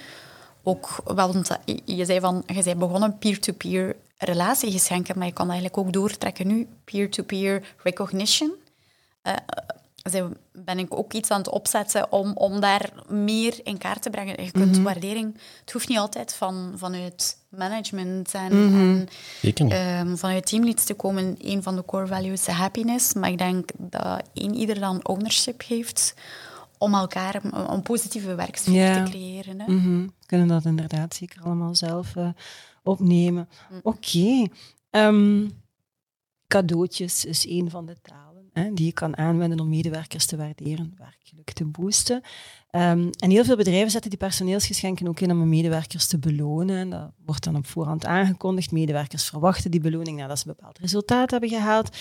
Ook, 0.63 1.01
wel, 1.05 1.33
want 1.33 1.51
je 1.85 2.05
zei 2.05 2.21
van, 2.21 2.43
je 2.47 2.63
zei 2.63 2.75
begonnen 2.75 3.19
peer-to-peer 3.19 3.97
relatiegeschenken, 4.19 5.19
maar 5.19 5.27
je 5.27 5.33
kan 5.33 5.47
eigenlijk 5.51 5.79
ook 5.79 5.93
doortrekken 5.93 6.47
nu 6.47 6.69
peer-to-peer 6.85 7.75
recognition. 7.83 8.51
Eh, 9.23 9.35
ben 10.53 10.79
ik 10.79 10.99
ook 10.99 11.12
iets 11.12 11.31
aan 11.31 11.38
het 11.38 11.51
opzetten 11.51 12.12
om, 12.12 12.33
om 12.33 12.61
daar 12.61 12.92
meer 13.09 13.61
in 13.62 13.79
kaart 13.79 14.03
te 14.03 14.11
brengen. 14.11 14.45
Je 14.45 14.51
kunt 14.51 14.79
waardering, 14.79 15.38
het 15.61 15.73
hoeft 15.73 15.88
niet 15.88 15.99
altijd 15.99 16.35
van, 16.35 16.73
vanuit 16.77 17.38
management 17.49 18.35
en, 18.35 18.75
niet. 19.42 19.61
ehm, 19.61 20.16
vanuit 20.16 20.47
teamleads 20.47 20.85
te 20.85 20.95
komen. 20.95 21.35
Een 21.38 21.62
van 21.62 21.77
de 21.77 21.85
core 21.85 22.07
values 22.07 22.47
is 22.47 22.55
happiness, 22.55 23.14
maar 23.14 23.31
ik 23.31 23.38
denk 23.38 23.71
dat 23.79 24.23
één 24.33 24.55
ieder 24.55 24.81
dan 24.81 25.07
ownership 25.07 25.62
heeft 25.66 26.14
om 26.79 26.95
elkaar 26.95 27.45
een, 27.45 27.73
een 27.73 27.83
positieve 27.83 28.35
werksfeer 28.35 29.05
te 29.05 29.11
creëren. 29.11 29.61
Hè. 29.61 29.73
Mhm. 29.73 30.03
We 30.03 30.27
kunnen 30.27 30.49
dat 30.49 30.64
inderdaad 30.64 31.14
zeker 31.14 31.42
allemaal 31.42 31.75
zelf 31.75 32.16
eh, 32.16 32.29
opnemen. 32.83 33.49
Oké. 33.83 34.47
Ehm, 34.90 35.49
cadeautjes 36.47 37.25
is 37.25 37.47
een 37.47 37.71
van 37.71 37.87
de 37.87 37.97
talen 38.03 38.36
die 38.75 38.87
je 38.87 38.92
kan 38.92 39.16
aanwenden 39.16 39.61
om 39.61 39.69
medewerkers 39.69 40.27
te 40.27 40.37
waarderen, 40.37 40.95
werkgeluk 40.99 41.53
te 41.53 41.64
boosten. 41.64 42.21
Ehm, 42.71 43.09
en 43.19 43.31
heel 43.31 43.45
veel 43.45 43.57
bedrijven 43.57 43.90
zetten 43.90 44.11
die 44.11 44.19
personeelsgeschenken 44.19 45.09
ook 45.09 45.21
in 45.21 45.31
om 45.31 45.38
hun 45.38 45.49
medewerkers 45.49 46.07
te 46.07 46.19
belonen. 46.19 46.77
En 46.77 46.90
dat 46.90 47.11
wordt 47.25 47.45
dan 47.45 47.57
op 47.57 47.66
voorhand 47.66 48.07
aangekondigd. 48.07 48.71
Medewerkers 48.71 49.25
verwachten 49.25 49.71
die 49.71 49.81
beloning 49.81 50.19
nadat 50.19 50.38
ze 50.38 50.49
een 50.49 50.55
bepaald 50.57 50.79
resultaat 50.79 51.31
hebben 51.31 51.49
gehaald. 51.49 51.97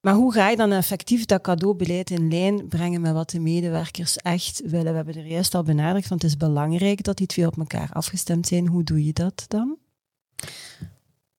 Maar 0.00 0.14
hoe 0.14 0.32
ga 0.32 0.48
je 0.48 0.56
dan 0.56 0.72
effectief 0.72 1.24
dat 1.24 1.42
cadeaubeleid 1.42 2.10
in 2.10 2.28
lijn 2.28 2.68
brengen 2.68 3.00
met 3.00 3.12
wat 3.12 3.30
de 3.30 3.40
medewerkers 3.40 4.16
echt 4.16 4.62
willen? 4.64 4.90
We 4.90 4.96
hebben 4.96 5.16
er 5.16 5.26
juist 5.26 5.54
al 5.54 5.62
benadrukt, 5.62 6.08
want 6.08 6.22
het 6.22 6.30
is 6.30 6.36
belangrijk 6.36 7.02
dat 7.02 7.16
die 7.16 7.26
twee 7.26 7.46
op 7.46 7.58
elkaar 7.58 7.90
afgestemd 7.92 8.46
zijn. 8.46 8.66
Hoe 8.66 8.84
doe 8.84 9.04
je 9.04 9.12
dat 9.12 9.44
dan? 9.48 9.76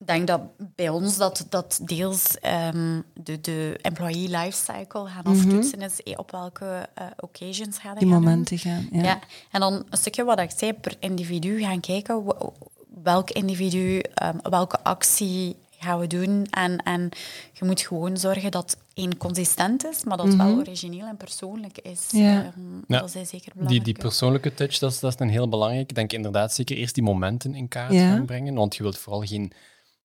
Ik 0.09 0.15
denk 0.15 0.27
dat 0.27 0.41
bij 0.75 0.89
ons 0.89 1.17
dat, 1.17 1.45
dat 1.49 1.79
deels 1.83 2.39
ehm, 2.39 3.01
de, 3.13 3.41
de 3.41 3.77
employee 3.81 4.29
lifecycle 4.29 5.05
gaan 5.07 5.23
aftoetsen 5.23 5.81
is. 5.81 6.03
eh, 6.03 6.13
Op 6.17 6.31
welke 6.31 6.87
eh, 6.93 7.05
occasions 7.19 7.77
gaan 7.77 7.95
Die 7.97 8.07
momenten 8.07 8.57
gaan. 8.57 8.87
Ja. 8.91 9.03
Ja. 9.03 9.19
En 9.51 9.59
dan 9.59 9.73
een 9.89 9.97
stukje 9.97 10.23
wat 10.23 10.39
ik 10.39 10.51
zei, 10.57 10.73
per 10.73 10.95
individu 10.99 11.61
gaan 11.61 11.79
kijken 11.79 12.23
welk 13.03 13.29
individu, 13.31 13.99
ehm, 13.99 14.37
welke 14.49 14.83
actie 14.83 15.55
gaan 15.79 15.99
we 15.99 16.07
doen. 16.07 16.45
En, 16.49 16.77
en 16.83 17.09
je 17.53 17.65
moet 17.65 17.81
gewoon 17.81 18.17
zorgen 18.17 18.51
dat 18.51 18.77
één 18.93 19.17
consistent 19.17 19.85
is, 19.85 20.03
maar 20.03 20.17
dat 20.17 20.25
het 20.27 20.35
wel 20.35 20.55
origineel 20.57 21.05
en 21.05 21.17
persoonlijk 21.17 21.77
is. 21.77 22.07
Ja. 22.11 22.43
Ehm, 22.43 22.75
Ja. 22.87 22.99
Dat 22.99 23.15
is 23.15 23.29
zeker 23.29 23.31
Die, 23.39 23.51
belangrijk. 23.53 23.83
die 23.85 23.97
persoonlijke 23.97 24.53
touch, 24.53 24.77
dat 24.77 24.91
is, 24.91 24.99
dat 24.99 25.13
is 25.13 25.19
een 25.19 25.29
heel 25.29 25.49
belangrijk. 25.49 25.89
Ik 25.89 25.95
denk 25.95 26.13
inderdaad 26.13 26.53
zeker 26.53 26.77
eerst 26.77 26.93
die 26.93 27.03
momenten 27.03 27.55
in 27.55 27.67
kaart 27.67 27.93
Ja. 27.93 28.09
gaan 28.11 28.25
brengen, 28.25 28.53
want 28.53 28.75
je 28.75 28.83
wilt 28.83 28.97
vooral 28.97 29.21
geen 29.21 29.51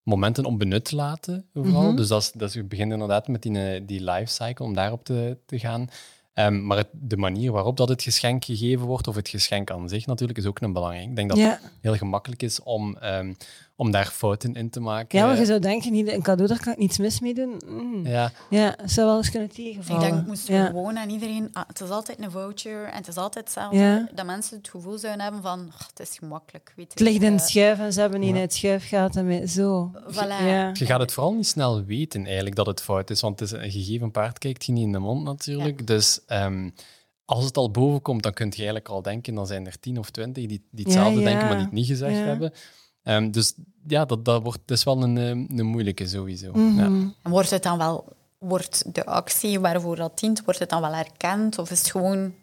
momenten 0.05 0.45
onbenut 0.45 0.93
laten. 0.93 1.45
Vooral. 1.55 1.83
Mhm. 1.83 1.97
Dus 1.97 2.09
dat 2.09 2.23
is, 2.23 2.33
dat 2.33 2.49
is, 2.49 2.55
je 2.55 2.64
begint 2.64 2.93
inderdaad 2.93 3.29
met 3.29 3.43
die, 3.43 3.59
eh, 3.75 3.81
die 3.87 4.03
lifecycle, 4.05 4.64
om 4.64 4.75
daarop 4.75 5.05
te, 5.05 5.37
te 5.47 5.59
gaan. 5.59 5.88
Ehm, 6.35 6.67
maar 6.67 6.77
het- 6.77 6.88
de 6.93 7.17
manier 7.17 7.53
waarop 7.53 7.77
dat 7.77 7.88
het 7.88 8.03
geschenk 8.03 8.45
gegeven 8.45 8.87
wordt, 8.87 9.09
of 9.09 9.14
het 9.14 9.29
geschenk 9.29 9.71
aan 9.71 9.88
zich 9.88 10.07
natuurlijk, 10.07 10.38
is 10.38 10.47
ook 10.47 10.61
een 10.61 10.73
belangrijk. 10.73 11.09
Ik 11.09 11.17
denk 11.17 11.29
dat 11.29 11.38
Ja. 11.38 11.49
het 11.51 11.71
heel 11.81 11.97
gemakkelijk 11.97 12.43
is 12.43 12.62
om, 12.62 12.97
ehm, 12.97 13.33
om 13.76 13.90
daar 13.90 14.06
fouten 14.06 14.54
in 14.54 14.70
te 14.70 14.80
maken. 14.80 15.18
ja, 15.18 15.26
maar 15.26 15.38
je 15.38 15.44
zou 15.44 15.58
denken, 15.58 15.92
niet- 15.92 16.08
een 16.08 16.22
cadeau, 16.22 16.48
daar 16.48 16.60
kan 16.62 16.72
ik 16.72 16.78
niets 16.78 16.98
mis 16.98 17.20
mee 17.20 17.34
doen. 17.34 17.60
Mm. 17.66 18.06
Ja, 18.06 18.32
Ja, 18.50 18.74
het 18.80 18.90
zou 18.92 19.06
wel 19.06 19.16
eens 19.16 19.30
kunnen 19.30 19.48
Ik 19.48 19.54
tegenvallen. 19.54 20.10
denk, 20.10 20.26
moesten 20.26 20.54
ja. 20.54 20.60
we 20.62 20.66
gewoon 20.66 20.98
aan 20.98 21.08
iedereen... 21.10 21.48
ah, 21.52 21.62
het 21.66 21.80
is 21.80 21.90
altijd 21.90 22.18
een 22.22 22.30
voucher 22.30 22.84
en 22.84 22.96
het 22.96 23.08
is 23.08 23.16
altijd 23.16 23.44
hetzelfde. 23.44 23.78
Ja. 23.78 24.08
Dat 24.14 24.26
mensen 24.26 24.56
het 24.56 24.68
gevoel 24.68 24.98
zouden 24.98 25.22
hebben 25.22 25.42
van, 25.42 25.70
"Ach, 25.78 25.87
het 25.94 26.00
is 26.08 26.18
gemakkelijk. 26.18 26.72
Weet 26.76 26.90
Het 26.90 27.00
ligt 27.00 27.22
in 27.22 27.32
je, 27.32 27.38
het 27.38 27.48
schuif 27.48 27.78
en 27.78 27.92
ze 27.92 28.00
hebben 28.00 28.20
niet 28.20 28.34
in 28.34 28.40
het 28.40 28.54
schuif 28.54 28.88
gehad 28.88 29.16
en 29.16 29.26
met- 29.26 29.50
zo. 29.50 29.90
Voilà. 30.10 30.16
Ja. 30.46 30.70
je 30.72 30.87
gaat 30.87 31.00
het 31.00 31.12
vooral 31.12 31.32
niet 31.34 31.46
snel 31.46 31.84
weten 31.84 32.24
eigenlijk 32.24 32.56
dat 32.56 32.66
het 32.66 32.80
fout 32.82 33.10
is, 33.10 33.20
want 33.20 33.40
het 33.40 33.52
is 33.52 33.58
een 33.58 33.70
gegeven 33.70 34.10
paard 34.10 34.38
kijkt 34.38 34.64
je 34.64 34.72
niet 34.72 34.84
in 34.84 34.92
de 34.92 34.98
mond 34.98 35.24
natuurlijk. 35.24 35.87
Dus 35.87 36.20
ehm, 36.26 36.70
als 37.24 37.44
het 37.44 37.56
al 37.56 37.70
boven 37.70 38.02
komt, 38.02 38.22
dan 38.22 38.32
kun 38.32 38.46
je 38.46 38.56
eigenlijk 38.56 38.88
al 38.88 39.02
denken, 39.02 39.34
dan 39.34 39.46
zijn 39.46 39.66
er 39.66 39.80
tien 39.80 39.98
of 39.98 40.10
twintig 40.10 40.46
die, 40.46 40.66
die 40.70 40.84
hetzelfde 40.84 41.20
Ja, 41.20 41.20
ja. 41.20 41.24
denken, 41.24 41.46
maar 41.46 41.56
die 41.56 41.64
het 41.64 41.74
niet 41.74 41.87
gezegd 41.87 42.16
Ja. 42.16 42.24
hebben. 42.24 42.52
Ehm, 43.05 43.31
dus 43.31 43.55
ja, 43.87 44.05
dat, 44.05 44.25
dat, 44.25 44.43
wordt, 44.43 44.61
dat 44.64 44.77
is 44.77 44.85
wel 44.85 45.03
een, 45.03 45.19
eh, 45.19 45.59
een 45.59 45.67
moeilijke 45.67 46.07
sowieso. 46.07 46.53
Ja. 46.59 46.85
En 46.85 47.14
wordt 47.23 47.51
het 47.51 47.62
dan 47.62 47.79
wel, 47.79 48.05
wordt 48.38 48.95
de 48.95 49.07
actie 49.07 49.61
waarvoor 49.61 49.97
dat 49.97 50.19
dient, 50.19 50.45
wordt 50.45 50.61
het 50.61 50.71
dan 50.71 50.81
wel 50.81 50.95
erkend? 50.95 51.59
Of 51.59 51.71
is 51.71 51.79
het 51.79 51.90
gewoon 51.90 52.35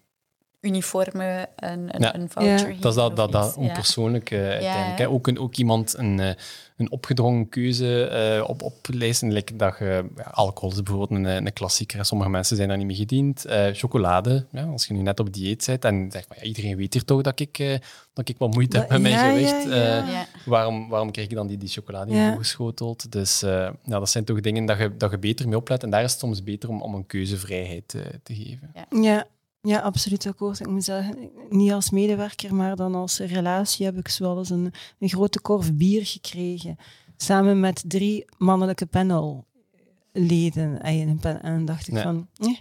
uniforme 0.62 1.47
een, 1.56 1.95
een, 1.95 2.02
Ja. 2.02 2.15
een 2.15 2.30
voucher? 2.30 2.69
Ja. 2.69 2.76
Dat 2.80 2.91
is 2.91 2.95
dat, 2.97 3.15
dat, 3.15 3.32
dat? 3.32 3.56
Ja. 3.56 3.62
onpersoonlijke 3.62 4.36
uiteindelijk. 4.36 4.97
hè. 4.97 5.04
hè. 5.04 5.10
Ook, 5.10 5.28
een, 5.28 5.39
ook 5.39 5.56
iemand 5.56 5.97
een, 5.97 6.19
eh, 6.19 6.34
een 6.78 6.91
opgedrongen 6.91 7.50
keuze 7.50 8.06
eh, 8.08 8.50
op, 8.50 8.62
op 8.62 8.76
lijsten. 8.93 9.32
Like 9.34 9.56
dat 9.56 9.76
je, 9.80 10.06
alcohol 10.32 10.71
is 10.71 10.84
bijvoorbeeld 10.84 11.19
een, 11.26 11.45
een 11.45 11.54
klassieker. 11.54 12.06
Sommige 12.06 12.30
mensen 12.30 12.56
zijn 12.56 12.67
daar 12.67 12.78
niet 12.78 12.86
mee 12.88 12.95
gediend. 12.95 13.45
Eh, 13.45 13.65
chocolade, 13.74 14.45
ja, 14.52 14.63
als 14.63 14.86
je 14.86 14.93
nu 14.93 15.02
net 15.02 15.19
op 15.19 15.34
dieet 15.34 15.63
bent 15.65 15.86
en 15.86 16.12
zegt, 16.12 16.30
maar, 16.30 16.38
ja, 16.38 16.43
iedereen 16.43 16.76
weet 16.78 16.93
hier 16.93 17.06
toch 17.06 17.21
dat 17.21 17.39
ik, 17.39 17.60
eh, 17.60 17.76
dat 18.13 18.30
ik 18.30 18.38
wat 18.38 18.54
moeite 18.54 18.78
heb 18.78 18.89
met 18.89 19.02
mijn 19.02 19.17
gewicht. 19.17 19.63
ja. 19.63 19.69
Eh, 20.02 20.12
Ja. 20.13 20.26
waarom, 20.45 20.89
waarom 20.89 21.12
krijg 21.12 21.30
je 21.30 21.36
dan 21.36 21.47
die, 21.47 21.58
die 21.58 21.69
chocolade 21.69 22.13
Ja. 22.13 22.30
voorgeschoteld? 22.30 23.12
Dus 23.12 23.41
eh, 23.43 23.50
ja, 23.84 24.00
dat 24.00 24.10
zijn 24.10 24.24
toch 24.26 24.39
dingen 24.39 24.65
dat 24.65 24.78
je, 24.78 24.97
dat 24.97 25.12
je 25.12 25.17
beter 25.19 25.47
mee 25.47 25.58
oplet. 25.58 25.84
En 25.84 25.89
daar 25.89 26.04
is 26.04 26.12
het 26.12 26.19
soms 26.19 26.43
beter 26.43 26.69
om, 26.69 26.82
om 26.82 26.93
een 26.95 27.06
keuzevrijheid 27.06 27.93
eh, 27.93 28.02
te 28.24 28.36
geven. 28.36 28.71
Ja, 29.02 29.28
ja, 29.62 29.80
absoluut 29.80 30.26
akkoord. 30.26 30.60
Ik 30.60 30.67
moet 30.67 30.84
zeggen, 30.84 31.30
niet 31.50 31.71
als 31.71 31.89
medewerker, 31.89 32.56
maar 32.56 32.76
dan 32.76 32.95
als 32.95 33.19
relatie 33.19 33.86
heb 33.86 33.97
ik 33.97 34.08
zoals 34.08 34.50
een, 34.50 34.74
een 35.00 35.10
grote 35.10 35.41
korf 35.41 35.74
bier 35.74 36.06
gekregen. 36.06 36.76
Samen 37.17 37.60
met 37.60 37.84
drie 37.88 38.26
mannelijke 38.38 38.86
panelleden. 38.86 40.82
En, 40.82 41.19
dan 41.41 41.65
dacht 41.65 41.88
ik 41.88 41.97
van... 41.97 42.28
eh. 42.38 42.58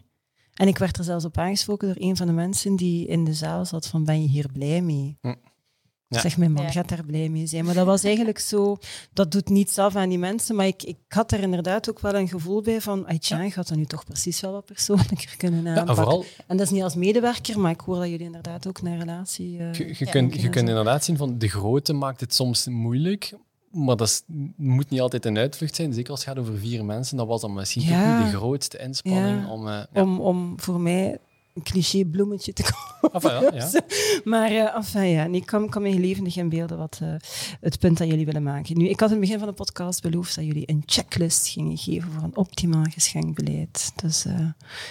En 0.55 0.69
ik 0.69 0.79
werd 0.79 0.99
er 0.99 1.05
zelfs 1.05 1.25
op 1.25 1.39
aangesproken 1.39 1.89
door 1.89 1.97
een 2.09 2.17
van 2.17 2.27
de 2.27 2.33
mensen 2.33 2.77
die 2.77 3.07
in 3.07 3.25
de 3.25 3.35
zaal 3.35 3.65
zat 3.65 3.87
van, 3.87 4.05
ben 4.05 4.23
je 4.23 4.29
hier 4.29 4.49
blij 4.53 4.83
mee? 4.83 5.19
Hm. 5.21 5.35
Ja. 6.13 6.21
Zeg, 6.21 6.37
mijn 6.37 6.53
man 6.53 6.65
Ja. 6.65 6.71
gaat 6.71 6.89
daar 6.89 7.05
blij 7.05 7.29
mee 7.29 7.47
zijn. 7.47 7.65
Maar 7.65 7.75
dat 7.75 7.87
was 7.87 8.05
eigenlijk 8.05 8.39
zo... 8.39 8.77
Dat 9.13 9.33
doet 9.33 9.49
niets 9.49 9.79
af 9.79 9.97
aan 9.97 10.09
die 10.09 10.19
mensen, 10.19 10.57
maar 10.57 10.67
ik, 10.67 10.83
ik 10.83 10.97
had 11.09 11.33
er 11.33 11.41
inderdaad 11.41 11.91
ook 11.91 12.01
wel 12.01 12.15
een 12.15 12.29
gevoel 12.29 12.63
bij 12.63 12.81
van, 12.81 13.07
tja, 13.19 13.43
je 13.43 13.51
gaat 13.51 13.69
dat 13.69 13.77
nu 13.77 13.85
toch 13.85 14.05
precies 14.05 14.41
wel 14.41 14.53
wat 14.53 14.65
persoonlijker 14.65 15.35
kunnen 15.37 15.63
Ja, 15.63 15.69
aanpakken. 15.69 15.89
en 15.89 16.03
vooral, 16.03 16.25
En 16.47 16.57
dat 16.57 16.67
is 16.67 16.73
niet 16.73 16.83
als 16.83 16.95
medewerker, 16.95 17.61
maar 17.61 17.71
ik 17.71 17.81
hoor 17.81 17.97
dat 17.99 18.09
jullie 18.09 18.25
inderdaad 18.27 18.67
ook 18.67 18.83
naar 18.83 18.99
relatie... 18.99 19.59
eh, 19.59 19.73
Je, 19.75 19.87
je, 19.87 19.95
Ja, 20.05 20.11
kunt, 20.11 20.35
je 20.41 20.49
kunt 20.49 20.69
inderdaad 20.69 21.05
zien 21.05 21.17
van 21.17 21.39
de 21.39 21.49
grootte 21.49 21.93
maakt 21.93 22.21
het 22.21 22.35
soms 22.35 22.67
moeilijk, 22.69 23.33
maar 23.71 23.97
dat 23.97 24.09
is- 24.09 24.23
moet 24.57 24.91
niet 24.91 25.01
altijd 25.01 25.25
een 25.27 25.39
uitvlucht 25.39 25.75
zijn. 25.75 25.93
Zeker 25.93 26.11
als 26.11 26.25
het 26.25 26.29
gaat 26.29 26.39
over 26.39 26.59
vier 26.59 26.85
mensen, 26.85 27.17
dan 27.17 27.27
was 27.27 27.41
dat 27.41 27.51
misschien 27.51 27.83
toch 27.89 28.19
niet 28.19 28.31
de 28.31 28.37
grootste 28.37 28.79
inspanning 28.79 29.41
Ja. 29.43 29.53
om... 29.53 29.69
eh, 29.69 29.81
ja. 29.93 30.03
om, 30.03 30.21
om 30.21 30.61
voor 30.61 30.81
mij 30.81 31.19
een 31.55 31.63
cliché 31.63 32.05
bloemetje 32.05 32.53
te 32.53 32.63
kopen. 32.63 33.31
Enfin, 33.31 33.59
ja, 33.59 33.69
ja. 33.73 33.81
Maar 34.31 34.51
enfin, 34.51 35.09
ja, 35.09 35.27
nee, 35.27 35.41
ik 35.41 35.47
kan, 35.47 35.69
kan 35.69 35.83
me 35.83 35.99
levendig 35.99 36.37
inbeelden 36.37 36.79
wat 36.79 36.99
eh, 37.03 37.15
het 37.61 37.79
punt 37.79 37.99
dat 37.99 38.09
jullie 38.09 38.27
willen 38.27 38.43
maken. 38.43 38.79
Nu, 38.79 38.89
ik 38.89 39.01
had 39.01 39.09
in 39.11 39.17
het 39.17 39.25
begin 39.25 39.39
van 39.39 39.49
de 39.49 39.55
podcast 39.55 40.03
beloofd 40.03 40.35
dat 40.35 40.45
jullie 40.45 40.71
een 40.71 40.83
checklist 40.87 41.49
gingen 41.49 41.77
geven 41.77 42.13
voor 42.13 42.23
een 42.23 42.37
optimaal 42.37 42.85
geschenkbeleid. 42.85 43.93
Dus 44.03 44.25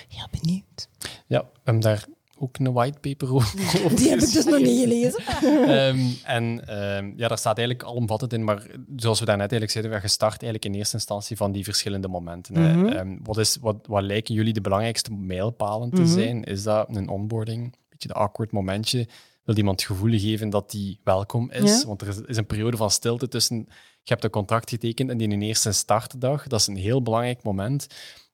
heel 0.08 0.28
benieuwd. 0.32 0.90
Ja, 1.28 1.46
hebben 1.64 1.84
daar 1.84 2.06
ook 2.40 2.58
een 2.58 2.74
whitepaper 2.74 3.34
over. 3.34 3.60
over 3.86 3.98
Die 3.98 4.10
heb 4.10 4.20
ik 4.20 4.32
dus 4.32 4.46
nog 4.46 4.60
niet 4.60 4.80
gelezen. 4.80 5.24
Ehm, 5.78 6.00
en 6.24 6.68
ehm, 6.68 7.12
ja, 7.16 7.28
daar 7.28 7.38
staat 7.38 7.58
eigenlijk 7.58 7.88
alomvattend 7.88 8.34
in, 8.34 8.44
maar 8.44 8.66
zoals 8.96 9.20
we 9.20 9.26
daarnet 9.26 9.52
eigenlijk 9.52 9.72
zeiden, 9.72 9.92
we 9.92 9.98
hebben 9.98 10.02
gestart 10.10 10.42
eigenlijk 10.42 10.66
in 10.66 10.74
eerste 10.74 10.96
instantie 10.96 11.38
van 11.38 11.52
die 11.52 11.64
verschillende 11.64 12.08
momenten. 12.08 12.54
Mhm. 12.54 12.86
Ehm, 12.86 13.18
wat, 13.24 13.38
is, 13.38 13.58
wat, 13.62 13.76
wat 13.88 14.04
lijken 14.04 14.34
jullie 14.34 14.54
de 14.54 14.62
belangrijkste 14.62 15.14
mijlpalen 15.14 15.90
te 15.90 16.02
Mhm. 16.02 16.12
zijn? 16.12 16.44
Is 16.44 16.64
dat 16.64 16.96
een 16.96 17.10
onboarding, 17.10 17.64
een 17.64 17.74
beetje 17.90 18.08
de 18.08 18.14
awkward 18.14 18.52
momentje? 18.52 19.08
Wil 19.44 19.58
iemand 19.58 19.80
het 19.82 19.90
gevoel 19.90 20.20
geven 20.20 20.50
dat 20.50 20.72
die 20.72 21.00
welkom 21.04 21.52
is? 21.52 21.82
Ja. 21.82 21.88
Want 21.88 22.02
er 22.02 22.08
is, 22.08 22.20
is 22.26 22.38
een 22.38 22.46
periode 22.46 22.78
van 22.78 22.92
stilte 22.92 23.28
tussen, 23.28 23.58
je 24.04 24.14
hebt 24.14 24.24
een 24.24 24.30
contract 24.30 24.70
getekend 24.70 25.10
en 25.10 25.18
die 25.18 25.30
een 25.30 25.42
eerste 25.42 25.72
startdag. 25.72 26.48
Dat 26.48 26.60
is 26.60 26.68
een 26.68 26.76
heel 26.76 27.02
belangrijk 27.02 27.44
moment 27.44 27.88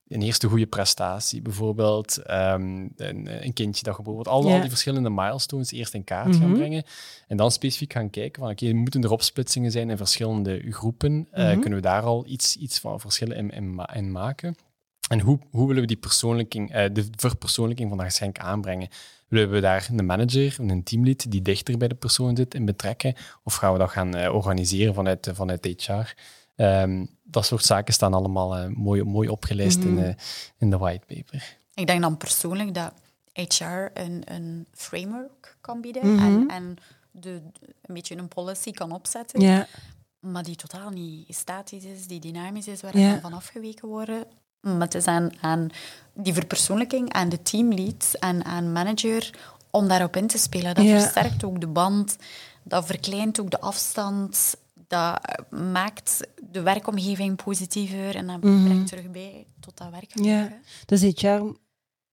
een 0.08 0.22
eerste 0.22 0.48
goede 0.48 0.66
prestatie, 0.68 1.42
bijvoorbeeld 1.42 2.18
ehm, 2.18 2.88
een, 2.96 3.46
een 3.46 3.54
kindje 3.54 3.84
dat 3.84 3.96
geboren 3.96 4.14
wordt. 4.16 4.30
Al, 4.30 4.52
al 4.54 4.60
die 4.60 4.70
verschillende 4.70 5.10
milestones 5.10 5.72
eerst 5.72 5.94
in 5.94 6.04
kaart 6.04 6.36
gaan 6.36 6.50
Mhm. 6.50 6.58
brengen 6.58 6.84
en 7.28 7.38
dan 7.38 7.52
specifiek 7.52 7.94
gaan 7.94 8.10
kijken 8.10 8.42
van 8.42 8.52
oké, 8.52 8.74
moeten 8.74 9.04
er 9.04 9.12
opsplitsingen 9.12 9.72
zijn 9.72 9.90
in 9.90 9.98
verschillende 9.98 10.66
groepen? 10.72 11.28
Eh, 11.32 11.46
Mhm. 11.50 11.60
kunnen 11.60 11.80
we 11.80 11.86
daar 11.86 12.04
al 12.04 12.26
iets, 12.28 12.56
iets 12.56 12.80
van 12.80 13.00
verschillen 13.00 13.38
in, 13.38 13.50
in, 13.52 13.76
ma- 13.76 13.94
in 13.94 14.12
maken? 14.12 14.56
En 15.10 15.20
hoe, 15.20 15.40
hoe 15.52 15.68
willen 15.68 15.82
we 15.82 15.88
die 15.88 15.98
persoonlijking, 15.98 16.72
eh, 16.72 16.94
de 16.94 17.08
verpersoonlijking 17.16 17.90
van 17.90 17.98
dat 17.98 18.08
geschenk 18.08 18.38
aanbrengen? 18.40 18.88
Willen 19.28 19.50
we 19.50 19.60
daar 19.60 19.88
een 19.92 20.06
manager, 20.06 20.56
een 20.60 20.84
teamlead 20.84 21.32
die 21.32 21.42
dichter 21.42 21.78
bij 21.78 21.88
de 21.88 21.96
persoon 21.96 22.36
zit 22.36 22.54
in 22.54 22.66
betrekken? 22.66 23.14
Of 23.44 23.54
gaan 23.56 23.74
we 23.74 23.80
dat 23.80 23.90
gaan 23.90 24.16
eh, 24.16 24.34
organiseren 24.34 24.94
vanuit, 24.94 25.30
vanuit 25.34 25.66
HR? 25.66 26.14
Ehm, 26.56 27.06
dat 27.24 27.46
soort 27.46 27.66
zaken 27.66 27.94
staan 27.94 28.14
allemaal 28.14 28.58
uh, 28.58 28.68
mooi, 28.68 29.04
mooi 29.04 29.30
opgelijst 29.30 29.84
in, 29.84 29.98
uh, 29.98 30.10
in 30.58 30.70
de 30.70 30.78
whitepaper. 30.78 31.58
Ik 31.74 31.88
denk 31.88 32.02
dan 32.02 32.18
persoonlijk 32.18 32.74
dat 32.74 32.94
HR 33.34 33.64
een, 33.94 34.22
een 34.26 34.68
framework 34.72 35.58
kan 35.62 35.82
bieden 35.82 36.02
en, 36.02 36.48
en 36.48 36.78
de, 37.12 37.42
een 37.82 37.94
beetje 37.94 38.18
een 38.18 38.28
policy 38.28 38.72
kan 38.72 38.92
opzetten. 38.92 39.42
Ja. 39.42 39.68
Maar 40.20 40.44
die 40.44 40.56
totaal 40.56 40.90
niet 40.90 41.36
statisch 41.36 41.84
is, 41.84 42.08
die 42.08 42.20
dynamisch 42.20 42.68
is, 42.68 42.82
waar 42.82 42.98
ja. 42.98 43.20
van 43.20 43.34
afgeweken 43.34 43.88
worden. 43.88 44.26
Maar 44.62 44.80
het 44.80 44.96
is 44.96 45.06
aan, 45.06 45.32
aan 45.42 45.70
die 46.14 46.34
verpersoonlijking, 46.34 47.14
aan 47.14 47.30
de 47.30 47.42
teamlead 47.42 48.16
en 48.20 48.46
aan 48.46 48.72
manager 48.72 49.30
om 49.70 49.88
daarop 49.88 50.16
in 50.16 50.28
te 50.28 50.38
spelen. 50.38 50.76
Dat 50.76 50.86
versterkt 50.86 51.44
ook 51.44 51.62
de 51.62 51.68
band, 51.68 52.18
dat 52.64 52.86
verkleint 52.86 53.40
ook 53.40 53.52
de 53.52 53.60
afstand, 53.60 54.56
dat 54.88 55.20
maakt 55.50 56.28
de 56.56 56.62
werkomgeving 56.62 57.44
positiever 57.44 58.16
en 58.16 58.28
dat 58.28 58.44
mhm. 58.44 58.64
brengt 58.64 58.88
terug 58.88 59.12
bij 59.12 59.46
tot 59.60 59.78
dat 59.78 59.90
werk. 59.90 60.20
Ja, 60.20 60.60
dus 60.86 61.02
HR 61.02 61.44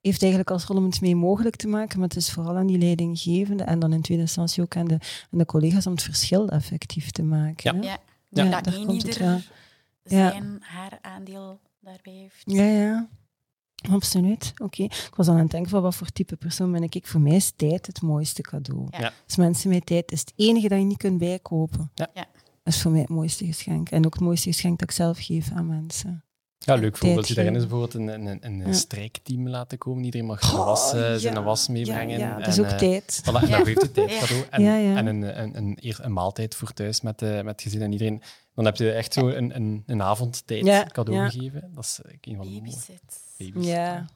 heeft 0.00 0.22
eigenlijk 0.22 0.50
als 0.50 0.64
rol 0.64 0.76
om 0.76 0.84
het 0.84 1.00
mee 1.00 1.16
mogelijk 1.16 1.56
te 1.56 1.68
maken, 1.68 1.98
maar 1.98 2.08
het 2.08 2.16
is 2.16 2.30
vooral 2.30 2.56
aan 2.56 2.66
die 2.66 2.78
leidinggevende 2.78 3.64
en 3.64 3.78
dan 3.78 3.92
in 3.92 4.02
tweede 4.02 4.22
instantie 4.22 4.62
ook 4.62 4.76
aan 4.76 4.88
de, 4.88 4.98
aan 5.30 5.38
de 5.38 5.46
collega's 5.46 5.86
om 5.86 5.92
het 5.92 6.02
verschil 6.02 6.48
effectief 6.48 7.10
te 7.10 7.22
maken. 7.22 7.82
Ja, 7.82 7.98
ja. 8.28 8.44
ja. 8.44 8.60
dat 8.60 8.74
één 8.74 8.90
ieder 8.90 9.44
zijn, 10.04 10.58
haar 10.60 10.98
aandeel 11.00 11.60
daarbij 11.80 12.12
heeft. 12.12 12.42
Ja, 12.44 12.64
ja. 12.64 13.08
Absoluut. 13.90 14.52
Oké. 14.62 14.82
Ik 14.82 15.12
was 15.16 15.28
aan 15.28 15.36
het 15.36 15.50
denken 15.50 15.70
van 15.70 15.82
wat 15.82 15.94
voor 15.94 16.10
type 16.10 16.36
persoon 16.36 16.72
ben 16.72 16.82
ik. 16.82 17.06
Voor 17.06 17.20
mij 17.20 17.36
is 17.36 17.52
tijd 17.56 17.86
het 17.86 18.02
mooiste 18.02 18.42
cadeau. 18.42 18.86
Ja. 18.90 19.12
Dus 19.26 19.36
mensen 19.36 19.70
met 19.70 19.86
tijd 19.86 20.12
is 20.12 20.20
het 20.20 20.32
enige 20.36 20.68
dat 20.68 20.78
je 20.78 20.84
niet 20.84 20.96
kunt 20.96 21.18
bijkopen. 21.18 21.90
Ja. 21.94 22.10
ja. 22.14 22.26
Dat 22.62 22.74
is 22.74 22.82
voor 22.82 22.90
mij 22.90 23.00
het 23.00 23.08
mooiste 23.08 23.44
geschenk. 23.44 23.90
En 23.90 24.06
ook 24.06 24.14
het 24.14 24.22
mooiste 24.22 24.52
geschenk 24.52 24.78
dat 24.78 24.90
ik 24.90 24.94
zelf 24.94 25.18
geef 25.18 25.50
aan 25.52 25.66
mensen. 25.66 26.24
Ja, 26.64 26.74
leuk 26.74 26.96
voorbeeldje 26.96 27.34
daarin 27.34 27.54
is 27.54 27.60
bijvoorbeeld 27.60 27.94
een, 27.94 28.26
een, 28.26 28.66
een 28.66 28.74
strijkteam 28.74 29.48
laten 29.48 29.78
komen. 29.78 30.04
Iedereen 30.04 30.26
mag 30.26 30.54
oh, 30.54 30.64
was, 30.64 30.90
zijn 31.20 31.42
was 31.42 31.68
meebrengen. 31.68 32.18
Ja, 32.18 32.38
dat 32.38 32.46
is 32.46 32.60
ook 32.60 32.66
uh, 32.66 32.76
tijd. 32.76 33.22
Voilà, 33.22 33.42
en 33.42 33.50
dat 33.50 33.64
geeft 33.64 33.94
tijd 33.94 34.18
cadeau. 34.18 34.44
En, 34.50 34.96
en 34.96 35.06
een, 35.06 35.42
een, 35.42 35.56
een, 35.56 35.78
een, 36.00 36.12
maaltijd 36.12 36.54
voor 36.54 36.72
thuis 36.72 37.00
met, 37.00 37.22
uh, 37.22 37.34
met 37.34 37.46
het 37.46 37.62
gezin 37.62 37.82
en 37.82 37.92
iedereen. 37.92 38.22
Dan 38.54 38.64
heb 38.64 38.76
je 38.76 38.92
echt 38.92 39.12
zo 39.12 39.28
een, 39.28 39.54
een, 39.56 39.82
een 39.86 40.02
avondtijd 40.02 40.92
cadeau 40.92 41.30
gegeven. 41.30 41.70
Dat 41.74 41.84
is 41.84 42.00
een 42.20 42.36
van 42.36 42.46
de 42.46 42.52
Ja. 43.54 44.06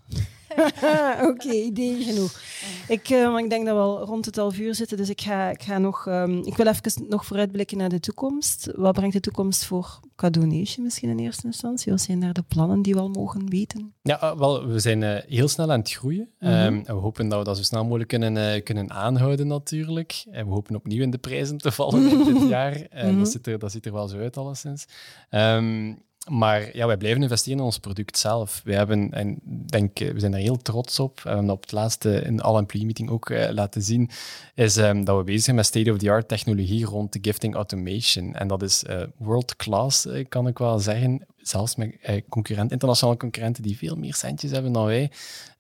Oké, 1.31 1.53
idee 1.53 2.03
genoeg. 2.03 2.41
Ik, 2.89 3.11
uh, 3.11 3.39
ik 3.39 3.51
denk 3.51 3.67
dat 3.67 3.75
we 3.75 3.81
al 3.81 4.05
rond 4.05 4.25
het 4.25 4.37
half 4.37 4.59
uur 4.59 4.75
zitten, 4.75 4.97
dus 4.97 5.09
ik 5.09 5.21
ga, 5.21 5.51
ik 5.51 5.62
ga 5.62 5.79
nog... 5.79 6.07
Um, 6.07 6.45
ik 6.45 6.57
wil 6.57 6.67
even 6.67 7.07
nog 7.09 7.27
vooruitblikken 7.27 7.79
naar 7.79 7.89
de 7.89 8.01
toekomst. 8.01 8.71
Wat 8.75 8.95
brengt 8.95 9.15
de 9.15 9.21
toekomst 9.21 9.65
voor 9.65 10.01
Cadonation 10.17 10.85
misschien 10.85 11.09
in 11.09 11.19
eerste 11.19 11.47
instantie? 11.47 11.93
Wat 11.93 12.01
zijn 12.01 12.21
daar 12.21 12.33
de 12.33 12.45
plannen 12.49 12.83
die 12.83 12.95
we 12.95 13.01
al 13.01 13.09
mogen 13.09 13.51
weten? 13.51 13.95
Ja, 14.03 14.23
uh, 14.23 14.39
wel, 14.39 14.67
we 14.67 14.79
zijn 14.79 15.03
uh, 15.03 15.17
heel 15.27 15.49
snel 15.49 15.73
aan 15.73 15.79
het 15.79 15.93
groeien. 15.93 16.29
Mm 16.41 16.49
-hmm. 16.49 16.67
um, 16.67 16.83
en 16.85 16.95
we 16.95 17.01
hopen 17.01 17.29
dat 17.29 17.39
we 17.39 17.45
dat 17.45 17.57
zo 17.57 17.62
snel 17.62 17.85
mogelijk 17.85 18.09
kunnen, 18.09 18.62
kunnen 18.62 18.91
aanhouden 18.91 19.47
natuurlijk. 19.47 20.25
En 20.31 20.47
we 20.47 20.53
hopen 20.53 20.75
opnieuw 20.75 21.03
in 21.03 21.11
de 21.11 21.19
prijzen 21.19 21.59
te 21.59 21.71
vallen 21.73 22.25
dit 22.25 22.49
jaar. 22.57 22.73
Mm 22.73 23.01
-hmm. 23.01 23.19
dat, 23.19 23.31
ziet 23.31 23.47
er, 23.47 23.59
dat 23.59 23.73
ziet 23.73 23.87
er 23.87 23.93
wel 23.93 24.09
zo 24.09 24.19
uit 24.19 24.37
alleszins. 24.37 24.87
Um, 25.31 26.05
maar 26.29 26.77
ja, 26.77 26.87
wij 26.87 26.97
blijven 26.97 27.23
investeren 27.23 27.59
in 27.59 27.65
ons 27.65 27.79
product 27.79 28.19
zelf. 28.19 28.61
We, 28.65 28.75
hebben, 28.75 29.12
en 29.12 29.39
denk, 29.45 29.99
we 29.99 30.21
zijn 30.21 30.35
er 30.35 30.41
heel 30.41 30.57
trots 30.57 31.01
op. 31.01 31.21
We 31.21 31.29
hebben 31.29 31.51
op 31.51 31.61
het 31.61 31.73
laatste 31.73 32.21
in 32.21 32.41
alle 32.41 32.59
employee 32.59 32.87
meeting 32.87 33.11
ook 33.11 33.31
uh, 33.31 33.49
laten 33.51 33.83
zien, 33.83 34.11
is 34.55 34.77
um, 34.77 35.05
dat 35.05 35.17
we 35.17 35.25
bezig 35.25 35.43
zijn 35.43 35.57
met 35.57 35.67
state-of-the-art 35.67 36.29
technologie 36.29 36.85
rond 36.85 37.12
de 37.12 37.19
gifting 37.23 37.55
automation. 37.55 38.35
En 38.35 38.49
dat 38.49 38.62
is 38.62 38.85
uh, 38.85 39.03
world-class, 39.17 40.07
kan 40.29 40.47
ik 40.47 40.59
wel 40.59 40.79
zeggen. 40.79 41.27
Zelfs 41.37 41.77
met 41.77 41.99
concurrenten, 42.29 42.73
internationale 42.73 43.17
concurrenten 43.17 43.62
die 43.62 43.77
veel 43.77 43.97
meer 43.97 44.15
centjes 44.15 44.51
hebben 44.51 44.73
dan 44.73 44.85
wij. 44.85 45.11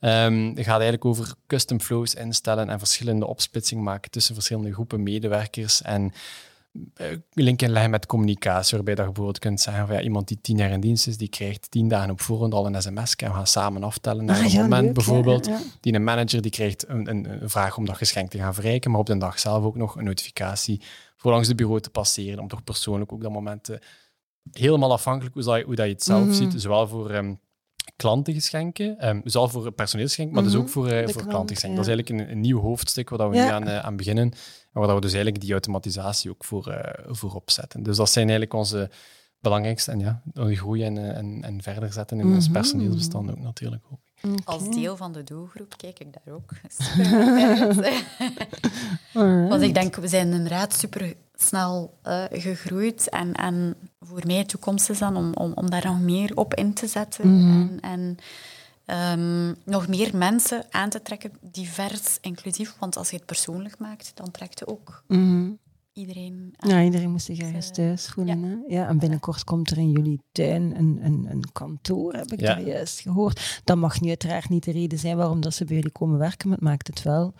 Um, 0.00 0.48
het 0.48 0.64
gaat 0.64 0.68
eigenlijk 0.68 1.04
over 1.04 1.34
custom 1.46 1.80
flows 1.80 2.14
instellen 2.14 2.68
en 2.68 2.78
verschillende 2.78 3.26
opsplitsing 3.26 3.82
maken 3.82 4.10
tussen 4.10 4.34
verschillende 4.34 4.72
groepen 4.72 5.02
medewerkers. 5.02 5.82
En 5.82 6.12
eh, 6.94 7.06
link 7.32 7.62
inleggen 7.62 7.90
met 7.90 8.06
communicatie, 8.06 8.76
waarbij 8.76 8.94
je 8.94 9.02
bijvoorbeeld 9.02 9.38
kunt 9.38 9.60
zeggen 9.60 9.86
van 9.86 9.96
ja, 9.96 10.02
iemand 10.02 10.28
die 10.28 10.38
tien 10.40 10.56
jaar 10.56 10.70
in 10.70 10.80
dienst 10.80 11.06
is, 11.06 11.16
die 11.16 11.28
krijgt 11.28 11.70
tien 11.70 11.88
dagen 11.88 12.10
op 12.10 12.20
voorhand 12.20 12.54
al 12.54 12.66
een 12.66 12.82
sms 12.82 13.14
en 13.16 13.28
we 13.28 13.34
gaan 13.34 13.46
samen 13.46 13.82
aftellen 13.82 14.24
naar 14.24 14.44
ah, 14.44 14.54
een 14.54 14.60
moment 14.60 14.92
bijvoorbeeld. 14.92 15.50
Die 15.80 15.94
een 15.94 16.04
manager 16.04 16.42
die 16.42 16.50
krijgt 16.50 16.88
een, 16.88 17.10
een, 17.10 17.42
een, 17.42 17.50
vraag 17.50 17.76
om 17.76 17.84
dat 17.84 17.96
geschenk 17.96 18.30
te 18.30 18.38
gaan 18.38 18.54
verrijken, 18.54 18.90
maar 18.90 19.00
op 19.00 19.06
de 19.06 19.18
dag 19.18 19.38
zelf 19.38 19.64
ook 19.64 19.76
nog 19.76 19.96
een 19.96 20.04
notificatie 20.04 20.80
voor 21.16 21.30
langs 21.30 21.48
de 21.48 21.54
bureau 21.54 21.80
te 21.80 21.90
passeren, 21.90 22.38
om 22.38 22.48
toch 22.48 22.64
persoonlijk 22.64 23.12
ook 23.12 23.22
dat 23.22 23.32
moment 23.32 23.64
te, 23.64 23.80
helemaal 24.52 24.92
afhankelijk 24.92 25.34
hoe, 25.34 25.44
dat 25.44 25.56
je, 25.56 25.64
hoe 25.64 25.74
dat 25.74 25.86
je 25.86 25.92
het 25.92 26.02
zelf 26.02 26.24
mhm. 26.24 26.32
ziet, 26.32 26.52
zowel 26.56 26.88
voor 26.88 27.14
um, 27.14 27.40
klantengeschenken, 27.96 29.08
um, 29.08 29.20
zowel 29.24 29.48
voor 29.48 29.72
personeelsgeschenk, 29.72 30.34
maar 30.34 30.42
dus 30.42 30.54
ook 30.54 30.68
voor, 30.68 30.92
uh, 30.92 31.08
voor 31.08 31.26
klantengeschenken. 31.26 31.80
Dat 31.80 31.88
is 31.88 31.94
eigenlijk 31.94 32.08
een, 32.08 32.36
een, 32.36 32.40
nieuw 32.40 32.60
hoofdstuk 32.60 33.08
waar 33.08 33.30
we 33.30 33.36
nu 33.36 33.42
aan, 33.42 33.68
uh, 33.68 33.78
aan 33.78 33.96
beginnen 33.96 34.32
waar 34.72 34.94
we 34.94 35.00
dus 35.00 35.12
eigenlijk 35.12 35.42
die 35.42 35.52
automatisatie 35.52 36.30
ook 36.30 36.44
voor, 36.44 36.68
uh, 36.68 36.78
voor 37.06 37.34
opzetten. 37.34 37.82
Dus 37.82 37.96
dat 37.96 38.10
zijn 38.10 38.28
eigenlijk 38.28 38.58
onze 38.58 38.90
belangrijkste 39.40 39.90
en 39.90 39.98
ja, 39.98 40.22
groei 40.34 40.82
en, 40.82 40.98
eh, 40.98 41.16
en, 41.16 41.42
en 41.42 41.62
verder 41.62 41.92
zetten 41.92 42.20
in 42.20 42.26
ons 42.26 42.44
mhm. 42.44 42.52
personeelsbestand 42.52 43.30
ook 43.30 43.40
natuurlijk 43.40 43.82
ook. 43.90 43.98
Als 44.44 44.70
deel 44.70 44.96
van 44.96 45.12
de 45.12 45.22
doelgroep 45.22 45.76
kijk 45.76 45.98
ik 45.98 46.12
daar 46.12 46.34
ook 46.34 46.52
super 49.12 49.48
Want 49.48 49.62
ik 49.62 49.74
denk, 49.74 49.96
we 49.96 50.08
zijn 50.08 50.32
inderdaad 50.32 50.74
super 50.74 51.14
snel 51.36 51.98
uh, 52.06 52.24
gegroeid. 52.30 53.08
En, 53.08 53.32
en 53.32 53.76
voor 54.00 54.22
mij 54.26 54.38
de 54.38 54.46
toekomst 54.46 54.90
is 54.90 54.98
dan 54.98 55.16
om, 55.16 55.34
om, 55.34 55.52
om 55.54 55.70
daar 55.70 55.86
nog 55.86 56.00
meer 56.00 56.36
op 56.36 56.54
in 56.54 56.74
te 56.74 56.86
zetten. 56.86 57.28
Mm 57.28 57.78
En, 57.80 57.80
en 57.80 58.16
um, 59.18 59.56
nog 59.64 59.88
meer 59.88 60.16
mensen 60.16 60.64
aan 60.70 60.88
te 60.88 61.02
trekken, 61.02 61.30
divers, 61.40 62.18
inclusief. 62.20 62.76
Want 62.78 62.96
als 62.96 63.10
je 63.10 63.16
het 63.16 63.26
persoonlijk 63.26 63.78
maakt, 63.78 64.12
dan 64.14 64.30
trekt 64.30 64.58
je 64.58 64.66
ook 64.66 65.02
mm. 65.06 65.58
iedereen 65.92 66.54
aan. 66.56 66.70
Ja, 66.70 66.82
iedereen 66.82 67.10
moet 67.10 67.22
zich 67.22 67.38
ergens 67.38 67.70
thuis 67.70 68.06
voelen. 68.06 68.40
Ja. 68.40 68.46
Hè? 68.46 68.74
ja. 68.74 68.88
en 68.88 68.98
binnenkort 68.98 69.44
komt 69.44 69.70
er 69.70 69.78
in 69.78 69.90
jullie 69.90 70.20
tuin 70.32 70.76
een, 70.76 70.98
een, 71.02 71.26
een 71.30 71.44
kantoor, 71.52 72.14
heb 72.14 72.32
ik 72.32 72.40
ja. 72.40 72.54
daar 72.54 72.66
juist 72.66 73.00
gehoord. 73.00 73.60
Dat 73.64 73.76
mag 73.76 74.00
nu 74.00 74.08
uiteraard 74.08 74.48
niet 74.48 74.64
de 74.64 74.72
reden 74.72 74.98
zijn 74.98 75.16
waarom 75.16 75.40
dat 75.40 75.54
ze 75.54 75.64
bij 75.64 75.76
jullie 75.76 75.90
komen 75.90 76.18
werken, 76.18 76.48
maar 76.48 76.58
het 76.58 76.66
maakt 76.66 76.86
het 76.86 77.02
wel 77.02 77.34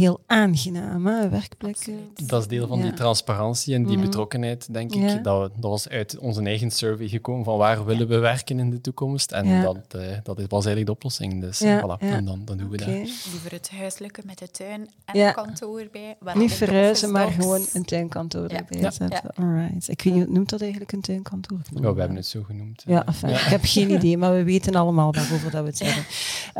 heel 0.00 0.20
aangenaam, 0.26 1.06
hè, 1.06 1.28
werkplekken. 1.28 1.98
Dat 2.26 2.40
is 2.40 2.48
deel 2.48 2.66
van 2.66 2.80
die 2.80 2.92
transparantie 2.92 3.74
en 3.74 3.84
die 3.84 3.96
mhm. 3.96 4.04
betrokkenheid, 4.04 4.72
denk 4.72 4.94
ik. 4.94 5.24
Dat, 5.24 5.24
dat, 5.24 5.50
was 5.60 5.88
uit 5.88 6.18
onze 6.18 6.42
eigen 6.42 6.70
survey 6.70 7.08
gekomen 7.08 7.44
van 7.44 7.58
waar 7.58 7.84
willen 7.84 8.08
we 8.08 8.18
werken 8.18 8.58
in 8.58 8.70
de 8.70 8.80
toekomst. 8.80 9.32
En 9.32 9.62
dat, 9.62 9.76
uh, 9.96 10.02
dat 10.22 10.36
was 10.36 10.64
eigenlijk 10.64 10.86
de 10.86 10.92
oplossing. 10.92 11.40
Dus 11.40 11.62
voilà, 11.62 11.98
en 11.98 12.24
dan, 12.24 12.44
dan 12.44 12.56
doen 12.56 12.68
we 12.68 12.82
okay. 12.82 12.98
dat. 12.98 13.08
Liever 13.32 13.52
het 13.52 13.70
huiselijke 13.70 14.22
met 14.24 14.38
de 14.38 14.50
tuin 14.50 14.88
en 15.04 15.20
een 15.20 15.34
kantoor 15.34 15.88
bij. 15.92 16.16
Niet 16.34 16.52
verhuizen, 16.52 17.10
maar 17.10 17.30
gewoon 17.30 17.66
een 17.72 17.84
tuinkantoor 17.84 18.48
erbij 18.48 18.90
zetten. 18.90 19.34
Alright. 19.34 19.88
Ik 19.88 20.02
weet 20.02 20.14
niet, 20.14 20.30
noemt 20.30 20.50
dat 20.50 20.60
eigenlijk 20.60 20.92
een 20.92 21.00
tuinkantoor? 21.00 21.58
Ja, 21.74 21.92
we 21.94 21.98
hebben 21.98 22.16
het 22.16 22.26
zo 22.26 22.42
genoemd. 22.42 22.82
Ja, 22.86 23.06
enfin, 23.06 23.28
ik 23.28 23.36
heb 23.36 23.60
geen 23.62 23.90
idee, 23.98 24.18
maar 24.18 24.32
we 24.32 24.44
weten 24.44 24.74
allemaal 24.74 25.12
waarover 25.12 25.50
dat 25.50 25.62
we 25.62 25.68
het 25.68 25.78
hebben. 25.78 26.04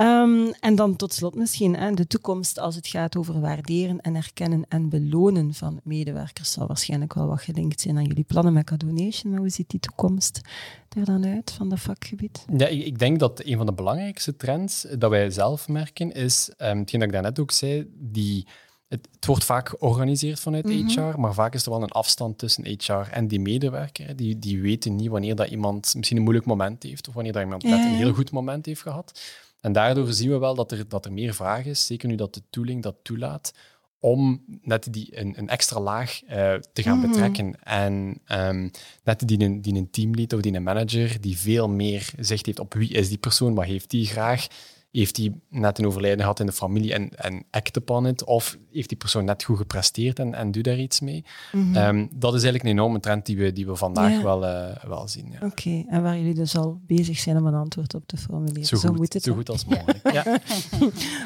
Um, 0.07 0.53
en 0.69 0.75
dan 0.75 0.97
tot 0.97 1.13
slot 1.13 1.35
misschien, 1.35 1.77
hè, 1.77 1.93
de 1.93 2.07
toekomst 2.07 2.59
als 2.59 2.75
het 2.75 2.87
gaat 2.87 3.17
over 3.17 3.30
waarderen 3.39 4.01
en 4.01 4.15
erkennen 4.15 4.65
en 4.69 4.89
belonen 4.89 5.55
van 5.55 5.81
medewerkers 5.85 6.53
zal 6.53 6.67
waarschijnlijk 6.67 7.15
wel 7.15 7.27
wat 7.27 7.43
gelinkt 7.43 7.81
zijn 7.81 7.97
aan 7.97 8.05
jullie 8.05 8.25
plannen 8.25 8.53
met 8.53 8.65
Cadonation. 8.65 9.33
Maar 9.33 9.41
hoe 9.41 9.49
ziet 9.49 9.71
die 9.71 9.81
toekomst 9.81 10.41
er 10.89 11.05
dan 11.05 11.27
uit 11.27 11.51
van 11.51 11.69
dat 11.69 11.81
vakgebied? 11.81 12.45
Ja, 12.57 12.67
ik, 12.67 12.99
denk 12.99 13.19
dat 13.19 13.45
een 13.45 13.57
van 13.57 13.67
de 13.67 13.73
belangrijkste 13.73 14.37
trends 14.37 14.87
dat 14.99 15.11
wij 15.11 15.31
zelf 15.31 15.69
merken 15.69 16.13
is, 16.13 16.51
um, 16.59 16.79
hetgeen 16.79 17.01
dat 17.01 17.09
ik 17.09 17.15
daarnet 17.15 17.39
ook 17.39 17.51
zei, 17.51 17.91
die, 17.95 18.47
het, 18.89 19.09
wordt 19.27 19.45
vaak 19.45 19.69
georganiseerd 19.69 20.41
vanuit 20.41 20.69
HR, 20.69 21.01
mhm. 21.01 21.21
maar 21.21 21.35
vaak 21.35 21.55
is 21.55 21.65
er 21.65 21.71
wel 21.71 21.83
een 21.83 21.91
afstand 21.91 22.39
tussen 22.39 22.67
HR 22.67 22.93
en 23.11 23.29
die 23.29 23.41
medewerker. 23.41 24.17
Die, 24.17 24.39
die 24.39 24.61
weten 24.61 24.97
niet 24.97 25.09
wanneer 25.09 25.35
dat 25.35 25.49
iemand 25.49 25.95
misschien 25.95 26.17
een 26.17 26.23
moeilijk 26.23 26.47
moment 26.47 26.83
heeft 26.83 27.09
of 27.09 27.15
wanneer 27.15 27.33
dat 27.33 27.43
iemand 27.43 27.63
net 27.63 27.85
een 27.85 27.95
heel 27.95 28.13
goed 28.13 28.31
moment 28.31 28.67
heeft 28.67 28.83
gehad. 28.83 29.21
En 29.61 29.73
daardoor 29.73 30.13
zien 30.13 30.31
we 30.31 30.39
wel 30.39 30.55
dat 30.55 30.73
er, 30.73 30.89
dat 30.89 31.05
er 31.05 31.13
meer 31.13 31.35
vraag 31.35 31.65
is, 31.65 31.87
zeker 31.87 32.09
nu 32.09 32.15
dat 32.15 32.35
de 32.35 32.43
tooling 32.51 32.83
dat 32.83 32.97
toelaat, 33.03 33.53
om 33.99 34.45
net 34.63 34.93
die, 34.93 35.19
een, 35.19 35.39
een 35.39 35.49
extra 35.49 35.81
laag 35.81 36.23
uh, 36.23 36.55
te 36.73 36.83
gaan 36.83 36.99
mhm. 36.99 37.09
betrekken. 37.09 37.63
En 37.63 38.21
um, 38.33 38.71
net 39.05 39.29
die 39.29 39.41
een, 39.41 39.63
die 39.63 39.75
een 39.75 39.91
teamlead 39.91 40.33
of 40.33 40.41
die 40.41 40.55
een 40.55 40.63
manager 40.63 41.21
die 41.21 41.39
veel 41.39 41.69
meer 41.69 42.11
zicht 42.19 42.47
heeft 42.47 42.59
op 42.59 42.75
wie 42.75 42.93
is 42.93 43.09
die 43.09 43.19
persoon, 43.19 43.55
wat 43.55 43.65
heeft 43.65 43.91
die 43.91 44.07
graag, 44.07 44.47
heeft 44.91 45.17
hij 45.17 45.33
net 45.49 45.79
een 45.79 45.87
overlijden 45.87 46.21
gehad 46.21 46.41
in 46.41 46.47
de 46.47 46.53
familie 46.53 46.95
en, 46.95 47.09
en 47.17 47.45
act 47.51 47.77
upon 47.77 48.07
it? 48.07 48.25
Of 48.25 48.59
heeft 48.73 48.89
die 48.89 48.99
persoon 48.99 49.25
net 49.25 49.43
goed 49.45 49.57
gepresteerd 49.57 50.19
en, 50.19 50.35
en 50.35 50.51
doet 50.51 50.65
daar 50.65 50.79
iets 50.79 51.01
mee? 51.01 51.25
Mhm. 51.53 51.77
Ehm, 51.77 52.07
dat 52.11 52.35
is 52.35 52.43
eigenlijk 52.43 52.65
een 52.65 52.71
enorme 52.71 53.01
trend 53.01 53.27
die 53.27 53.37
we, 53.37 53.53
die 53.53 53.67
we 53.67 53.77
vandaag 53.77 54.23
wel, 54.23 54.45
uh, 54.45 54.85
wel 54.85 55.09
zien. 55.09 55.27
Ja. 55.31 55.47
Oké, 55.47 55.85
en 55.89 56.03
waar 56.03 56.17
jullie 56.17 56.35
dus 56.35 56.57
al 56.57 56.81
bezig 56.87 57.19
zijn 57.19 57.37
om 57.37 57.47
een 57.47 57.55
antwoord 57.55 57.95
op 57.95 58.03
te 58.07 58.17
formuleren. 58.17 58.65
Zo, 58.65 58.79
goed, 58.79 58.97
moet 58.97 59.13
het 59.13 59.23
zo 59.23 59.35
goed 59.35 59.49
als 59.51 59.65
mogelijk. 59.65 60.13
ja. 60.13 60.25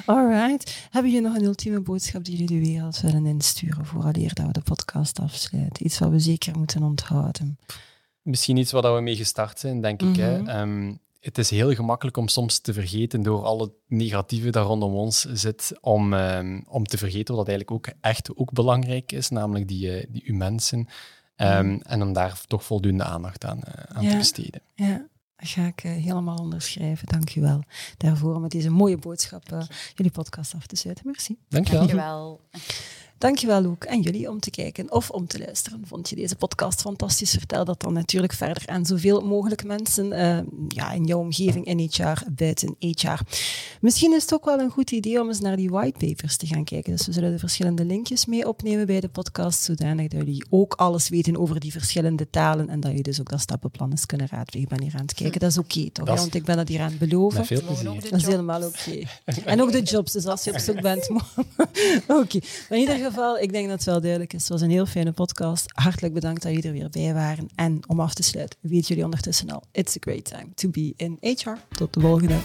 All 0.07 0.29
right. 0.29 0.89
Hebben 0.91 1.13
jullie 1.13 1.29
nog 1.29 1.37
een 1.37 1.45
ultieme 1.45 1.81
boodschap 1.81 2.25
die 2.25 2.37
jullie 2.37 2.61
de 2.61 2.67
wereld 2.67 3.01
willen 3.01 3.27
insturen 3.27 3.87
vooraleer 3.87 4.35
dat 4.35 4.47
we 4.47 4.53
de 4.53 4.61
podcast 4.61 5.19
afsluiten? 5.21 5.87
Iets 5.87 5.99
wat 5.99 6.11
we 6.11 6.19
zeker 6.19 6.59
moeten 6.59 6.83
onthouden. 6.83 7.59
misschien 8.23 8.57
iets 8.57 8.73
waar 8.73 8.95
we 8.95 9.01
mee 9.01 9.17
gestart 9.17 9.59
zijn, 9.59 9.81
denk 9.81 10.03
ik. 10.03 10.17
Hè. 10.17 10.39
Mhm. 10.39 10.95
Het 11.25 11.39
is 11.39 11.51
heel 11.51 11.75
gemakkelijk 11.75 12.17
om 12.17 12.29
soms 12.29 12.59
te 12.59 12.73
vergeten 12.73 13.23
door 13.23 13.43
al 13.45 13.61
het 13.61 13.73
negatieve 13.89 14.51
dat 14.51 14.67
rondom 14.67 14.95
ons 14.95 15.21
zit, 15.21 15.73
om, 15.81 16.15
ehm, 16.15 16.61
om 16.69 16.85
te 16.85 16.99
vergeten 16.99 17.35
wat 17.35 17.49
eigenlijk 17.49 17.77
ook 17.77 17.95
echt 18.01 18.37
ook 18.37 18.53
belangrijk 18.53 19.13
is, 19.13 19.29
namelijk 19.29 19.69
die, 19.69 19.97
eh, 19.97 20.07
die 20.11 20.23
uw 20.27 20.37
mensen. 20.37 20.89
Ehm, 21.37 21.79
En 21.83 22.03
om 22.03 22.13
daar 22.13 22.41
toch 22.47 22.65
voldoende 22.65 23.05
aandacht 23.05 23.45
aan, 23.45 23.63
eh, 23.63 23.97
aan 23.97 24.09
te 24.09 24.17
besteden. 24.17 24.61
Ja, 24.75 25.07
dat 25.37 25.49
ga 25.49 25.67
ik 25.67 25.85
eh, 25.85 25.93
helemaal 25.93 26.37
onderschrijven. 26.39 27.09
Dank 27.09 27.35
u 27.35 27.41
wel 27.41 27.63
daarvoor 27.97 28.35
om 28.35 28.41
met 28.41 28.51
deze 28.51 28.71
mooie 28.71 28.99
boodschap 28.99 29.53
eh, 29.53 29.63
jullie 29.95 30.13
podcast 30.13 30.55
af 30.55 30.67
te 30.67 30.77
sluiten. 30.77 31.07
Merci. 31.07 31.37
Dankjewel. 31.49 31.81
Dankjewel. 31.81 32.41
Dankjewel 33.19 33.63
Loek 33.63 33.85
en 33.85 34.01
jullie 34.01 34.31
om 34.31 34.41
te 34.41 34.51
kijken 34.51 34.93
of 34.93 35.11
om 35.11 35.27
te 35.27 35.39
luisteren. 35.39 35.83
Vond 35.87 36.09
je 36.09 36.17
deze 36.17 36.37
podcast 36.37 36.81
fantastisch? 36.81 37.31
Vertel 37.31 37.65
dat 37.65 37.81
dan 37.81 37.93
natuurlijk 37.93 38.33
verder 38.33 38.63
aan 38.67 38.87
zoveel 38.87 39.21
mogelijk 39.21 39.65
mensen 39.65 40.13
eh, 40.13 40.39
ja, 40.69 40.93
in 40.93 41.05
jouw 41.05 41.19
omgeving, 41.19 41.67
in 41.67 41.79
HR, 41.79 42.23
buiten 42.31 42.77
HR. 42.79 43.21
Misschien 43.81 44.13
is 44.15 44.23
het 44.23 44.35
ook 44.35 44.45
wel 44.45 44.61
een 44.61 44.71
goed 44.71 44.91
idee 44.91 45.21
om 45.21 45.29
eens 45.29 45.41
naar 45.41 45.57
die 45.57 45.71
whitepapers 45.71 46.37
te 46.37 46.47
gaan 46.47 46.65
kijken. 46.65 46.93
Dus 46.97 47.07
we 47.07 47.13
zullen 47.13 47.33
de 47.33 47.39
verschillende 47.39 47.85
linkjes 47.85 48.27
mee 48.27 48.49
opnemen 48.49 48.87
bij 48.87 49.01
de 49.01 49.09
podcast, 49.09 49.63
zodanig 49.63 50.09
dat 50.09 50.21
jullie 50.21 50.45
ook 50.51 50.75
alles 50.75 51.09
weten 51.09 51.37
over 51.37 51.61
die 51.61 51.73
verschillende 51.73 52.31
talen 52.31 52.69
en 52.69 52.81
dat 52.81 52.93
je 52.93 53.03
dus 53.03 53.21
ook 53.21 53.31
dat 53.31 53.41
stappenplan 53.41 53.91
eens 53.91 54.07
kunnen 54.07 54.27
raadplegen. 54.31 54.71
Ik 54.71 54.77
ben 54.77 54.83
hier 54.87 54.95
aan 54.95 55.07
het 55.07 55.15
kijken. 55.15 55.41
Dat 55.41 55.51
is 55.51 55.59
oké, 55.59 55.91
toch? 55.91 56.09
Is- 56.09 56.21
want 56.21 56.35
ik 56.35 56.45
ben 56.45 56.57
dat 56.57 56.69
hier 56.69 56.81
aan 56.81 56.91
het 56.91 56.99
beloven. 56.99 57.47
Veel 57.47 57.63
ook 57.69 58.03
Dat 58.11 58.13
is 58.21 58.27
helemaal 58.27 58.63
oké. 58.63 59.03
En 59.45 59.63
ook 59.63 59.73
de 59.73 59.83
jobs, 59.83 60.13
dus 60.13 60.27
als 60.27 60.45
je 60.45 60.51
op 60.53 60.59
zoek 60.59 60.81
bent. 60.81 61.09
oké. 62.09 62.39
Maar 62.69 62.79
in 62.79 62.79
ieder 62.79 63.13
geval, 63.15 63.39
ik 63.39 63.53
denk 63.53 63.69
dat 63.69 63.77
het 63.77 63.87
wel 63.87 64.01
duidelijk 64.01 64.33
is. 64.33 64.41
Het 64.41 64.49
was 64.49 64.61
een 64.61 64.71
heel 64.71 64.87
fijne 64.87 65.13
podcast. 65.13 65.71
Hartelijk 65.73 66.15
bedankt 66.15 66.43
dat 66.43 66.53
jullie 66.53 66.67
er 66.67 66.73
weer 66.73 66.91
bij 66.91 67.15
waren. 67.15 67.49
En 67.55 67.81
om 67.87 68.01
af 68.01 68.15
te 68.15 68.23
sluiten, 68.23 68.59
weten 68.63 68.87
jullie 68.87 69.05
ondertussen 69.05 69.51
al, 69.51 69.63
it's 69.73 69.97
a 69.97 70.01
great 70.01 70.25
time 70.25 70.47
to 70.55 70.69
be 70.69 70.93
in 70.97 71.19
HR. 71.21 71.77
Tot 71.77 71.95
de 71.95 72.01
volgende. 72.01 72.37